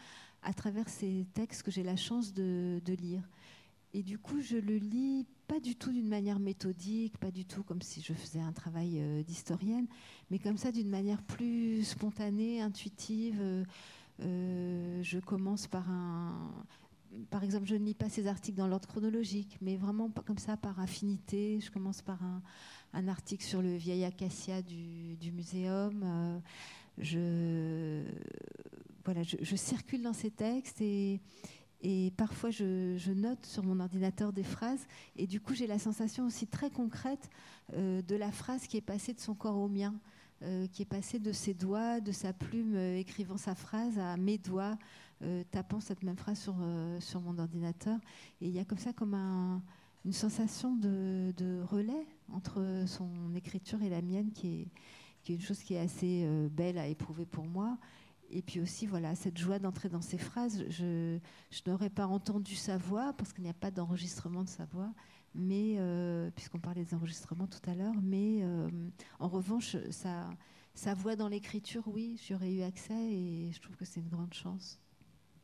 à 0.43 0.53
travers 0.53 0.89
ces 0.89 1.27
textes 1.33 1.63
que 1.63 1.71
j'ai 1.71 1.83
la 1.83 1.97
chance 1.97 2.35
de, 2.35 2.83
de 2.85 2.93
lire. 2.93 3.23
Et 3.93 4.03
du 4.03 4.19
coup, 4.19 4.41
je 4.41 4.57
le 4.57 4.77
lis 4.77 5.27
pas 5.51 5.59
du 5.59 5.75
tout 5.75 5.91
d'une 5.91 6.09
manière 6.09 6.39
méthodique, 6.39 7.19
pas 7.19 7.33
du 7.33 7.45
tout 7.45 7.65
comme 7.65 7.83
si 7.83 8.01
je 8.01 8.13
faisais 8.13 8.39
un 8.39 8.53
travail 8.53 9.01
euh, 9.01 9.25
d'historienne, 9.25 9.89
mais 10.31 10.39
comme 10.39 10.57
ça 10.57 10.71
d'une 10.71 10.89
manière 10.89 11.21
plus 11.23 11.83
spontanée, 11.83 12.61
intuitive. 12.61 13.39
Euh, 13.41 13.65
euh, 14.21 15.03
je 15.03 15.19
commence 15.19 15.67
par 15.67 15.91
un. 15.91 16.53
Par 17.31 17.43
exemple, 17.43 17.67
je 17.67 17.75
ne 17.75 17.85
lis 17.85 17.95
pas 17.95 18.09
ces 18.09 18.29
articles 18.29 18.57
dans 18.57 18.69
l'ordre 18.69 18.87
chronologique, 18.87 19.59
mais 19.61 19.77
vraiment 19.77 20.09
comme 20.25 20.39
ça, 20.39 20.57
par 20.57 20.79
affinité. 20.79 21.59
Je 21.59 21.73
commence 21.73 22.01
par 22.01 22.21
un, 22.93 23.09
article 23.09 23.43
sur 23.43 23.61
le 23.61 23.75
vieil 23.75 24.05
acacia 24.05 24.63
du, 24.63 25.17
du 25.17 25.33
muséum. 25.33 26.41
je, 26.99 28.05
voilà, 29.05 29.25
je, 29.25 29.57
circule 29.57 30.03
dans 30.03 30.13
ces 30.13 30.31
textes 30.31 30.81
et, 30.81 31.21
et 31.83 32.13
parfois, 32.17 32.51
je, 32.51 33.13
note 33.13 33.45
sur 33.47 33.65
mon 33.65 33.81
ordinateur 33.81 34.33
des 34.33 34.43
phrases. 34.43 34.87
Et 35.17 35.27
du 35.27 35.41
coup, 35.41 35.55
j'ai 35.55 35.67
la 35.67 35.79
sensation 35.79 36.27
aussi 36.27 36.47
très 36.47 36.71
concrète 36.71 37.31
euh, 37.75 38.03
de 38.03 38.17
la 38.17 38.31
phrase 38.31 38.67
qui 38.67 38.77
est 38.77 38.83
passée 38.83 39.15
de 39.15 39.21
son 39.21 39.35
corps 39.35 39.57
au 39.57 39.69
mien, 39.69 39.95
euh, 40.43 40.67
qui 40.67 40.83
est 40.83 40.87
passée 40.87 41.19
de 41.19 41.33
ses 41.33 41.55
doigts, 41.55 42.01
de 42.01 42.13
sa 42.13 42.33
plume, 42.33 42.75
euh, 42.75 42.99
écrivant 42.99 43.39
sa 43.39 43.55
phrase, 43.55 43.99
à 43.99 44.17
mes 44.17 44.39
doigts, 44.39 44.79
tapant 45.51 45.81
cette 45.81 46.03
même 46.03 46.17
phrase 46.17 46.39
sur, 46.39 46.55
sur 46.99 47.21
mon 47.21 47.39
ordinateur. 47.39 47.99
Et 48.41 48.49
il 48.49 48.55
y 48.55 48.59
a 48.59 48.65
comme 48.65 48.79
ça 48.79 48.95
comme 48.95 49.13
une 50.07 50.15
sensation 50.15 50.77
de, 50.77 51.63
relais 51.71 52.07
entre 52.33 52.85
son 52.87 53.11
écriture 53.37 53.83
et 53.83 53.91
la 53.91 54.01
mienne, 54.01 54.31
qui 54.33 54.63
est, 54.63 54.69
qui 55.23 55.33
est 55.33 55.35
une 55.35 55.43
chose 55.43 55.63
qui 55.63 55.75
est 55.75 55.79
assez 55.79 56.27
belle 56.51 56.79
à 56.79 56.87
éprouver 56.87 57.27
pour 57.27 57.45
moi. 57.45 57.77
Et 58.31 58.43
puis 58.43 58.61
aussi, 58.61 58.87
voilà, 58.87 59.15
cette 59.15 59.39
joie 59.39 59.59
d'entrer 59.59 59.89
dans 59.89 60.01
ces 60.01 60.19
phrases. 60.19 60.65
Je, 60.69 61.19
n'aurais 61.67 61.91
pas 61.91 62.07
entendu 62.07 62.55
sa 62.55 62.77
voix 62.77 63.13
parce 63.15 63.33
qu'il 63.33 63.45
n'y 63.45 63.51
a 63.51 63.55
pas 63.55 63.71
d'enregistrement 63.71 64.45
de 64.45 64.49
sa 64.49 64.65
voix, 64.67 64.93
mais 65.35 65.77
euh, 65.79 66.31
puisqu'on 66.31 66.61
parlait 66.61 66.85
des 66.85 66.95
enregistrements 66.95 67.47
tout 67.47 67.71
à 67.71 67.75
l'heure. 67.75 67.95
Mais 68.03 68.43
euh, 68.43 68.69
en 69.19 69.29
revanche, 69.29 69.77
sa, 69.91 70.95
voix 70.95 71.17
dans 71.17 71.29
l'écriture, 71.29 71.83
oui, 71.87 72.21
j'aurais 72.29 72.53
eu 72.53 72.63
accès 72.63 72.95
et 72.95 73.51
je 73.53 73.61
trouve 73.61 73.77
que 73.77 73.85
c'est 73.85 74.01
une 74.01 74.09
grande 74.09 74.35
chance. 74.35 74.81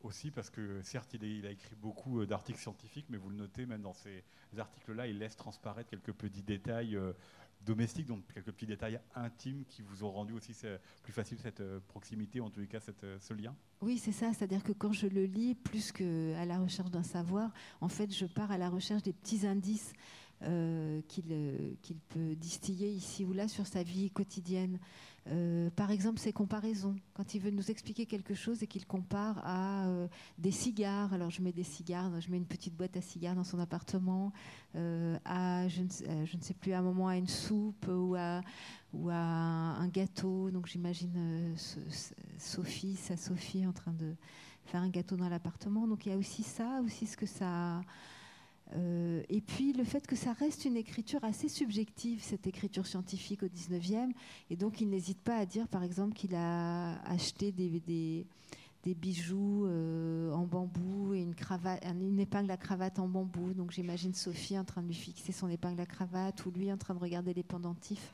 Aussi 0.02 0.30
parce 0.30 0.50
que 0.50 0.80
certes, 0.82 1.14
il, 1.14 1.24
il 1.24 1.46
a 1.46 1.50
écrit 1.50 1.74
beaucoup 1.74 2.20
euh, 2.20 2.26
d'articles 2.26 2.60
scientifiques, 2.60 3.06
mais 3.08 3.16
vous 3.16 3.30
le 3.30 3.36
notez, 3.36 3.66
même 3.66 3.82
dans 3.82 3.94
ces 3.94 4.22
articles-là, 4.56 5.08
il 5.08 5.18
laisse 5.18 5.34
transparaître 5.34 5.90
quelques 5.90 6.12
petits 6.12 6.42
détails 6.42 6.96
domestique, 7.64 8.06
donc 8.06 8.22
quelques 8.32 8.52
petits 8.52 8.66
détails 8.66 9.00
intimes 9.14 9.64
qui 9.68 9.82
vous 9.82 10.04
ont 10.04 10.10
rendu 10.10 10.32
aussi 10.32 10.52
plus 11.02 11.12
facile 11.12 11.38
cette 11.38 11.60
euh, 11.60 11.80
proximité, 11.88 12.40
en 12.40 12.50
tous 12.50 12.60
les 12.60 12.66
cas 12.66 12.80
cette, 12.80 13.04
euh, 13.04 13.18
ce 13.20 13.34
lien? 13.34 13.54
Oui, 13.80 13.98
c'est 13.98 14.12
ça, 14.12 14.32
c'est-à-dire 14.32 14.62
que 14.62 14.72
quand 14.72 14.92
je 14.92 15.06
le 15.06 15.24
lis, 15.24 15.54
plus 15.54 15.92
qu'à 15.92 16.44
la 16.44 16.58
recherche 16.58 16.90
d'un 16.90 17.02
savoir, 17.02 17.52
en 17.80 17.88
fait, 17.88 18.12
je 18.12 18.26
pars 18.26 18.50
à 18.50 18.58
la 18.58 18.68
recherche 18.68 19.02
des 19.02 19.12
petits 19.12 19.46
indices 19.46 19.92
euh, 20.42 21.00
qu'il 21.08 21.98
peut 22.08 22.36
distiller 22.36 22.90
ici 22.90 23.24
ou 23.24 23.32
là 23.32 23.48
sur 23.48 23.66
sa 23.66 23.82
vie 23.82 24.10
quotidienne. 24.10 24.78
Euh, 25.28 25.70
par 25.70 25.90
exemple, 25.90 26.20
ses 26.20 26.32
comparaisons. 26.32 26.96
Quand 27.14 27.34
il 27.34 27.40
veut 27.40 27.50
nous 27.50 27.70
expliquer 27.70 28.06
quelque 28.06 28.34
chose 28.34 28.62
et 28.62 28.66
qu'il 28.66 28.86
compare 28.86 29.40
à 29.44 29.86
euh, 29.86 30.06
des 30.38 30.52
cigares, 30.52 31.12
alors 31.12 31.30
je 31.30 31.42
mets 31.42 31.52
des 31.52 31.64
cigares, 31.64 32.20
je 32.20 32.30
mets 32.30 32.36
une 32.36 32.46
petite 32.46 32.76
boîte 32.76 32.96
à 32.96 33.00
cigares 33.00 33.34
dans 33.34 33.44
son 33.44 33.58
appartement, 33.58 34.32
à 34.74 35.66
je 35.68 35.82
ne, 35.82 36.40
sais 36.40 36.54
plus, 36.54 36.72
à 36.72 36.78
un 36.78 36.82
moment 36.82 37.08
à 37.08 37.16
une 37.16 37.26
soupe 37.26 37.88
ou 37.88 38.14
à 38.14 38.42
un 39.14 39.88
gâteau. 39.88 40.50
Donc 40.50 40.66
j'imagine 40.66 41.54
Sophie, 42.38 42.96
sa 42.96 43.16
Sophie 43.16 43.66
en 43.66 43.72
train 43.72 43.92
de 43.92 44.14
faire 44.66 44.82
un 44.82 44.90
gâteau 44.90 45.16
dans 45.16 45.28
l'appartement. 45.28 45.88
Donc 45.88 46.06
il 46.06 46.10
y 46.10 46.12
a 46.12 46.18
aussi 46.18 46.42
ça, 46.42 46.80
aussi 46.84 47.06
ce 47.06 47.16
que 47.16 47.26
ça 47.26 47.80
euh, 48.74 49.22
et 49.28 49.40
puis 49.40 49.72
le 49.72 49.84
fait 49.84 50.06
que 50.06 50.16
ça 50.16 50.32
reste 50.32 50.64
une 50.64 50.76
écriture 50.76 51.22
assez 51.22 51.48
subjective, 51.48 52.20
cette 52.22 52.46
écriture 52.46 52.86
scientifique 52.86 53.42
au 53.42 53.46
19e, 53.46 54.10
et 54.50 54.56
donc 54.56 54.80
il 54.80 54.88
n'hésite 54.88 55.20
pas 55.20 55.36
à 55.36 55.46
dire 55.46 55.68
par 55.68 55.82
exemple 55.82 56.14
qu'il 56.14 56.34
a 56.34 57.00
acheté 57.04 57.52
des, 57.52 58.26
bijoux 58.94 59.66
en 59.66 60.46
bambou 60.46 61.14
et 61.14 61.20
une 61.20 62.20
épingle 62.20 62.50
à 62.50 62.56
cravate 62.56 62.98
en 62.98 63.08
bambou. 63.08 63.52
Donc 63.52 63.72
j'imagine 63.72 64.14
Sophie 64.14 64.58
en 64.58 64.64
train 64.64 64.82
de 64.82 64.88
lui 64.88 64.94
fixer 64.94 65.32
son 65.32 65.48
épingle 65.48 65.80
à 65.80 65.86
cravate 65.86 66.44
ou 66.46 66.50
lui 66.50 66.72
en 66.72 66.76
train 66.76 66.94
de 66.94 67.00
regarder 67.00 67.34
les 67.34 67.42
pendentifs 67.42 68.12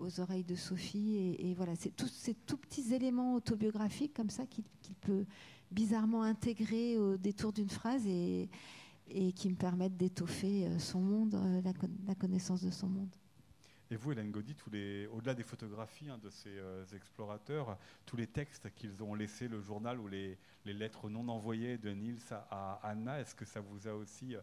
aux 0.00 0.20
oreilles 0.20 0.44
de 0.44 0.54
Sophie. 0.54 1.36
Et, 1.38 1.54
voilà, 1.54 1.76
c'est 1.76 1.94
tous 1.94 2.08
ces 2.08 2.34
tout 2.34 2.56
petits 2.56 2.94
éléments 2.94 3.34
autobiographiques 3.34 4.14
comme 4.14 4.30
ça 4.30 4.46
qu'il 4.46 4.64
peut 5.00 5.24
bizarrement 5.70 6.22
intégrer 6.22 6.98
au 6.98 7.16
détour 7.16 7.52
d'une 7.52 7.68
phrase 7.68 8.06
et, 8.06 8.48
et 9.10 9.32
qui 9.32 9.50
me 9.50 9.56
permettent 9.56 9.96
d'étoffer 9.96 10.66
euh, 10.66 10.78
son 10.78 11.00
monde, 11.00 11.34
euh, 11.34 11.62
la, 12.06 12.14
connaissance 12.14 12.62
de 12.62 12.70
son 12.70 12.88
monde. 12.88 13.14
Et 13.90 13.96
vous, 13.96 14.12
Hélène 14.12 14.30
Gaudy, 14.30 14.54
au-delà 15.12 15.34
des 15.34 15.42
photographies 15.42 16.08
hein, 16.08 16.18
de 16.22 16.30
ces 16.30 16.50
euh, 16.50 16.84
explorateurs, 16.94 17.76
tous 18.06 18.16
les 18.16 18.28
textes 18.28 18.72
qu'ils 18.74 19.02
ont 19.02 19.14
laissés, 19.14 19.48
le 19.48 19.60
journal 19.60 19.98
ou 19.98 20.06
les, 20.06 20.38
lettres 20.64 21.08
non 21.10 21.28
envoyées 21.28 21.76
de 21.76 21.90
Niels 21.90 22.18
à, 22.30 22.78
Anna, 22.84 23.20
est-ce 23.20 23.34
que 23.34 23.44
ça 23.44 23.60
vous 23.60 23.88
a 23.88 23.94
aussi 23.94 24.36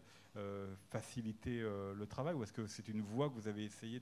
facilité 0.90 1.60
le 1.60 2.06
travail 2.06 2.34
ou 2.34 2.42
est-ce 2.44 2.52
que 2.52 2.66
c'est 2.66 2.86
une 2.86 3.00
voie 3.00 3.28
que 3.28 3.34
vous 3.34 3.48
avez 3.48 3.64
essayé 3.64 4.00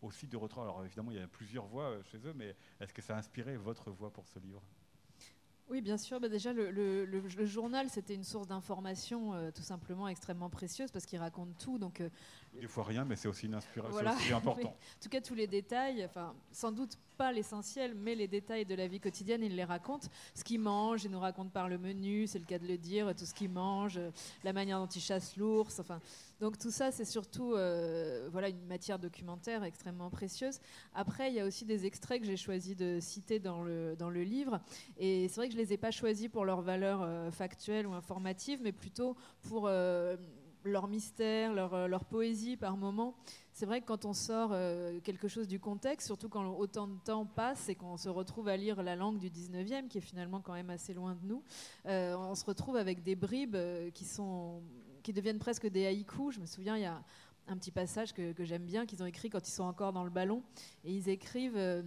aussi 0.00 0.28
de 0.28 0.36
retrouver 0.36 0.68
Alors 0.68 0.84
évidemment, 0.84 1.10
il 1.10 1.18
y 1.18 1.20
a 1.20 1.26
plusieurs 1.26 1.66
voix 1.66 1.98
chez 2.04 2.18
eux, 2.18 2.32
mais 2.34 2.54
est-ce 2.80 2.94
que 2.94 3.02
ça 3.02 3.16
a 3.16 3.18
inspiré 3.18 3.56
votre 3.56 3.90
voix 3.90 4.12
pour 4.12 4.26
ce 4.28 4.38
livre? 4.38 4.62
Oui, 5.70 5.80
bien 5.80 5.96
sûr. 5.96 6.20
Bah, 6.20 6.28
déjà, 6.28 6.52
le, 6.52 7.46
journal, 7.46 7.88
c'était 7.88 8.14
une 8.14 8.24
source 8.24 8.46
d'information 8.46 9.34
euh, 9.34 9.50
tout 9.50 9.62
simplement 9.62 10.08
extrêmement 10.08 10.50
précieuse 10.50 10.90
parce 10.90 11.06
qu'il 11.06 11.18
raconte 11.18 11.56
tout. 11.58 11.78
Donc, 11.78 12.00
euh, 12.00 12.08
Des 12.60 12.68
fois 12.68 12.84
rien, 12.84 13.04
mais 13.04 13.16
c'est 13.16 13.28
aussi 13.28 13.46
une 13.46 13.54
inspiration 13.54 13.96
important. 14.36 14.68
en 14.68 15.02
tout 15.02 15.08
cas, 15.08 15.20
tous 15.20 15.34
les 15.34 15.46
détails, 15.46 16.04
enfin, 16.04 16.34
sans 16.52 16.70
doute 16.70 16.98
pas 17.16 17.32
l'essentiel, 17.32 17.94
mais 17.94 18.14
les 18.14 18.28
détails 18.28 18.66
de 18.66 18.74
la 18.74 18.86
vie 18.86 19.00
quotidienne, 19.00 19.42
il 19.42 19.56
les 19.56 19.64
raconte. 19.64 20.10
Ce 20.34 20.44
qu'il 20.44 20.60
mange, 20.60 21.04
il 21.04 21.10
nous 21.10 21.20
raconte 21.20 21.50
par 21.50 21.68
le 21.68 21.78
menu, 21.78 22.26
c'est 22.26 22.40
le 22.40 22.44
cas 22.44 22.58
de 22.58 22.66
le 22.66 22.76
dire, 22.76 23.14
tout 23.16 23.24
ce 23.24 23.32
qu'il 23.32 23.50
mange, 23.50 24.00
la 24.42 24.52
manière 24.52 24.78
dont 24.78 24.86
il 24.86 25.00
chasse 25.00 25.36
l'ours. 25.36 25.78
Enfin, 25.78 26.00
donc 26.44 26.58
tout 26.58 26.70
ça, 26.70 26.92
c'est 26.92 27.06
surtout 27.06 27.54
euh, 27.54 28.28
voilà, 28.30 28.50
une 28.50 28.66
matière 28.66 28.98
documentaire 28.98 29.64
extrêmement 29.64 30.10
précieuse. 30.10 30.60
Après, 30.94 31.30
il 31.30 31.34
y 31.34 31.40
a 31.40 31.46
aussi 31.46 31.64
des 31.64 31.86
extraits 31.86 32.20
que 32.20 32.26
j'ai 32.26 32.36
choisi 32.36 32.76
de 32.76 32.98
citer 33.00 33.38
dans 33.38 33.62
le, 33.62 33.96
dans 33.96 34.10
le 34.10 34.22
livre. 34.24 34.60
Et 34.98 35.26
c'est 35.28 35.36
vrai 35.36 35.46
que 35.46 35.54
je 35.54 35.58
ne 35.58 35.62
les 35.62 35.72
ai 35.72 35.78
pas 35.78 35.90
choisis 35.90 36.28
pour 36.28 36.44
leur 36.44 36.60
valeur 36.60 37.00
euh, 37.00 37.30
factuelle 37.30 37.86
ou 37.86 37.94
informative, 37.94 38.60
mais 38.62 38.72
plutôt 38.72 39.16
pour 39.40 39.68
euh, 39.68 40.18
leur 40.64 40.86
mystère, 40.86 41.54
leur, 41.54 41.88
leur, 41.88 42.04
poésie 42.04 42.58
par 42.58 42.76
moment. 42.76 43.14
C'est 43.54 43.64
vrai 43.64 43.80
que 43.80 43.86
quand 43.86 44.04
on 44.04 44.12
sort 44.12 44.54
quelque 45.02 45.28
chose 45.28 45.48
du 45.48 45.60
contexte, 45.60 46.06
surtout 46.06 46.28
quand 46.28 46.44
autant 46.58 46.88
de 46.88 46.98
temps 47.04 47.24
passe 47.24 47.70
et 47.70 47.74
qu'on 47.74 47.96
se 47.96 48.10
retrouve 48.10 48.48
à 48.48 48.56
lire 48.58 48.82
la 48.82 48.96
langue 48.96 49.18
du 49.18 49.30
19e, 49.30 49.88
qui 49.88 49.98
est 49.98 50.02
finalement 50.02 50.40
quand 50.40 50.52
même 50.52 50.70
assez 50.70 50.92
loin 50.92 51.14
de 51.14 51.26
nous, 51.26 51.42
on 51.84 52.34
se 52.34 52.44
retrouve 52.44 52.76
avec 52.76 53.02
des 53.02 53.14
bribes 53.14 53.56
qui 53.94 54.04
sont 54.04 54.60
qui 55.04 55.12
deviennent 55.12 55.38
presque 55.38 55.68
des 55.68 55.86
haïkus. 55.86 56.34
Je 56.34 56.40
me 56.40 56.46
souviens, 56.46 56.76
il 56.76 56.82
y 56.82 56.86
a 56.86 57.00
un 57.46 57.56
petit 57.56 57.70
passage 57.70 58.12
que, 58.12 58.34
j'aime 58.40 58.64
bien 58.64 58.86
qu'ils 58.86 59.02
ont 59.02 59.06
écrit 59.06 59.30
quand 59.30 59.46
ils 59.46 59.52
sont 59.52 59.62
encore 59.62 59.92
dans 59.92 60.02
le 60.02 60.10
ballon. 60.10 60.42
Et 60.82 60.92
ils 60.92 61.08
écrivent 61.08 61.56
euh, 61.56 61.82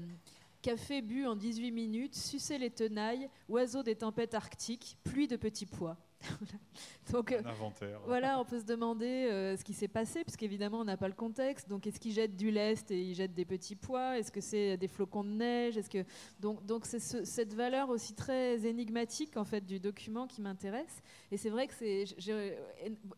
Café 0.61 1.01
bu 1.01 1.25
en 1.25 1.35
18 1.35 1.71
minutes, 1.71 2.15
sucer 2.15 2.57
les 2.57 2.69
tenailles, 2.69 3.29
oiseaux 3.49 3.83
des 3.83 3.95
tempêtes 3.95 4.35
arctiques, 4.35 4.97
pluie 5.03 5.27
de 5.27 5.35
petits 5.35 5.65
pois. 5.65 5.97
Donc, 7.11 7.31
un 7.31 7.45
inventaire. 7.45 7.99
Voilà, 8.05 8.39
on 8.39 8.45
peut 8.45 8.59
se 8.59 8.65
demander 8.65 9.05
euh, 9.05 9.55
ce 9.55 9.63
qui 9.63 9.73
s'est 9.73 9.87
passé, 9.87 10.23
puisqu'évidemment, 10.23 10.79
on 10.79 10.85
n'a 10.85 10.97
pas 10.97 11.07
le 11.07 11.13
contexte. 11.13 11.69
Donc, 11.69 11.87
est-ce 11.87 11.99
qu'ils 11.99 12.13
jettent 12.13 12.35
du 12.35 12.51
lest 12.51 12.91
et 12.91 13.01
ils 13.01 13.15
jettent 13.15 13.33
des 13.33 13.45
petits 13.45 13.75
pois? 13.75 14.17
Est-ce 14.17 14.31
que 14.31 14.41
c'est 14.41 14.77
des 14.77 14.87
flocons 14.87 15.23
de 15.23 15.29
neige? 15.29 15.77
Est-ce 15.77 15.89
que 15.89 16.03
donc, 16.39 16.65
donc 16.65 16.85
c'est 16.85 16.99
cette 16.99 17.53
valeur 17.53 17.89
aussi 17.89 18.13
très 18.13 18.65
énigmatique 18.65 19.37
en 19.37 19.45
fait 19.45 19.65
du 19.65 19.79
document 19.79 20.27
qui 20.27 20.41
m'intéresse. 20.41 21.01
Et 21.31 21.37
c'est 21.37 21.49
vrai 21.49 21.67
que 21.67 21.73
c'est 21.73 22.05
j'ai 22.17 22.57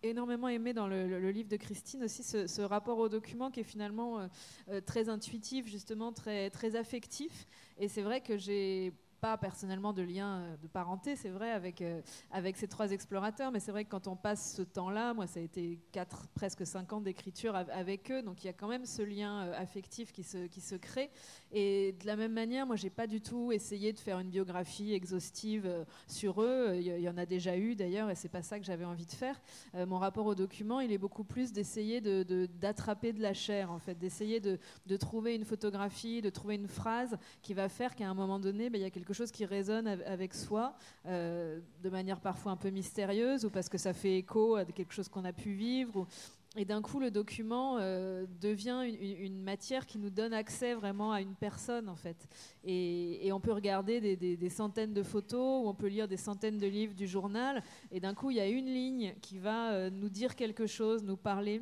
énormément 0.04 0.48
aimé 0.48 0.74
dans 0.74 0.88
le, 0.88 1.32
livre 1.32 1.50
de 1.50 1.58
Christine 1.58 2.04
aussi 2.04 2.24
ce, 2.24 2.62
rapport 2.62 2.98
au 2.98 3.10
document 3.10 3.50
qui 3.52 3.62
est 3.62 3.64
finalement 3.64 4.20
euh, 4.20 4.28
euh, 4.70 4.82
très 4.82 5.10
intuitif, 5.10 5.68
justement 5.68 6.12
très 6.12 6.50
très 6.50 6.76
affectif. 6.76 7.48
Et 7.78 7.88
c'est 7.88 8.02
vrai 8.02 8.22
que 8.22 8.38
j'ai 8.38 8.94
pas 9.20 9.38
personnellement 9.38 9.94
de 9.94 10.02
lien 10.02 10.40
euh, 10.40 10.58
de 10.58 10.68
parenté, 10.68 11.16
c'est 11.16 11.30
vrai, 11.30 11.52
avec, 11.52 11.82
euh, 11.82 12.02
avec 12.32 12.58
ces 12.58 12.68
trois 12.68 12.92
explorateurs, 12.92 13.52
mais 13.52 13.60
c'est 13.60 13.72
vrai 13.72 13.86
que 13.86 13.90
quand 13.90 14.08
on 14.08 14.16
passe 14.16 14.56
ce 14.56 14.62
temps-là, 14.62 15.14
moi 15.14 15.28
ça 15.28 15.40
a 15.40 15.44
été 15.44 15.80
quatre, 15.92 16.28
presque 16.30 16.66
cinq 16.66 16.94
ans 16.94 17.02
d'écriture 17.02 17.56
avec 17.56 18.12
eux, 18.12 18.22
donc 18.22 18.44
il 18.44 18.48
y 18.48 18.50
a 18.50 18.54
quand 18.54 18.68
même 18.68 18.86
ce 18.86 19.02
lien 19.02 19.44
euh, 19.44 19.54
affectif 19.62 20.12
qui 20.12 20.24
se, 20.24 20.48
qui 20.48 20.62
se 20.62 20.76
crée. 20.76 21.10
Et 21.52 21.94
de 22.00 22.06
la 22.06 22.16
même 22.16 22.34
manière, 22.34 22.66
moi 22.66 22.76
j'ai 22.76 22.90
pas 22.90 23.08
du 23.08 23.22
tout 23.22 23.52
essayé 23.52 23.94
de 23.94 24.00
faire 24.00 24.20
une 24.20 24.30
biographie 24.30 24.94
exhaustive 24.94 25.86
sur 26.08 26.42
eux, 26.42 26.76
il 26.76 26.86
y, 26.86 27.10
en 27.10 27.18
a 27.18 27.26
déjà 27.26 27.58
eu 27.58 27.76
d'ailleurs, 27.76 28.10
et 28.10 28.16
c'est 28.16 28.30
pas 28.30 28.44
ça 28.44 28.60
que 28.60 28.66
j'avais 28.66 28.86
envie 28.86 29.06
de 29.06 29.12
faire. 29.12 29.42
mon 29.74 29.98
rapport 29.98 30.26
au 30.26 30.36
document, 30.36 30.80
il 30.80 30.92
est 30.92 30.98
beaucoup 30.98 31.24
plus 31.24 31.52
d'essayer 31.52 32.02
d'attraper 32.02 33.14
de, 33.14 33.18
de, 33.18 33.24
la 33.24 33.34
chair, 33.34 33.72
en 33.72 33.80
fait, 33.80 33.96
d'essayer 33.96 34.40
de, 34.40 34.60
de, 34.86 34.98
trouver 34.98 35.36
une 35.36 35.46
photographie, 35.46 36.22
de 36.22 36.30
trouver 36.30 36.56
une 36.56 36.68
phrase 36.68 37.18
qui 37.42 37.54
va 37.54 37.68
faire 37.70 37.96
qu'à 37.96 38.08
un 38.08 38.14
moment 38.14 38.40
donné, 38.40 38.70
ben, 38.70 38.80
il 38.80 38.84
y 38.84 38.88
a 38.88 38.92
quelque 38.92 39.09
chose 39.14 39.32
qui 39.32 39.46
résonne 39.46 39.88
avec 39.88 40.34
soi, 40.34 40.76
euh, 41.06 41.60
de 41.84 41.90
manière 41.90 42.20
parfois 42.20 42.52
un 42.52 42.58
peu 42.58 42.70
mystérieuse, 42.70 43.46
ou 43.46 43.50
parce 43.50 43.70
que 43.70 43.78
ça 43.78 43.94
fait 43.94 44.18
écho 44.18 44.56
à 44.56 44.66
quelque 44.66 44.94
chose 44.94 45.10
qu'on 45.10 45.26
a 45.26 45.34
pu 45.34 45.54
vivre. 45.54 46.08
Et 46.56 46.66
d'un 46.66 46.82
coup, 46.82 47.00
le 47.00 47.12
document 47.12 47.78
euh, 47.78 48.26
devient 48.42 48.84
une, 49.00 49.44
matière 49.44 49.86
qui 49.86 50.00
nous 50.00 50.10
donne 50.10 50.34
accès 50.34 50.74
vraiment 50.74 51.12
à 51.12 51.22
une 51.22 51.36
personne, 51.36 51.88
en 51.88 51.96
fait. 51.96 52.28
Et, 52.64 53.30
on 53.32 53.40
peut 53.40 53.54
regarder 53.54 54.18
des, 54.18 54.50
centaines 54.50 54.94
de 54.94 55.04
photos, 55.04 55.64
ou 55.64 55.70
on 55.70 55.76
peut 55.76 55.88
lire 55.88 56.08
des 56.08 56.18
centaines 56.18 56.58
de 56.58 56.66
livres 56.66 56.96
du 56.96 57.08
journal, 57.08 57.64
et 57.92 58.00
d'un 58.00 58.16
coup, 58.16 58.32
il 58.32 58.38
y 58.38 58.40
a 58.40 58.48
une 58.48 58.66
ligne 58.66 59.14
qui 59.22 59.38
va 59.38 59.74
euh, 59.74 59.90
nous 59.92 60.10
dire 60.10 60.36
quelque 60.36 60.66
chose, 60.66 61.04
nous 61.04 61.18
parler, 61.18 61.62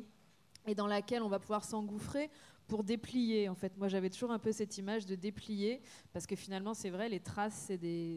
et 0.66 0.74
dans 0.74 0.86
laquelle 0.86 1.22
on 1.22 1.28
va 1.28 1.38
pouvoir 1.38 1.64
s'engouffrer 1.64 2.30
pour 2.68 2.84
déplier. 2.84 3.48
En 3.48 3.54
fait, 3.54 3.76
moi, 3.78 3.88
j'avais 3.88 4.10
toujours 4.10 4.30
un 4.30 4.38
peu 4.38 4.52
cette 4.52 4.76
image 4.78 5.06
de 5.06 5.14
déplier, 5.14 5.80
parce 6.12 6.26
que 6.26 6.36
finalement, 6.36 6.74
c'est 6.74 6.90
vrai, 6.90 7.08
les 7.08 7.18
traces, 7.18 7.72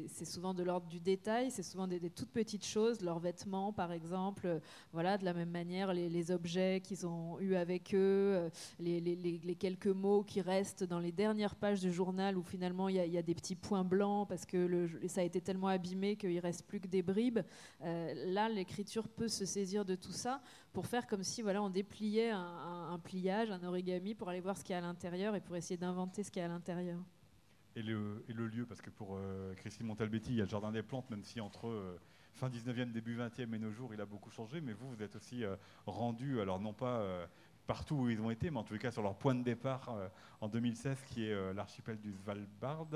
c'est 0.08 0.26
souvent 0.26 0.54
de 0.54 0.62
l'ordre 0.62 0.88
du 0.88 1.00
détail, 1.00 1.50
c'est 1.50 1.64
souvent 1.64 1.88
des, 1.88 2.10
toutes 2.10 2.30
petites 2.30 2.66
choses, 2.66 3.02
leurs 3.02 3.20
vêtements, 3.20 3.72
par 3.72 3.92
exemple. 3.92 4.46
Euh, 4.46 4.60
voilà, 4.92 5.18
de 5.18 5.26
la 5.26 5.34
même 5.34 5.50
manière, 5.50 5.94
les, 5.94 6.32
objets 6.32 6.82
qu'ils 6.84 7.08
ont 7.08 7.40
eus 7.40 7.56
avec 7.56 7.96
eux, 7.96 7.98
euh, 7.98 8.50
les, 8.80 9.58
quelques 9.58 9.88
mots 9.88 10.24
qui 10.24 10.42
restent 10.42 10.84
dans 10.84 11.00
les 11.00 11.12
dernières 11.12 11.56
pages 11.56 11.80
du 11.80 11.92
journal, 11.92 12.38
où 12.38 12.44
finalement, 12.44 12.90
il 12.90 12.96
y, 12.96 13.18
a 13.18 13.22
des 13.22 13.36
petits 13.36 13.56
points 13.56 13.86
blancs, 13.86 14.28
parce 14.28 14.46
que 14.46 14.90
ça 15.08 15.22
a 15.22 15.24
été 15.24 15.40
tellement 15.42 15.68
abîmé 15.68 16.18
qu'il 16.18 16.38
reste 16.40 16.64
plus 16.68 16.82
que 16.82 16.88
des 16.88 17.02
bribes. 17.02 17.40
Euh, 17.84 18.14
là, 18.28 18.50
l'écriture 18.50 19.08
peut 19.08 19.30
se 19.30 19.46
saisir 19.46 19.86
de 19.86 19.96
tout 19.96 20.12
ça 20.12 20.42
pour 20.74 20.88
faire 20.88 21.06
comme 21.08 21.24
si 21.24 21.42
voilà, 21.42 21.62
on 21.62 21.70
dépliait 21.70 22.32
un, 22.32 23.00
pliage, 23.04 23.52
un 23.52 23.64
origami 23.64 24.16
pour 24.16 24.30
aller 24.30 24.40
voir 24.40 24.58
ce 24.58 24.64
qu'il 24.64 24.74
y 24.74 24.76
a 24.76 24.80
à 24.80 24.82
l'intérieur 24.82 25.36
et 25.36 25.42
pour 25.42 25.56
essayer 25.56 25.78
d'inventer 25.78 26.24
ce 26.24 26.32
qu'il 26.32 26.42
y 26.42 26.44
a 26.44 26.46
à 26.46 26.50
l'intérieur. 26.50 27.00
Et 27.76 27.82
le, 27.82 28.24
lieu, 28.28 28.66
parce 28.66 28.82
que 28.82 28.90
pour 28.90 29.16
euh, 29.16 29.54
Christine 29.56 29.86
Montalbetti, 29.86 30.32
il 30.32 30.38
y 30.38 30.42
a 30.42 30.44
le 30.44 30.50
Jardin 30.50 30.72
des 30.72 30.84
Plantes, 30.84 31.10
même 31.10 31.24
si 31.24 31.40
entre 31.40 31.68
euh, 31.68 32.00
fin 32.34 32.50
19e, 32.50 32.92
début 32.92 33.18
20e 33.18 33.54
et 33.54 33.60
nos 33.60 33.72
jours, 33.72 33.94
il 33.94 34.02
a 34.02 34.06
beaucoup 34.06 34.30
changé, 34.30 34.60
mais 34.60 34.74
vous, 34.74 34.90
vous 34.90 35.02
êtes 35.02 35.16
aussi 35.16 35.46
euh, 35.46 35.56
rendu, 35.86 36.42
alors 36.42 36.60
non 36.60 36.74
pas 36.74 37.06
partout 37.68 37.96
où 37.96 38.10
ils 38.10 38.20
ont 38.20 38.32
été, 38.32 38.50
mais 38.50 38.58
en 38.58 38.66
les 38.70 38.80
cas 38.80 38.92
sur 38.92 39.02
leur 39.02 39.16
point 39.16 39.36
de 39.36 39.44
départ 39.44 39.96
en 40.42 40.50
2016, 40.50 41.02
qui 41.08 41.26
est 41.26 41.54
l'archipel 41.54 42.00
du 42.00 42.12
Svalbard. 42.14 42.88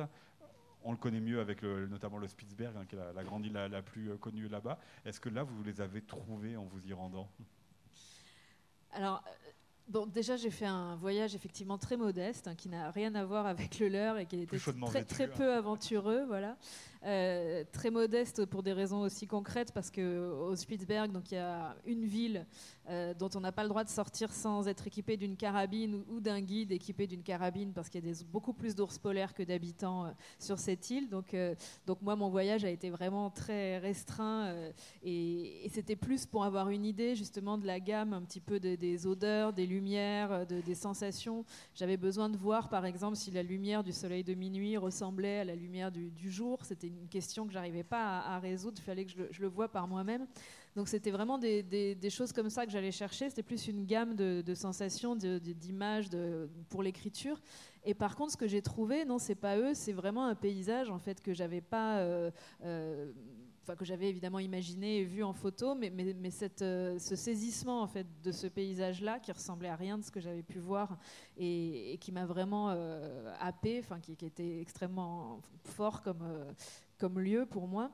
On 0.84 0.91
le 0.91 0.97
connaît 0.97 1.21
mieux 1.21 1.39
avec 1.39 1.63
notamment 1.63 2.17
le 2.17 2.28
Spitzberg, 2.28 2.76
hein, 2.76 2.86
qui 2.86 2.95
est 2.95 3.13
la, 3.13 3.23
grande 3.23 3.45
île 3.45 3.53
la 3.53 3.82
plus 3.82 4.17
connue 4.17 4.49
là-bas. 4.49 4.78
Est-ce 5.05 5.21
que 5.21 5.30
là, 5.30 5.43
vous 5.43 5.63
les 5.63 5.80
avez 5.80 6.01
trouvés 6.01 6.57
en 6.57 6.65
vous 6.65 6.86
y 6.86 6.91
rendant? 6.91 7.30
Alors, 8.95 9.23
Bon, 9.87 10.07
déjà, 10.07 10.35
j'ai 10.35 10.49
fait 10.49 10.65
un 10.65 10.95
voyage 10.95 11.35
effectivement 11.35 11.77
très 11.77 11.95
modeste, 11.95 12.47
hein, 12.47 12.55
qui 12.55 12.69
n'a 12.69 12.89
rien 12.89 13.13
à 13.13 13.23
voir 13.23 13.45
avec 13.45 13.77
le 13.79 13.87
leur 13.87 14.17
et 14.17 14.25
qui 14.25 14.41
était 14.41 14.57
très, 14.87 15.03
très 15.03 15.27
peu 15.27 15.53
aventureux, 15.53 16.25
voilà. 16.25 16.57
Euh, 17.05 17.63
très 17.71 17.91
modeste 17.91 18.45
pour 18.45 18.63
des 18.63 18.73
raisons 18.73 19.01
aussi 19.01 19.27
concrètes, 19.27 19.71
parce 19.71 19.91
qu'au 19.91 20.55
Spitzberg, 20.55 21.11
donc 21.11 21.31
il 21.31 21.35
y 21.35 21.37
a 21.37 21.75
une 21.85 22.03
ville 22.03 22.47
euh, 22.89 23.13
dont 23.13 23.29
on 23.35 23.41
n'a 23.41 23.51
pas 23.51 23.61
le 23.61 23.69
droit 23.69 23.83
de 23.83 23.89
sortir 23.89 24.33
sans 24.33 24.67
être 24.67 24.87
équipé 24.87 25.15
d'une 25.15 25.35
carabine 25.35 26.03
ou, 26.09 26.19
d'un 26.19 26.41
guide 26.41 26.71
équipé 26.71 27.05
d'une 27.05 27.21
carabine, 27.21 27.73
parce 27.73 27.89
qu'il 27.89 28.03
y 28.03 28.09
a 28.09 28.11
des, 28.11 28.23
beaucoup 28.23 28.53
plus 28.53 28.73
d'ours 28.73 28.97
polaires 28.97 29.35
que 29.35 29.43
d'habitants 29.43 30.05
euh, 30.05 30.11
sur 30.39 30.57
cette 30.57 30.89
île. 30.89 31.07
Donc, 31.09 31.35
donc 31.85 32.01
moi, 32.01 32.15
mon 32.15 32.29
voyage 32.29 32.65
a 32.65 32.69
été 32.69 32.89
vraiment 32.89 33.29
très 33.29 33.77
restreint 33.77 34.55
et, 35.03 35.69
c'était 35.71 35.95
plus 35.95 36.25
pour 36.25 36.45
avoir 36.45 36.69
une 36.69 36.85
idée 36.85 37.15
justement 37.15 37.57
de 37.57 37.67
la 37.67 37.79
gamme 37.79 38.13
un 38.13 38.21
petit 38.21 38.39
peu 38.39 38.59
des 38.59 39.07
odeurs, 39.07 39.51
des 39.53 39.67
lumières, 39.67 40.45
des 40.47 40.75
sensations. 40.75 41.43
J'avais 41.73 41.97
besoin 41.97 42.29
de 42.29 42.37
voir, 42.37 42.69
par 42.69 42.85
exemple, 42.85 43.17
si 43.17 43.29
la 43.31 43.43
lumière 43.43 43.83
du 43.83 43.91
soleil 43.91 44.23
de 44.23 44.33
minuit 44.33 44.77
ressemblait 44.77 45.39
à 45.39 45.43
la 45.43 45.55
lumière 45.55 45.91
du, 45.91 46.11
du 46.11 46.31
jour. 46.31 46.63
C'était 46.63 46.94
une 47.01 47.07
question 47.07 47.45
que 47.45 47.53
j'arrivais 47.53 47.83
pas 47.83 48.19
à, 48.19 48.39
résoudre. 48.39 48.77
Il 48.79 48.83
fallait 48.83 49.05
que 49.05 49.11
je 49.31 49.41
le, 49.41 49.47
vois 49.47 49.67
par 49.67 49.87
moi-même. 49.87 50.27
Donc 50.75 50.89
c'était 50.89 51.11
vraiment 51.11 51.37
des, 51.37 51.97
choses 52.09 52.33
comme 52.33 52.49
ça 52.49 52.65
que 52.65 52.71
j'allais 52.71 52.91
chercher. 52.91 53.29
C'était 53.29 53.43
plus 53.43 53.67
une 53.67 53.85
gamme 53.85 54.15
de, 54.15 54.53
sensations, 54.53 55.15
d'images 55.15 56.09
pour 56.69 56.83
l'écriture. 56.83 57.39
Et 57.85 57.93
par 57.93 58.15
contre, 58.15 58.33
ce 58.33 58.37
que 58.37 58.47
j'ai 58.47 58.61
trouvé, 58.61 59.05
non, 59.05 59.19
c'est 59.19 59.35
pas 59.35 59.57
eux, 59.57 59.73
c'est 59.73 59.93
vraiment 59.93 60.25
un 60.25 60.35
paysage 60.35 60.89
en 60.89 60.99
fait 60.99 61.21
que 61.21 61.33
j'avais 61.33 61.61
pas. 61.61 61.99
Euh, 61.99 62.31
euh, 62.63 63.11
Enfin, 63.67 63.75
que 63.75 63.83
j'avais 63.83 64.09
évidemment 64.09 64.37
imaginé 64.37 64.99
et 64.99 65.03
vu 65.03 65.23
en 65.23 65.33
photo, 65.33 65.73
mais, 65.73 65.89
mais, 65.89 66.29
cette, 66.29 66.61
euh, 66.61 66.99
ce 66.99 67.15
saisissement 67.15 67.81
en 67.81 67.87
fait 67.87 68.05
de 68.21 68.31
ce 68.31 68.45
paysage-là 68.45 69.17
qui 69.17 69.31
ressemblait 69.31 69.69
à 69.69 69.75
rien 69.75 69.97
de 69.97 70.03
ce 70.03 70.11
que 70.11 70.19
j'avais 70.19 70.43
pu 70.43 70.59
voir 70.59 70.99
et, 71.35 71.97
qui 71.99 72.11
m'a 72.11 72.27
vraiment 72.27 72.69
happé, 73.39 73.79
enfin 73.79 73.99
qui, 73.99 74.15
qui, 74.15 74.27
était 74.27 74.61
extrêmement 74.61 75.41
fort 75.63 76.03
comme, 76.03 76.23
comme 76.97 77.19
lieu 77.19 77.45
pour 77.45 77.67
moi, 77.67 77.91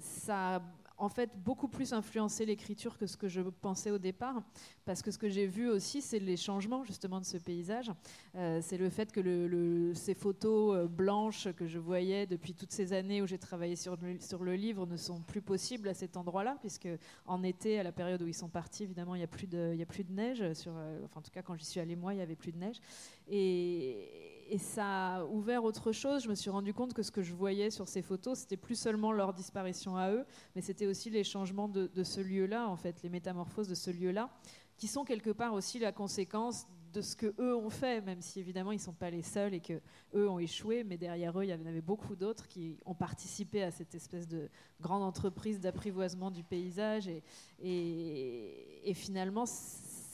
ça 0.00 0.62
en 0.98 1.08
fait 1.08 1.30
beaucoup 1.36 1.68
plus 1.68 1.92
influencé 1.92 2.46
l'écriture 2.46 2.96
que 2.96 3.06
ce 3.06 3.16
que 3.16 3.28
je 3.28 3.40
pensais 3.42 3.90
au 3.90 3.98
départ, 3.98 4.42
parce 4.84 5.02
que 5.02 5.10
ce 5.10 5.18
que 5.18 5.28
j'ai 5.28 5.46
vu 5.46 5.68
aussi, 5.68 6.00
c'est 6.00 6.18
les 6.18 6.36
changements 6.36 6.84
justement 6.84 7.20
de 7.20 7.24
ce 7.24 7.36
paysage. 7.36 7.90
Euh, 8.34 8.60
c'est 8.62 8.78
le 8.78 8.88
fait 8.88 9.12
que 9.12 9.92
ces 9.94 10.14
photos 10.14 10.76
euh, 10.76 10.86
blanches 10.86 11.48
que 11.52 11.66
je 11.66 11.78
voyais 11.78 12.26
depuis 12.26 12.54
toutes 12.54 12.72
ces 12.72 12.92
années 12.92 13.20
où 13.20 13.26
j'ai 13.26 13.38
travaillé 13.38 13.76
sur 13.76 13.96
le, 13.96 14.54
livre 14.54 14.86
ne 14.86 14.96
sont 14.96 15.20
plus 15.20 15.42
possibles 15.42 15.88
à 15.88 15.94
cet 15.94 16.16
endroit-là, 16.16 16.56
puisque 16.60 16.88
en 17.26 17.42
été, 17.42 17.78
à 17.78 17.82
la 17.82 17.92
période 17.92 18.22
où 18.22 18.26
ils 18.26 18.34
sont 18.34 18.48
partis, 18.48 18.84
évidemment, 18.84 19.14
il 19.14 19.18
n'y 19.18 19.24
a, 19.24 19.28
plus 19.28 19.46
de, 19.46 19.76
a 19.78 20.12
neige. 20.12 20.42
Euh, 20.42 21.00
enfin, 21.04 21.20
en 21.20 21.22
tout 21.22 21.30
cas, 21.30 21.42
quand 21.42 21.56
j'y 21.56 21.66
suis 21.66 21.80
allée 21.80 21.96
moi, 21.96 22.14
il 22.14 22.16
n'y 22.16 22.22
avait 22.22 22.36
plus 22.36 22.52
de 22.52 22.58
neige. 22.58 22.80
Et, 23.28 24.35
et 24.48 24.58
ça 24.58 25.16
a 25.16 25.24
ouvert 25.24 25.64
autre 25.64 25.92
chose. 25.92 26.24
Je 26.24 26.28
me 26.28 26.34
suis 26.34 26.50
rendu 26.50 26.72
compte 26.72 26.94
que 26.94 27.02
ce 27.02 27.10
que 27.10 27.22
je 27.22 27.34
voyais 27.34 27.70
sur 27.70 27.88
ces 27.88 28.02
photos, 28.02 28.38
c'était 28.40 28.56
plus 28.56 28.78
seulement 28.78 29.12
leur 29.12 29.32
disparition 29.32 29.96
à 29.96 30.10
eux, 30.10 30.24
mais 30.54 30.62
c'était 30.62 30.86
aussi 30.86 31.10
les 31.10 31.24
changements 31.24 31.68
de, 31.68 32.02
ce 32.02 32.20
lieu-là, 32.20 32.68
en 32.68 32.76
fait, 32.76 33.02
les 33.02 33.08
métamorphoses 33.08 33.68
de 33.68 33.74
ce 33.74 33.90
lieu-là, 33.90 34.30
qui 34.76 34.86
sont 34.86 35.04
quelque 35.04 35.30
part 35.30 35.54
aussi 35.54 35.78
la 35.78 35.92
conséquence 35.92 36.66
de 36.92 37.00
ce 37.02 37.16
que 37.16 37.34
eux 37.38 37.54
ont 37.54 37.68
fait, 37.68 38.00
même 38.00 38.22
si 38.22 38.40
évidemment 38.40 38.72
ils 38.72 38.76
ne 38.76 38.80
sont 38.80 38.94
pas 38.94 39.10
les 39.10 39.22
seuls 39.22 39.52
et 39.52 39.60
que 39.60 39.80
eux 40.14 40.28
ont 40.30 40.38
échoué, 40.38 40.82
mais 40.82 40.96
derrière 40.96 41.38
eux 41.38 41.44
il 41.44 41.50
y 41.50 41.54
en 41.54 41.66
avait 41.66 41.82
beaucoup 41.82 42.16
d'autres 42.16 42.48
qui 42.48 42.78
ont 42.86 42.94
participé 42.94 43.62
à 43.62 43.70
cette 43.70 43.94
espèce 43.94 44.26
de 44.26 44.48
grande 44.80 45.02
entreprise 45.02 45.60
d'apprivoisement 45.60 46.30
du 46.30 46.42
paysage 46.42 47.06
et, 47.08 47.22
et, 47.58 48.88
et 48.88 48.94
finalement 48.94 49.44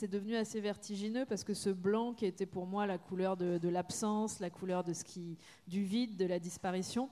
c'est 0.03 0.09
devenu 0.09 0.35
assez 0.35 0.61
vertigineux 0.61 1.25
parce 1.27 1.45
que 1.45 1.55
ce 1.55 1.71
blanc 1.71 2.13
qui 2.13 2.27
était 2.27 2.45
pour 2.45 2.67
moi 2.67 2.89
la 2.89 2.99
couleur 2.99 3.37
de, 3.37 3.69
l'absence, 3.69 4.41
la 4.41 4.51
couleur 4.51 4.83
de 4.83 4.93
ce 4.93 5.05
qui, 5.05 5.39
du 5.69 5.85
vide, 5.85 6.17
de 6.17 6.25
la 6.25 6.41
disparition, 6.41 7.09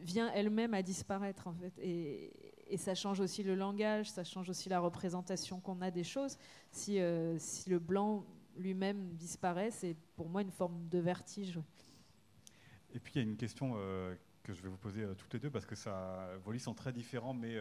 vient 0.00 0.32
elle-même 0.32 0.72
à 0.72 0.80
disparaître 0.80 1.48
en 1.48 1.52
fait. 1.52 1.78
Et, 1.82 2.32
ça 2.78 2.94
change 2.94 3.20
aussi 3.20 3.42
le 3.42 3.54
langage, 3.54 4.10
ça 4.10 4.24
change 4.24 4.48
aussi 4.48 4.70
la 4.70 4.80
représentation 4.80 5.60
qu'on 5.60 5.82
a 5.82 5.90
des 5.90 6.04
choses. 6.04 6.38
Si, 6.70 6.98
euh, 6.98 7.36
le 7.66 7.78
blanc 7.78 8.24
lui-même 8.56 9.12
disparaît, 9.16 9.70
c'est 9.70 9.94
pour 10.16 10.30
moi 10.30 10.40
une 10.40 10.52
forme 10.52 10.88
de 10.88 10.98
vertige. 10.98 11.58
Et 12.94 13.00
puis 13.00 13.12
il 13.16 13.18
y 13.18 13.20
a 13.20 13.28
une 13.28 13.36
question 13.36 13.72
euh, 13.74 14.14
que 14.44 14.54
je 14.54 14.62
vais 14.62 14.70
vous 14.70 14.78
poser 14.78 15.02
euh, 15.02 15.12
toutes 15.12 15.34
les 15.34 15.40
deux 15.40 15.50
parce 15.50 15.66
que 15.66 15.74
ça, 15.74 16.30
vos 16.42 16.52
livres 16.52 16.64
sont 16.64 16.74
très 16.74 16.92
différents, 16.92 17.34
mais 17.34 17.58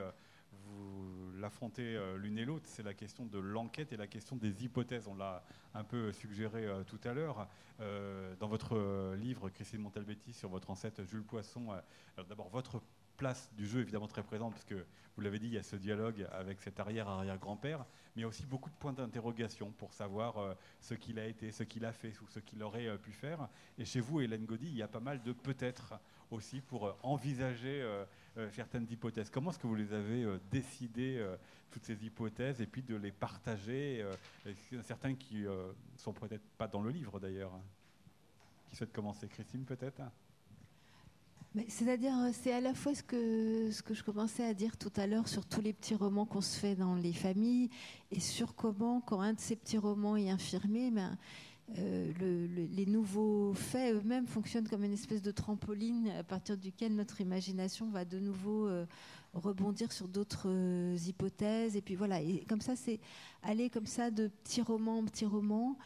vous 0.52 1.29
l'affrontez 1.40 1.96
euh, 1.96 2.18
l'une 2.18 2.38
et 2.38 2.46
l'autre, 2.46 2.66
c'est 2.68 2.84
la 2.84 2.94
question 2.94 3.26
de 3.26 3.40
l'enquête 3.40 3.92
et 3.94 3.98
la 3.98 4.08
question 4.08 4.36
des 4.36 4.64
hypothèses. 4.64 5.08
On 5.08 5.16
l'a 5.16 5.44
un 5.74 5.84
peu 5.84 6.12
suggéré 6.12 6.66
euh, 6.66 6.84
tout 6.84 7.00
à 7.04 7.14
l'heure. 7.14 7.48
Euh, 7.80 8.36
dans 8.40 8.48
votre 8.48 9.16
livre, 9.16 9.50
Christine 9.50 9.82
Montalbetti, 9.82 10.34
sur 10.34 10.50
votre 10.50 10.70
ancêtre 10.70 11.04
Jules 11.04 11.24
Poisson, 11.24 11.70
d'abord 12.28 12.50
votre 12.50 12.82
place 13.16 13.50
du 13.56 13.66
jeu 13.66 13.80
évidemment 13.82 14.08
très 14.08 14.24
présente, 14.24 14.54
parce 14.54 14.66
que 14.66 14.86
vous 15.16 15.22
l'avez 15.22 15.40
dit, 15.40 15.48
il 15.48 15.54
y 15.54 15.58
a 15.58 15.64
ce 15.64 15.76
dialogue 15.76 16.28
avec 16.32 16.62
cet 16.62 16.80
arrière-arrière-grand-père, 16.80 17.80
mais 18.16 18.18
il 18.18 18.22
y 18.22 18.26
a 18.26 18.28
aussi 18.28 18.46
beaucoup 18.46 18.70
de 18.70 18.76
points 18.76 18.94
d'interrogation 18.94 19.72
pour 19.72 19.94
savoir 19.94 20.56
ce 20.82 20.94
qu'il 20.94 21.20
a 21.20 21.26
été, 21.26 21.52
ce 21.52 21.64
qu'il 21.64 21.86
a 21.86 21.94
fait 21.94 22.14
ou 22.22 22.28
ce 22.28 22.40
qu'il 22.40 22.62
aurait 22.64 22.98
pu 22.98 23.12
faire. 23.12 23.48
Et 23.78 23.86
chez 23.86 24.02
vous, 24.02 24.22
Hélène 24.22 24.46
Gaudy, 24.46 24.68
il 24.68 24.76
y 24.76 24.84
a 24.84 24.88
pas 24.88 25.02
mal 25.02 25.22
de 25.24 25.32
peut-être 25.32 25.94
aussi 26.32 26.62
pour 26.62 26.98
envisager 27.04 27.84
euh, 28.40 28.50
certaines 28.52 28.88
hypothèses. 28.90 29.30
Comment 29.30 29.50
est-ce 29.50 29.60
que 29.60 29.68
vous 29.68 29.76
les 29.76 29.92
avez 29.92 30.24
euh, 30.24 30.40
décidées, 30.52 31.18
euh, 31.18 31.36
toutes 31.72 31.84
ces 31.84 32.06
hypothèses, 32.06 32.62
et 32.62 32.68
puis 32.68 32.82
de 32.82 32.96
les 32.96 33.12
partager 33.12 34.06
Certains 34.84 35.14
qui 35.14 35.46
sont 35.98 36.14
peut-être 36.14 36.44
pas 36.58 36.68
dans 36.68 36.82
le 36.82 36.90
livre 36.90 37.20
d'ailleurs. 37.20 37.54
Hein. 37.54 37.62
Qui 38.68 38.76
souhaite 38.76 38.92
commencer? 38.92 39.28
Christine 39.28 39.66
peut-être? 39.66 40.02
C'est-à-dire, 41.68 42.14
c'est 42.34 42.54
à 42.54 42.62
la 42.62 42.74
fois 42.74 42.96
ce 42.96 43.04
que, 43.04 43.70
ce 43.72 43.84
que 43.84 43.94
je 43.94 44.04
commençais 44.04 44.46
à 44.46 44.56
dire 44.56 44.78
tout 44.78 44.92
à 44.96 45.06
l'heure 45.06 45.28
sur 45.28 45.46
tous 45.46 45.62
les 45.62 45.74
petits 45.74 45.94
romans 45.94 46.26
qu'on 46.26 46.42
se 46.42 46.60
fait 46.60 46.76
dans 46.76 46.96
les 46.96 47.14
familles 47.14 47.70
et 48.10 48.20
sur 48.20 48.56
comment, 48.56 49.02
quand 49.02 49.22
un 49.22 49.34
de 49.34 49.40
ces 49.40 49.56
petits 49.56 49.78
romans 49.78 50.16
est 50.16 50.30
infirmé, 50.32 50.90
ben, 50.90 51.18
euh, 51.78 52.48
les 52.72 52.86
nouveaux 52.86 53.54
faits 53.54 53.96
eux-mêmes 53.96 54.26
fonctionnent 54.26 54.68
comme 54.68 54.84
une 54.84 54.94
espèce 54.94 55.22
de 55.22 55.32
trampoline 55.32 56.10
à 56.18 56.24
partir 56.24 56.58
duquel 56.58 56.96
notre 56.96 57.22
imagination 57.22 57.90
va 57.90 58.06
de 58.06 58.20
nouveau 58.20 58.68
euh, 58.68 58.86
rebondir 59.34 59.92
sur 59.92 60.08
d'autres 60.08 60.48
euh, 60.48 60.98
hypothèses. 61.06 61.76
Et 61.76 61.82
puis 61.82 61.96
voilà, 61.96 62.22
et 62.22 62.44
comme 62.50 62.62
ça, 62.62 62.76
c'est 62.76 63.00
aller 63.44 63.70
comme 63.70 63.86
ça 63.86 64.10
de 64.10 64.30
petit 64.44 64.62
roman 64.62 65.00
en 65.00 65.06
petit 65.06 65.26
roman. 65.26 65.78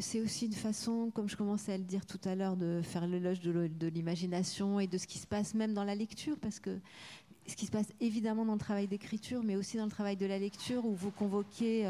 c'est 0.00 0.20
aussi 0.20 0.46
une 0.46 0.52
façon, 0.52 1.10
comme 1.12 1.28
je 1.28 1.36
commençais 1.36 1.72
à 1.72 1.78
le 1.78 1.84
dire 1.84 2.04
tout 2.04 2.20
à 2.24 2.34
l'heure, 2.34 2.56
de 2.56 2.80
faire 2.82 3.06
l'éloge 3.06 3.40
de 3.40 3.86
l'imagination 3.88 4.78
et 4.78 4.86
de 4.86 4.98
ce 4.98 5.06
qui 5.06 5.18
se 5.18 5.26
passe 5.26 5.54
même 5.54 5.74
dans 5.74 5.84
la 5.84 5.94
lecture, 5.94 6.36
parce 6.38 6.60
que 6.60 6.78
ce 7.46 7.56
qui 7.56 7.66
se 7.66 7.70
passe 7.70 7.92
évidemment 8.00 8.44
dans 8.44 8.52
le 8.52 8.58
travail 8.60 8.86
d'écriture, 8.86 9.42
mais 9.42 9.56
aussi 9.56 9.78
dans 9.78 9.86
le 9.86 9.90
travail 9.90 10.16
de 10.16 10.26
la 10.26 10.38
lecture, 10.38 10.84
où 10.84 10.94
vous 10.94 11.10
convoquez 11.10 11.86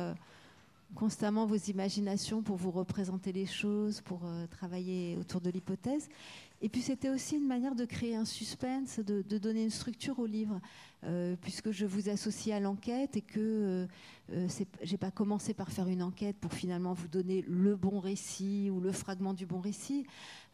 constamment 0.94 1.46
vos 1.46 1.56
imaginations 1.56 2.42
pour 2.42 2.56
vous 2.56 2.70
représenter 2.70 3.32
les 3.32 3.46
choses, 3.46 4.00
pour 4.00 4.22
euh, 4.24 4.46
travailler 4.46 5.16
autour 5.18 5.40
de 5.40 5.50
l'hypothèse. 5.50 6.08
Et 6.60 6.68
puis 6.68 6.80
c'était 6.80 7.08
aussi 7.08 7.36
une 7.36 7.46
manière 7.46 7.76
de 7.76 7.84
créer 7.84 8.16
un 8.16 8.24
suspense, 8.24 8.98
de, 8.98 9.38
donner 9.38 9.62
une 9.62 9.70
structure 9.70 10.18
au 10.18 10.26
livre, 10.26 10.60
euh, 11.04 11.36
puisque 11.40 11.70
je 11.70 11.86
vous 11.86 12.08
associe 12.08 12.56
à 12.56 12.58
l'enquête 12.58 13.16
et 13.16 13.20
que 13.20 13.38
euh, 13.38 13.86
euh 14.32 14.48
j'ai 14.82 14.96
pas 14.96 15.12
commencé 15.12 15.54
par 15.54 15.70
faire 15.70 15.86
une 15.86 16.02
enquête 16.02 16.36
pour 16.36 16.52
finalement 16.52 16.94
vous 16.94 17.06
donner 17.06 17.44
le 17.46 17.76
bon 17.76 18.00
récit 18.00 18.70
ou 18.72 18.80
le 18.80 18.90
fragment 18.90 19.34
du 19.34 19.46
bon 19.46 19.60
récit. 19.60 20.04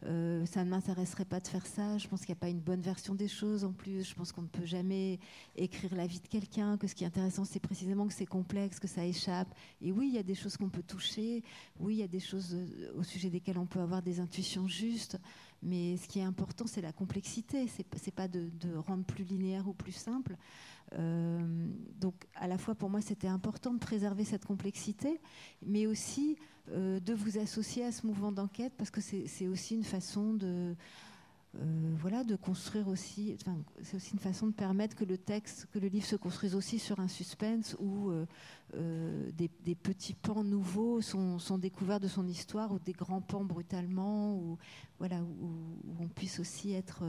Euh, 0.05 0.45
ça 0.45 0.63
ne 0.63 0.69
m'intéresserait 0.69 1.25
pas 1.25 1.39
de 1.39 1.47
faire 1.47 1.65
ça. 1.65 1.97
Je 1.97 2.07
pense 2.07 2.21
qu'il 2.21 2.33
n'y 2.33 2.37
a 2.37 2.41
pas 2.41 2.49
une 2.49 2.59
bonne 2.59 2.81
version 2.81 3.15
des 3.15 3.27
choses 3.27 3.63
en 3.63 3.71
plus. 3.71 4.07
Je 4.07 4.15
pense 4.15 4.31
qu'on 4.31 4.43
ne 4.43 4.47
peut 4.47 4.65
jamais 4.65 5.19
écrire 5.55 5.95
la 5.95 6.05
vie 6.05 6.19
de 6.19 6.27
quelqu'un, 6.27 6.77
que 6.77 6.87
ce 6.87 6.95
qui 6.95 7.03
est 7.03 7.07
intéressant, 7.07 7.45
c'est 7.45 7.59
précisément 7.59 8.07
que 8.07 8.13
c'est 8.13 8.25
complexe, 8.25 8.79
que 8.79 8.87
ça 8.87 9.05
échappe. 9.05 9.47
Et 9.81 9.91
oui, 9.91 10.09
il 10.09 10.15
y 10.15 10.19
a 10.19 10.23
des 10.23 10.35
choses 10.35 10.57
qu'on 10.57 10.69
peut 10.69 10.83
toucher. 10.83 11.43
Oui, 11.79 11.95
il 11.95 11.99
y 11.99 12.03
a 12.03 12.07
des 12.07 12.19
choses 12.19 12.55
au 12.95 13.03
sujet 13.03 13.29
desquelles 13.29 13.57
on 13.57 13.65
peut 13.65 13.79
avoir 13.79 14.01
des 14.01 14.19
intuitions 14.19 14.67
justes. 14.67 15.17
Mais 15.63 15.97
ce 15.97 16.07
qui 16.07 16.19
est 16.19 16.23
important, 16.23 16.67
c'est 16.67 16.81
la 16.81 16.91
complexité. 16.91 17.67
C'est 17.67 18.13
pas 18.13 18.27
de, 18.27 18.49
rendre 18.85 19.03
plus 19.03 19.23
linéaire 19.23 19.67
ou 19.67 19.73
plus 19.73 19.91
simple. 19.91 20.35
Euh, 20.93 21.67
donc, 21.99 22.13
à 22.35 22.47
la 22.47 22.57
fois, 22.57 22.75
pour 22.75 22.89
moi, 22.89 23.01
c'était 23.01 23.27
important 23.27 23.73
de 23.73 23.79
préserver 23.79 24.23
cette 24.23 24.45
complexité, 24.45 25.19
mais 25.65 25.87
aussi 25.87 26.37
euh, 26.71 26.99
de 26.99 27.13
vous 27.13 27.37
associer 27.37 27.83
à 27.85 27.91
ce 27.91 28.05
mouvement 28.05 28.31
d'enquête, 28.31 28.73
parce 28.77 28.91
que 28.91 29.01
c'est 29.01 29.47
aussi 29.47 29.75
une 29.75 29.83
façon 29.83 30.33
de 30.33 30.75
euh, 31.57 31.95
voilà, 31.99 32.25
de 32.25 32.35
construire 32.35 32.89
aussi, 32.89 33.37
c'est 33.81 33.95
aussi 33.95 34.11
une 34.11 34.19
façon 34.19 34.47
de 34.47 34.51
permettre 34.51 34.93
que 34.93 35.05
le 35.05 35.17
texte, 35.17 35.67
que 35.71 35.79
le 35.79 35.87
livre 35.87 36.05
se 36.05 36.17
construise 36.17 36.53
aussi 36.53 36.79
sur 36.79 36.99
un 36.99 37.07
suspense 37.07 37.77
où 37.79 38.11
des, 38.73 39.75
petits 39.75 40.15
pans 40.15 40.43
nouveaux 40.43 40.99
sont, 40.99 41.57
découverts 41.57 42.01
de 42.01 42.09
son 42.09 42.27
histoire 42.27 42.73
ou 42.73 42.79
des 42.79 42.91
grands 42.91 43.21
pans 43.21 43.45
brutalement, 43.45 44.35
ou 44.35 44.57
voilà, 44.99 45.21
où, 45.21 45.49
on 46.01 46.09
puisse 46.09 46.41
aussi 46.41 46.73
être 46.73 47.05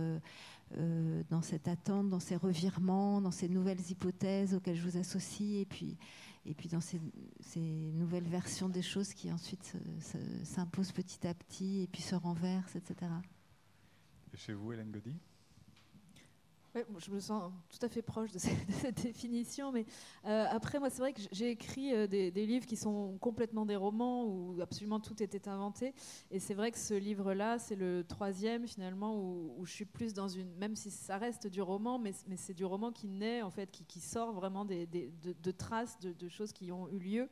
dans 1.30 1.42
cette 1.42 1.68
attente, 1.68 2.08
dans 2.08 2.20
ces 2.20 2.36
revirements, 2.36 3.20
dans 3.20 3.30
ces 3.30 3.48
nouvelles 3.48 3.80
hypothèses 3.88 4.54
auxquelles 4.54 4.76
je 4.76 4.82
vous 4.82 4.96
associe, 4.96 5.62
et 5.62 5.64
puis, 5.64 5.96
et 6.44 6.54
puis 6.54 6.68
dans 6.68 6.80
ces, 6.80 7.00
nouvelles 7.56 8.28
versions 8.28 8.68
des 8.68 8.82
choses 8.82 9.14
qui 9.14 9.32
ensuite 9.32 9.74
s'imposent 10.44 10.92
petit 10.92 11.26
à 11.26 11.34
petit 11.34 11.82
et 11.82 11.86
puis 11.86 12.02
se 12.02 12.14
renversent, 12.14 12.76
etc 12.76 13.06
chez 14.36 14.52
vous, 14.52 14.72
Hélène 14.72 14.92
Je 16.98 17.10
me 17.10 17.20
sens 17.20 17.52
tout 17.68 17.84
à 17.84 17.88
fait 17.88 18.02
proche 18.02 18.32
de 18.34 18.38
cette, 18.38 19.02
définition, 19.02 19.72
mais 19.72 19.86
euh, 20.26 20.44
après, 20.50 20.78
moi, 20.78 20.90
c'est 20.90 20.98
vrai 20.98 21.12
que 21.12 21.20
j'ai 21.32 21.50
écrit 21.50 21.94
euh, 21.94 22.06
des, 22.06 22.30
livres 22.30 22.66
qui 22.66 22.76
sont 22.76 23.16
complètement 23.18 23.64
des 23.64 23.76
romans 23.76 24.24
où 24.24 24.60
absolument 24.60 25.00
tout 25.00 25.22
était 25.22 25.48
inventé. 25.48 25.94
Et 26.30 26.38
c'est 26.38 26.54
vrai 26.54 26.70
que 26.70 26.78
ce 26.78 26.94
livre-là, 26.94 27.58
c'est 27.58 27.76
le 27.76 28.04
troisième 28.04 28.66
finalement 28.66 29.16
où, 29.16 29.64
je 29.64 29.72
suis 29.72 29.84
plus 29.84 30.12
dans 30.12 30.28
une, 30.28 30.54
même 30.56 30.76
si 30.76 30.90
ça 30.90 31.16
reste 31.16 31.46
du 31.46 31.62
roman, 31.62 31.98
mais, 31.98 32.12
c'est 32.36 32.54
du 32.54 32.64
roman 32.64 32.92
qui 32.92 33.08
naît 33.08 33.42
en 33.42 33.50
fait, 33.50 33.70
qui, 33.70 33.84
qui 33.84 34.00
sort 34.00 34.32
vraiment 34.32 34.64
des, 34.64 34.86
de, 34.86 35.50
traces 35.50 35.98
de, 36.00 36.28
choses 36.28 36.52
qui 36.52 36.72
ont 36.72 36.88
eu 36.88 36.98
lieu. 36.98 37.28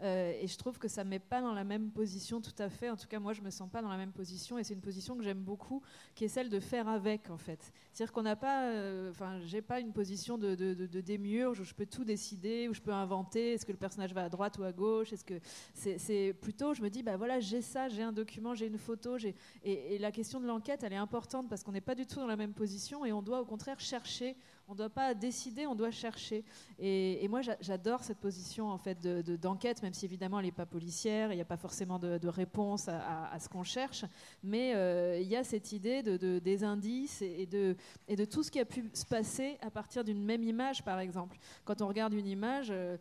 Euh, 0.00 0.32
et 0.40 0.46
je 0.46 0.56
trouve 0.56 0.78
que 0.78 0.88
ça 0.88 1.04
ne 1.04 1.10
met 1.10 1.18
pas 1.18 1.40
dans 1.40 1.52
la 1.52 1.64
même 1.64 1.90
position 1.90 2.40
tout 2.40 2.54
à 2.58 2.68
fait. 2.68 2.90
En 2.90 2.96
tout 2.96 3.06
cas, 3.08 3.18
moi, 3.18 3.32
je 3.32 3.42
me 3.42 3.50
sens 3.50 3.68
pas 3.70 3.82
dans 3.82 3.88
la 3.88 3.96
même 3.96 4.12
position. 4.12 4.58
Et 4.58 4.64
c'est 4.64 4.74
une 4.74 4.80
position 4.80 5.16
que 5.16 5.24
j'aime 5.24 5.42
beaucoup, 5.42 5.82
qui 6.14 6.24
est 6.24 6.28
celle 6.28 6.48
de 6.48 6.60
faire 6.60 6.88
avec, 6.88 7.30
en 7.30 7.38
fait. 7.38 7.72
C'est-à-dire 7.92 8.12
qu'on 8.12 8.22
n'a 8.22 8.36
pas, 8.36 8.70
euh, 8.70 9.10
enfin, 9.10 9.40
j'ai 9.44 9.62
pas 9.62 9.80
une 9.80 9.92
position 9.92 10.38
de, 10.38 10.54
de, 10.54 11.48
où 11.48 11.54
je 11.54 11.74
peux 11.74 11.86
tout 11.86 12.04
décider, 12.04 12.68
où 12.68 12.74
je 12.74 12.80
peux 12.80 12.92
inventer. 12.92 13.54
Est-ce 13.54 13.66
que 13.66 13.72
le 13.72 13.78
personnage 13.78 14.14
va 14.14 14.24
à 14.24 14.28
droite 14.28 14.58
ou 14.58 14.62
à 14.62 14.72
gauche 14.72 15.12
Est-ce 15.12 15.24
que 15.24 15.40
c'est 15.74 16.32
plutôt, 16.40 16.74
je 16.74 16.82
me 16.82 16.90
dis, 16.90 17.02
bah 17.02 17.16
voilà, 17.16 17.40
j'ai 17.40 17.60
ça, 17.60 17.88
j'ai 17.88 18.02
un 18.02 18.12
document, 18.12 18.54
j'ai 18.54 18.66
une 18.66 18.78
photo, 18.78 19.16
et 19.64 19.98
la 19.98 20.12
question 20.12 20.40
de 20.40 20.46
l'enquête, 20.46 20.82
elle 20.82 20.92
est 20.92 20.96
importante 20.96 21.48
parce 21.48 21.62
qu'on 21.62 21.72
n'est 21.72 21.80
pas 21.80 21.94
du 21.94 22.06
tout 22.06 22.20
dans 22.20 22.26
la 22.26 22.36
même 22.36 22.52
position 22.52 23.04
et 23.04 23.12
on 23.12 23.22
doit 23.22 23.40
au 23.40 23.44
contraire 23.44 23.80
chercher 23.80 24.36
on 24.68 24.72
ne 24.72 24.78
doit 24.78 24.90
pas 24.90 25.14
décider, 25.14 25.66
on 25.66 25.74
doit 25.74 25.90
chercher. 25.90 26.44
Et, 26.78 27.26
moi, 27.28 27.40
j'adore 27.60 28.04
cette 28.04 28.18
position 28.18 28.70
en 28.70 28.76
fait 28.76 29.00
d'enquête, 29.40 29.82
même 29.82 29.94
si 29.94 30.04
évidemment 30.04 30.38
elle 30.38 30.46
n'est 30.46 30.52
pas 30.52 30.66
policière, 30.66 31.32
il 31.32 31.36
n'y 31.36 31.40
a 31.40 31.46
pas 31.46 31.56
forcément 31.56 31.98
de, 31.98 32.28
réponse 32.28 32.88
à, 32.88 33.38
ce 33.40 33.48
qu'on 33.48 33.64
cherche, 33.64 34.04
mais 34.42 34.74
euh, 34.74 35.18
il 35.20 35.26
y 35.26 35.36
a 35.36 35.42
cette 35.42 35.72
idée 35.72 36.02
de, 36.02 36.38
des 36.38 36.64
indices 36.64 37.22
et 37.22 37.46
de, 37.46 37.76
et 38.06 38.16
de 38.16 38.24
tout 38.26 38.42
ce 38.42 38.50
qui 38.50 38.60
a 38.60 38.66
pu 38.66 38.90
se 38.92 39.06
passer 39.06 39.56
à 39.62 39.70
partir 39.70 40.04
d'une 40.04 40.22
même 40.22 40.42
image, 40.42 40.84
par 40.84 41.00
exemple. 41.00 41.38
Quand 41.64 41.80
on 41.80 41.88
regarde 41.88 42.12
une 42.12 42.26
image, 42.26 42.68
euh, 42.70 42.98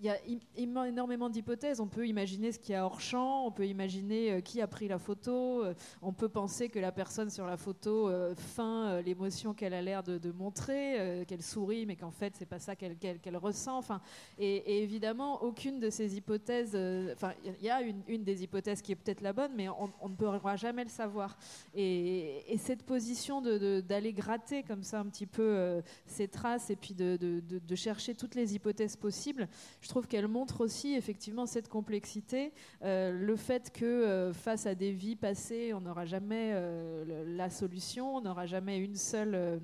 il 0.00 0.06
y 0.06 0.10
a 0.10 0.18
énormément 0.56 1.28
d'hypothèses. 1.28 1.78
On 1.78 1.86
peut 1.86 2.06
imaginer 2.06 2.52
ce 2.52 2.58
qu'il 2.58 2.72
y 2.72 2.76
a 2.76 2.86
hors 2.86 3.00
champ, 3.00 3.46
on 3.46 3.50
peut 3.50 3.66
imaginer 3.66 4.32
euh, 4.32 4.40
qui 4.40 4.62
a 4.62 4.66
pris 4.66 4.88
la 4.88 4.98
photo, 4.98 5.62
euh, 5.62 5.74
on 6.00 6.14
peut 6.14 6.30
penser 6.30 6.70
que 6.70 6.78
la 6.78 6.90
personne 6.90 7.28
sur 7.28 7.46
la 7.46 7.58
photo 7.58 8.08
euh, 8.08 8.34
feint 8.34 9.02
l'émotion 9.02 9.52
qu'elle 9.52 9.74
a 9.74 9.82
l'air 9.82 10.02
de, 10.02 10.32
montrer, 10.32 11.24
qu'elle 11.28 11.42
sourit, 11.42 11.84
mais 11.84 11.96
qu'en 11.96 12.10
fait 12.10 12.34
c'est 12.36 12.46
pas 12.46 12.58
ça 12.58 12.76
qu'elle 12.76 13.36
ressent. 13.36 13.76
Enfin, 13.76 14.00
et, 14.38 14.82
évidemment, 14.82 15.42
aucune 15.42 15.80
de 15.80 15.90
ces 15.90 16.16
hypothèses, 16.16 16.76
enfin, 17.12 17.32
il 17.44 17.64
y 17.64 17.70
a 17.70 17.82
une, 17.82 18.24
des 18.24 18.42
hypothèses 18.42 18.80
qui 18.80 18.92
est 18.92 18.96
peut-être 18.96 19.20
la 19.20 19.32
bonne, 19.32 19.52
mais 19.54 19.68
on, 19.68 20.08
ne 20.08 20.14
pourra 20.14 20.56
jamais 20.56 20.84
le 20.84 20.90
savoir. 20.90 21.36
Et, 21.74 22.56
cette 22.58 22.82
position 22.84 23.40
d'aller 23.40 24.12
gratter 24.12 24.62
comme 24.62 24.82
ça 24.82 25.00
un 25.00 25.06
petit 25.06 25.26
peu 25.26 25.80
ces 26.06 26.28
traces 26.28 26.70
et 26.70 26.76
puis 26.76 26.94
de, 26.94 27.16
de, 27.16 27.74
chercher 27.74 28.14
toutes 28.14 28.34
les 28.34 28.54
hypothèses 28.54 28.96
possibles, 28.96 29.48
je 29.80 29.89
trouve 29.90 30.06
qu'elle 30.06 30.28
montre 30.28 30.62
aussi 30.62 30.94
effectivement 30.94 31.46
cette 31.46 31.68
complexité, 31.68 32.52
euh, 32.82 33.10
le 33.12 33.36
fait 33.36 33.70
que 33.72 33.84
euh, 33.84 34.32
face 34.32 34.66
à 34.66 34.74
des 34.74 34.92
vies 34.92 35.16
passées, 35.16 35.74
on 35.74 35.80
n'aura 35.80 36.06
jamais 36.06 36.52
euh, 36.54 37.24
la 37.36 37.50
solution, 37.50 38.16
on 38.16 38.20
n'aura 38.20 38.46
jamais 38.46 38.78
une 38.78 38.96
seule 38.96 39.60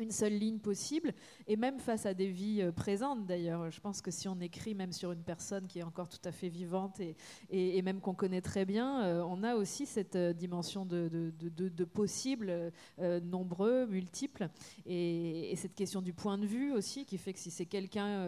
une 0.00 0.10
seule 0.10 0.34
ligne 0.34 0.58
possible, 0.58 1.12
et 1.46 1.56
même 1.56 1.78
face 1.78 2.06
à 2.06 2.14
des 2.14 2.28
vies 2.28 2.62
euh, 2.62 2.72
présentes 2.72 3.26
d'ailleurs. 3.26 3.70
Je 3.70 3.80
pense 3.80 4.00
que 4.00 4.10
si 4.10 4.28
on 4.28 4.40
écrit 4.40 4.74
même 4.74 4.92
sur 4.92 5.12
une 5.12 5.22
personne 5.22 5.66
qui 5.66 5.78
est 5.78 5.82
encore 5.82 6.08
tout 6.08 6.20
à 6.24 6.32
fait 6.32 6.48
vivante 6.48 7.00
et, 7.00 7.16
et, 7.50 7.82
même 7.82 8.00
qu'on 8.00 8.14
connaît 8.14 8.40
très 8.40 8.64
bien, 8.64 9.02
euh, 9.04 9.22
on 9.26 9.42
a 9.42 9.54
aussi 9.54 9.86
cette 9.86 10.16
euh, 10.16 10.32
dimension 10.32 10.84
de, 10.84 11.08
de, 11.08 11.68
de, 11.68 11.84
possibles, 11.84 12.72
nombreux, 13.22 13.86
multiples, 13.86 14.48
et, 14.86 15.54
cette 15.56 15.74
question 15.74 16.00
du 16.00 16.12
point 16.12 16.38
de 16.38 16.46
vue 16.46 16.72
aussi, 16.72 17.04
qui 17.04 17.18
fait 17.18 17.32
que 17.32 17.38
si 17.38 17.50
c'est 17.50 17.66
quelqu'un, 17.66 18.26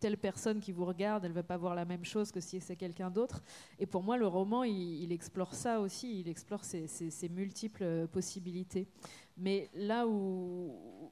telle 0.00 0.16
personne 0.16 0.60
qui 0.60 0.72
vous 0.72 0.84
regarde, 0.84 1.24
elle 1.24 1.32
va 1.32 1.42
pas 1.42 1.56
voir 1.56 1.74
la 1.74 1.84
même 1.84 2.04
chose 2.04 2.32
que 2.32 2.40
si 2.40 2.60
c'est 2.60 2.76
quelqu'un 2.76 3.10
d'autre. 3.10 3.42
Et 3.78 3.86
pour 3.86 4.02
moi, 4.02 4.16
le 4.16 4.26
roman, 4.26 4.64
il, 4.64 5.12
explore 5.12 5.54
ça 5.54 5.80
aussi, 5.80 6.20
il 6.20 6.28
explore 6.28 6.64
ces, 6.64 6.86
ces 6.86 7.28
multiples 7.28 8.08
possibilités. 8.08 8.88
Mais 9.36 9.70
là 9.74 10.06
où, 10.06 11.11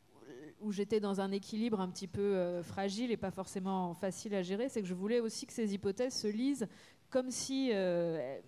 où 0.61 0.73
j'étais 0.73 1.01
dans 1.01 1.21
un 1.21 1.31
équilibre 1.33 1.81
un 1.81 1.89
petit 1.89 2.07
peu 2.07 2.21
euh, 2.21 2.63
fragile 2.63 3.11
et 3.11 3.17
pas 3.17 3.31
forcément 3.31 3.95
facile 3.95 4.35
à 4.35 4.43
gérer, 4.43 4.69
c'est 4.69 4.83
que 4.83 4.89
je 4.89 4.95
voulais 4.95 5.21
aussi 5.21 5.47
que 5.47 5.53
ces 5.53 5.75
hypothèses 5.75 6.15
se 6.15 6.29
lisent 6.29 6.69
comme 7.11 7.31
si... 7.31 7.71
Euh, 7.73 8.39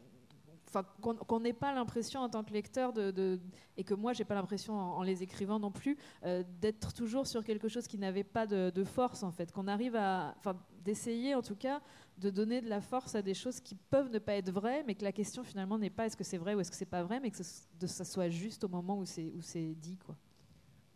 qu'on 1.02 1.40
n'ait 1.40 1.52
pas 1.52 1.74
l'impression 1.74 2.20
en 2.20 2.30
tant 2.30 2.42
que 2.42 2.52
lecteur 2.52 2.94
de, 2.94 3.38
et 3.76 3.84
que 3.84 3.92
moi 3.92 4.14
j'ai 4.14 4.24
pas 4.24 4.34
l'impression 4.34 4.74
en, 4.74 5.02
les 5.02 5.22
écrivant 5.22 5.58
non 5.58 5.70
plus 5.70 5.98
euh, 6.24 6.42
d'être 6.62 6.94
toujours 6.94 7.26
sur 7.26 7.44
quelque 7.44 7.68
chose 7.68 7.86
qui 7.86 7.98
n'avait 7.98 8.24
pas 8.24 8.46
de, 8.46 8.84
force 8.84 9.22
en 9.22 9.32
fait. 9.32 9.52
Qu'on 9.52 9.68
arrive 9.68 9.96
à 9.96 10.34
enfin 10.38 10.56
d'essayer 10.82 11.34
en 11.34 11.42
tout 11.42 11.56
cas 11.56 11.82
de 12.18 12.30
donner 12.30 12.60
de 12.62 12.68
la 12.68 12.80
force 12.80 13.14
à 13.14 13.20
des 13.20 13.34
choses 13.34 13.60
qui 13.60 13.74
peuvent 13.74 14.10
ne 14.10 14.18
pas 14.18 14.34
être 14.34 14.50
vraies 14.50 14.82
mais 14.86 14.94
que 14.94 15.04
la 15.04 15.12
question 15.12 15.44
finalement 15.44 15.76
n'est 15.76 15.90
pas 15.90 16.06
est-ce 16.06 16.16
que 16.16 16.24
c'est 16.24 16.38
vrai 16.38 16.54
ou 16.54 16.60
est-ce 16.60 16.70
que 16.70 16.76
c'est 16.76 16.86
pas 16.86 17.02
vrai 17.02 17.20
mais 17.20 17.30
que 17.30 17.36
ça 17.36 18.04
soit 18.04 18.28
juste 18.28 18.64
au 18.64 18.68
moment 18.68 18.98
où 18.98 19.04
c'est 19.04 19.74
dit 19.74 19.98
quoi 19.98 20.16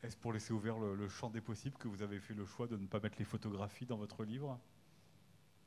est-ce 0.07 0.17
pour 0.17 0.33
laisser 0.33 0.53
ouvert 0.53 0.79
le, 0.79 1.09
champ 1.09 1.31
des 1.31 1.41
possibles 1.41 1.77
que 1.77 1.89
vous 1.89 2.03
avez 2.03 2.21
fait 2.21 2.35
le 2.35 2.45
choix 2.45 2.67
de 2.67 2.77
ne 2.77 2.87
pas 2.87 3.01
mettre 3.01 3.17
les 3.19 3.25
photographies 3.25 3.87
dans 3.87 3.97
votre 3.97 4.25
livre 4.25 4.59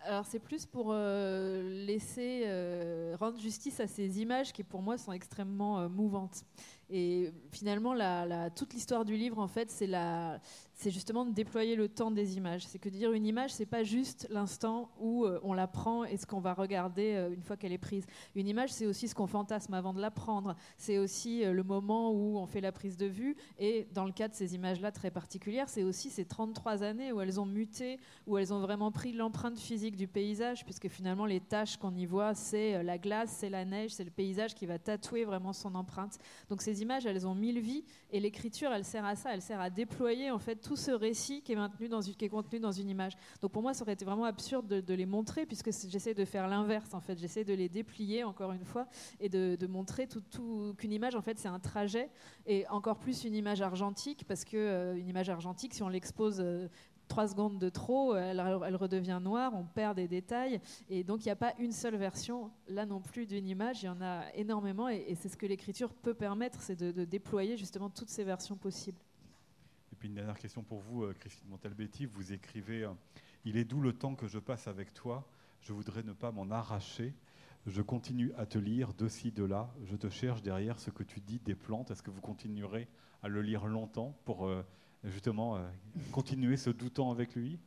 alors 0.01 0.25
c'est 0.25 0.39
plus 0.39 0.65
pour 0.65 0.91
euh, 0.93 1.85
laisser 1.85 2.43
euh, 2.45 3.17
rendre 3.19 3.37
justice 3.37 3.81
à 3.81 3.87
ces 3.87 4.21
images 4.21 4.53
qui 4.53 4.63
pour 4.63 4.81
moi 4.81 4.97
sont 4.97 5.11
extrêmement 5.11 5.81
euh, 5.81 5.89
mouvantes. 5.89 6.45
Et 6.89 7.31
finalement, 7.51 7.93
toute 8.55 8.73
l'histoire 8.73 9.05
du 9.05 9.15
livre, 9.15 9.37
en 9.39 9.47
fait, 9.47 9.69
c'est 9.69 10.91
justement 10.91 11.25
de 11.25 11.31
déployer 11.31 11.75
le 11.75 11.89
temps 11.89 12.09
des 12.09 12.37
images. 12.37 12.65
C'est 12.65 12.79
que 12.79 12.87
dire 12.87 13.11
une 13.11 13.25
image, 13.25 13.51
c'est 13.51 13.65
pas 13.65 13.83
juste 13.83 14.27
l'instant 14.29 14.89
où 14.99 15.25
euh, 15.25 15.37
on 15.43 15.53
la 15.53 15.67
prend 15.67 16.05
et 16.05 16.15
ce 16.15 16.25
qu'on 16.25 16.39
va 16.39 16.53
regarder 16.53 17.15
euh, 17.15 17.33
une 17.33 17.43
fois 17.43 17.57
qu'elle 17.57 17.73
est 17.73 17.77
prise. 17.77 18.05
Une 18.33 18.47
image, 18.47 18.71
c'est 18.71 18.85
aussi 18.85 19.09
ce 19.09 19.13
qu'on 19.13 19.27
fantasme 19.27 19.73
avant 19.73 19.93
de 19.93 19.99
la 19.99 20.09
prendre. 20.09 20.55
C'est 20.77 20.97
aussi 20.97 21.43
euh, 21.43 21.51
le 21.51 21.63
moment 21.63 22.11
où 22.11 22.37
on 22.37 22.47
fait 22.47 22.61
la 22.61 22.71
prise 22.71 22.95
de 22.95 23.05
vue. 23.05 23.35
Et 23.59 23.87
dans 23.93 24.05
le 24.05 24.13
cas 24.13 24.29
de 24.29 24.33
ces 24.33 24.55
images-là 24.55 24.91
très 24.91 25.11
particulières, 25.11 25.67
c'est 25.67 25.83
aussi 25.83 26.09
ces 26.09 26.23
33 26.23 26.81
années 26.83 27.11
où 27.11 27.19
elles 27.19 27.41
ont 27.41 27.45
muté, 27.45 27.99
où 28.25 28.37
elles 28.37 28.53
ont 28.53 28.61
vraiment 28.61 28.91
pris 28.91 29.11
l'empreinte 29.11 29.59
physique 29.59 29.97
du 29.97 30.07
paysage, 30.07 30.63
puisque 30.63 30.87
finalement 30.87 31.25
les 31.25 31.41
tâches 31.41 31.75
qu'on 31.75 31.93
y 31.93 32.05
voit, 32.05 32.33
c'est 32.33 32.81
la 32.83 32.97
glace, 32.97 33.35
c'est 33.37 33.49
la 33.49 33.65
neige, 33.65 33.91
c'est 33.91 34.05
le 34.05 34.11
paysage 34.11 34.55
qui 34.55 34.65
va 34.65 34.79
tatouer 34.79 35.25
vraiment 35.25 35.51
son 35.51 35.75
empreinte. 35.75 36.17
Donc 36.49 36.61
ces 36.61 36.78
images, 36.81 37.05
elles 37.05 37.27
ont 37.27 37.35
mille 37.35 37.59
vies, 37.59 37.83
et 38.11 38.19
l'écriture, 38.19 38.71
elle 38.71 38.85
sert 38.85 39.05
à 39.05 39.15
ça, 39.15 39.33
elle 39.33 39.41
sert 39.41 39.59
à 39.59 39.69
déployer 39.69 40.31
en 40.31 40.39
fait 40.39 40.55
tout 40.55 40.75
ce 40.75 40.91
récit 40.91 41.41
qui 41.41 41.53
est, 41.53 41.87
dans 41.89 42.01
une, 42.01 42.15
qui 42.15 42.25
est 42.25 42.29
contenu 42.29 42.59
dans 42.59 42.71
une 42.71 42.89
image. 42.89 43.13
Donc 43.41 43.51
pour 43.51 43.61
moi, 43.61 43.73
ça 43.73 43.83
aurait 43.83 43.93
été 43.93 44.05
vraiment 44.05 44.25
absurde 44.25 44.67
de, 44.67 44.93
les 44.93 45.05
montrer, 45.05 45.45
puisque 45.45 45.71
j'essaie 45.87 46.13
de 46.13 46.25
faire 46.25 46.47
l'inverse, 46.47 46.93
en 46.93 46.99
fait. 46.99 47.17
J'essaie 47.17 47.43
de 47.43 47.53
les 47.53 47.69
déplier, 47.69 48.23
encore 48.23 48.51
une 48.51 48.65
fois, 48.65 48.87
et 49.19 49.29
de, 49.29 49.67
montrer 49.67 50.07
tout, 50.07 50.73
qu'une 50.77 50.91
image, 50.91 51.15
en 51.15 51.21
fait, 51.21 51.37
c'est 51.37 51.47
un 51.47 51.59
trajet, 51.59 52.09
et 52.45 52.67
encore 52.69 52.99
plus 52.99 53.23
une 53.23 53.35
image 53.35 53.61
argentique, 53.61 54.25
parce 54.27 54.45
que 54.45 54.57
euh, 54.57 54.95
une 54.95 55.07
image 55.07 55.29
argentique, 55.29 55.73
si 55.73 55.83
on 55.83 55.89
l'expose 55.89 56.37
euh, 56.39 56.67
trois 57.09 57.27
secondes 57.27 57.59
de 57.59 57.67
trop, 57.67 58.15
elle, 58.15 58.39
redevient 58.39 59.19
noire, 59.21 59.51
on 59.53 59.65
perd 59.65 59.97
des 59.97 60.07
détails. 60.07 60.61
Et 60.89 61.03
donc, 61.03 61.25
il 61.25 61.27
n'y 61.27 61.31
a 61.31 61.35
pas 61.35 61.53
une 61.59 61.73
seule 61.73 61.97
version, 61.97 62.51
là 62.69 62.85
non 62.85 63.01
plus, 63.01 63.25
d'une 63.25 63.47
image. 63.47 63.83
Il 63.83 63.87
y 63.87 63.89
en 63.89 64.01
a 64.01 64.23
énormément. 64.35 64.87
Et, 64.87 65.13
c'est 65.15 65.27
ce 65.27 65.35
que 65.35 65.45
l'écriture 65.45 65.93
peut 65.93 66.13
permettre, 66.13 66.61
c'est 66.61 66.77
de, 66.77 67.03
déployer 67.03 67.57
justement 67.57 67.89
toutes 67.89 68.09
ces 68.09 68.23
versions 68.23 68.55
possibles 68.55 68.99
puis 69.99 70.07
une 70.07 70.15
dernière 70.15 70.39
question 70.39 70.63
pour 70.63 70.79
vous, 70.79 71.03
euh, 71.03 71.13
Christine 71.19 71.49
Montalbetti. 71.49 72.05
Vous 72.05 72.31
écrivez 72.31 72.83
euh, 72.83 72.93
Il 73.43 73.57
est 73.57 73.65
doux 73.65 73.81
le 73.81 73.91
temps 73.91 74.15
que 74.15 74.27
je 74.27 74.39
passe 74.39 74.67
avec 74.67 74.93
toi. 74.93 75.29
Je 75.61 75.73
voudrais 75.73 76.03
ne 76.03 76.13
pas 76.13 76.31
m'en 76.31 76.49
arracher. 76.51 77.13
Je 77.67 77.81
continue 77.81 78.31
à 78.37 78.45
te 78.45 78.57
lire 78.57 78.93
de 78.93 79.09
ci, 79.09 79.31
de 79.33 79.43
là. 79.43 79.69
Je 79.83 79.97
te 79.97 80.09
cherche 80.09 80.41
derrière 80.41 80.79
ce 80.79 80.89
que 80.89 81.03
tu 81.03 81.19
dis 81.19 81.39
des 81.39 81.53
plantes. 81.53 81.91
Est-ce 81.91 82.01
que 82.01 82.11
vous 82.11 82.21
continuerez 82.21 82.87
à 83.21 83.27
le 83.27 83.41
lire 83.41 83.67
longtemps 83.67 84.17
pour 84.23 84.47
euh, 84.47 84.63
justement 85.03 85.57
continuer 86.11 86.57
ce 86.57 86.69
temps 86.69 87.11
avec 87.11 87.35
lui 87.35 87.57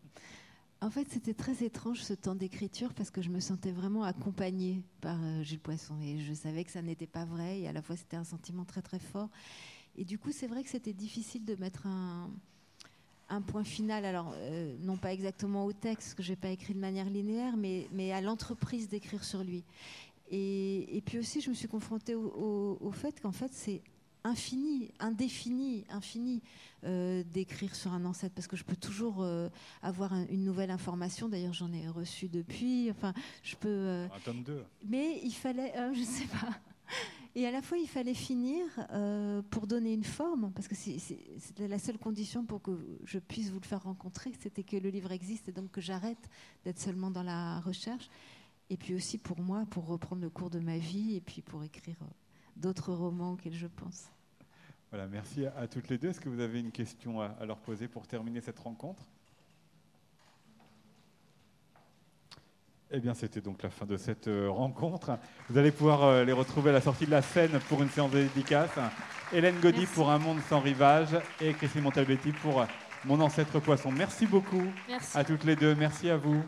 en 0.82 0.90
fait, 0.90 1.06
c'était 1.08 1.32
très 1.32 1.62
étrange 1.62 2.02
ce 2.02 2.12
temps 2.12 2.34
d'écriture 2.34 2.92
parce 2.92 3.12
que 3.12 3.22
je 3.22 3.30
me 3.30 3.38
sentais 3.38 3.70
vraiment 3.70 4.02
accompagnée 4.02 4.82
par 5.00 5.16
Gilles 5.44 5.60
Poisson 5.60 5.94
et 6.02 6.18
je 6.18 6.34
savais 6.34 6.64
que 6.64 6.72
ça 6.72 6.82
n'était 6.82 7.06
pas 7.06 7.24
vrai 7.24 7.60
et 7.60 7.68
à 7.68 7.72
la 7.72 7.82
fois 7.82 7.94
c'était 7.94 8.16
un 8.16 8.24
sentiment 8.24 8.64
très 8.64 8.82
très 8.82 8.98
fort. 8.98 9.28
Et 9.96 10.04
du 10.04 10.18
coup, 10.18 10.32
c'est 10.32 10.48
vrai 10.48 10.64
que 10.64 10.68
c'était 10.68 10.92
difficile 10.92 11.44
de 11.44 11.54
mettre 11.54 11.86
un, 11.86 12.30
point 13.46 13.64
final, 13.64 14.04
alors 14.04 14.34
euh, 14.36 14.76
non 14.80 14.96
pas 14.96 15.12
exactement 15.12 15.64
au 15.64 15.72
texte, 15.72 16.14
que 16.16 16.22
je 16.22 16.30
n'ai 16.30 16.36
pas 16.36 16.50
écrit 16.50 16.74
de 16.74 16.80
manière 16.80 17.08
linéaire, 17.08 17.56
mais 17.56 18.12
à 18.12 18.20
l'entreprise 18.20 18.88
d'écrire 18.88 19.22
sur 19.22 19.44
lui. 19.44 19.64
Et, 20.34 21.02
puis 21.04 21.18
aussi, 21.18 21.42
je 21.42 21.50
me 21.50 21.54
suis 21.54 21.68
confrontée 21.68 22.14
au, 22.14 22.90
fait 22.92 23.20
qu'en 23.20 23.32
fait, 23.32 23.52
c'est 23.52 23.82
infini, 24.24 24.92
indéfini, 24.98 25.84
infini 25.88 26.42
euh, 26.84 27.22
d'écrire 27.32 27.74
sur 27.74 27.92
un 27.92 28.04
ancêtre, 28.04 28.34
parce 28.34 28.46
que 28.46 28.56
je 28.56 28.64
peux 28.64 28.76
toujours 28.76 29.22
euh, 29.22 29.48
avoir 29.82 30.14
une 30.30 30.44
nouvelle 30.44 30.70
information. 30.70 31.28
D'ailleurs, 31.28 31.52
j'en 31.52 31.72
ai 31.72 31.88
reçu 31.88 32.28
depuis. 32.28 32.90
Enfin, 32.90 33.12
je 33.42 33.56
peux. 33.56 34.06
un 34.14 34.20
tome 34.24 34.42
2. 34.42 34.64
Mais 34.86 35.20
il 35.22 35.32
fallait, 35.32 35.72
je 35.94 36.00
ne 36.00 36.04
sais 36.04 36.26
pas. 36.26 36.58
Et 37.34 37.46
à 37.46 37.50
la 37.50 37.62
fois, 37.62 37.78
il 37.78 37.88
fallait 37.88 38.14
finir 38.14 38.66
euh, 38.90 39.40
pour 39.48 39.66
donner 39.66 39.94
une 39.94 40.04
forme, 40.04 40.52
parce 40.52 40.68
que 40.68 40.74
c'était 40.74 41.66
la 41.66 41.78
seule 41.78 41.98
condition 41.98 42.44
pour 42.44 42.60
que 42.60 42.72
je 43.04 43.18
puisse 43.18 43.48
vous 43.50 43.60
le 43.60 43.64
faire 43.64 43.82
rencontrer, 43.82 44.32
c'était 44.38 44.62
que 44.62 44.76
le 44.76 44.90
livre 44.90 45.12
existe 45.12 45.48
et 45.48 45.52
donc 45.52 45.70
que 45.70 45.80
j'arrête 45.80 46.28
d'être 46.64 46.78
seulement 46.78 47.10
dans 47.10 47.22
la 47.22 47.60
recherche. 47.60 48.10
Et 48.68 48.76
puis 48.76 48.94
aussi 48.94 49.16
pour 49.16 49.40
moi, 49.40 49.64
pour 49.70 49.86
reprendre 49.86 50.20
le 50.20 50.30
cours 50.30 50.50
de 50.50 50.58
ma 50.58 50.76
vie 50.76 51.16
et 51.16 51.20
puis 51.22 51.40
pour 51.40 51.64
écrire 51.64 51.96
euh, 52.02 52.06
d'autres 52.56 52.92
romans 52.92 53.32
auxquels 53.32 53.54
je 53.54 53.66
pense. 53.66 54.10
Voilà, 54.90 55.06
merci 55.06 55.46
à, 55.46 55.66
toutes 55.66 55.88
les 55.88 55.98
deux. 55.98 56.10
Est-ce 56.10 56.20
que 56.20 56.28
vous 56.28 56.40
avez 56.40 56.60
une 56.60 56.70
question 56.70 57.20
à 57.20 57.46
leur 57.46 57.58
poser 57.58 57.88
pour 57.88 58.06
terminer 58.06 58.40
cette 58.40 58.58
rencontre? 58.58 59.02
Eh 62.94 63.00
bien, 63.00 63.14
c'était 63.14 63.40
donc 63.40 63.62
la 63.62 63.70
fin 63.70 63.86
de 63.86 63.96
cette 63.96 64.28
euh, 64.28 64.50
rencontre. 64.50 65.18
Vous 65.48 65.56
allez 65.56 65.72
pouvoir 65.72 66.04
euh, 66.04 66.24
les 66.24 66.32
retrouver 66.32 66.68
à 66.68 66.74
la 66.74 66.82
sortie 66.82 67.06
de 67.06 67.10
la 67.10 67.22
scène 67.22 67.58
pour 67.70 67.82
une 67.82 67.88
séance 67.88 68.10
de 68.10 68.18
dédicace. 68.18 68.72
Hélène 69.32 69.58
Gaudy 69.60 69.86
pour 69.86 70.10
Un 70.10 70.18
monde 70.18 70.40
sans 70.46 70.60
rivage 70.60 71.16
et 71.40 71.54
Christine 71.54 71.80
Montalbetti 71.80 72.32
pour 72.32 72.66
Mon 73.06 73.18
ancêtre 73.22 73.60
poisson. 73.60 73.90
Merci 73.90 74.26
beaucoup 74.26 74.64
à 75.14 75.24
toutes 75.24 75.44
les 75.44 75.56
deux. 75.56 75.74
Merci 75.74 76.10
à 76.10 76.18
vous. 76.18 76.44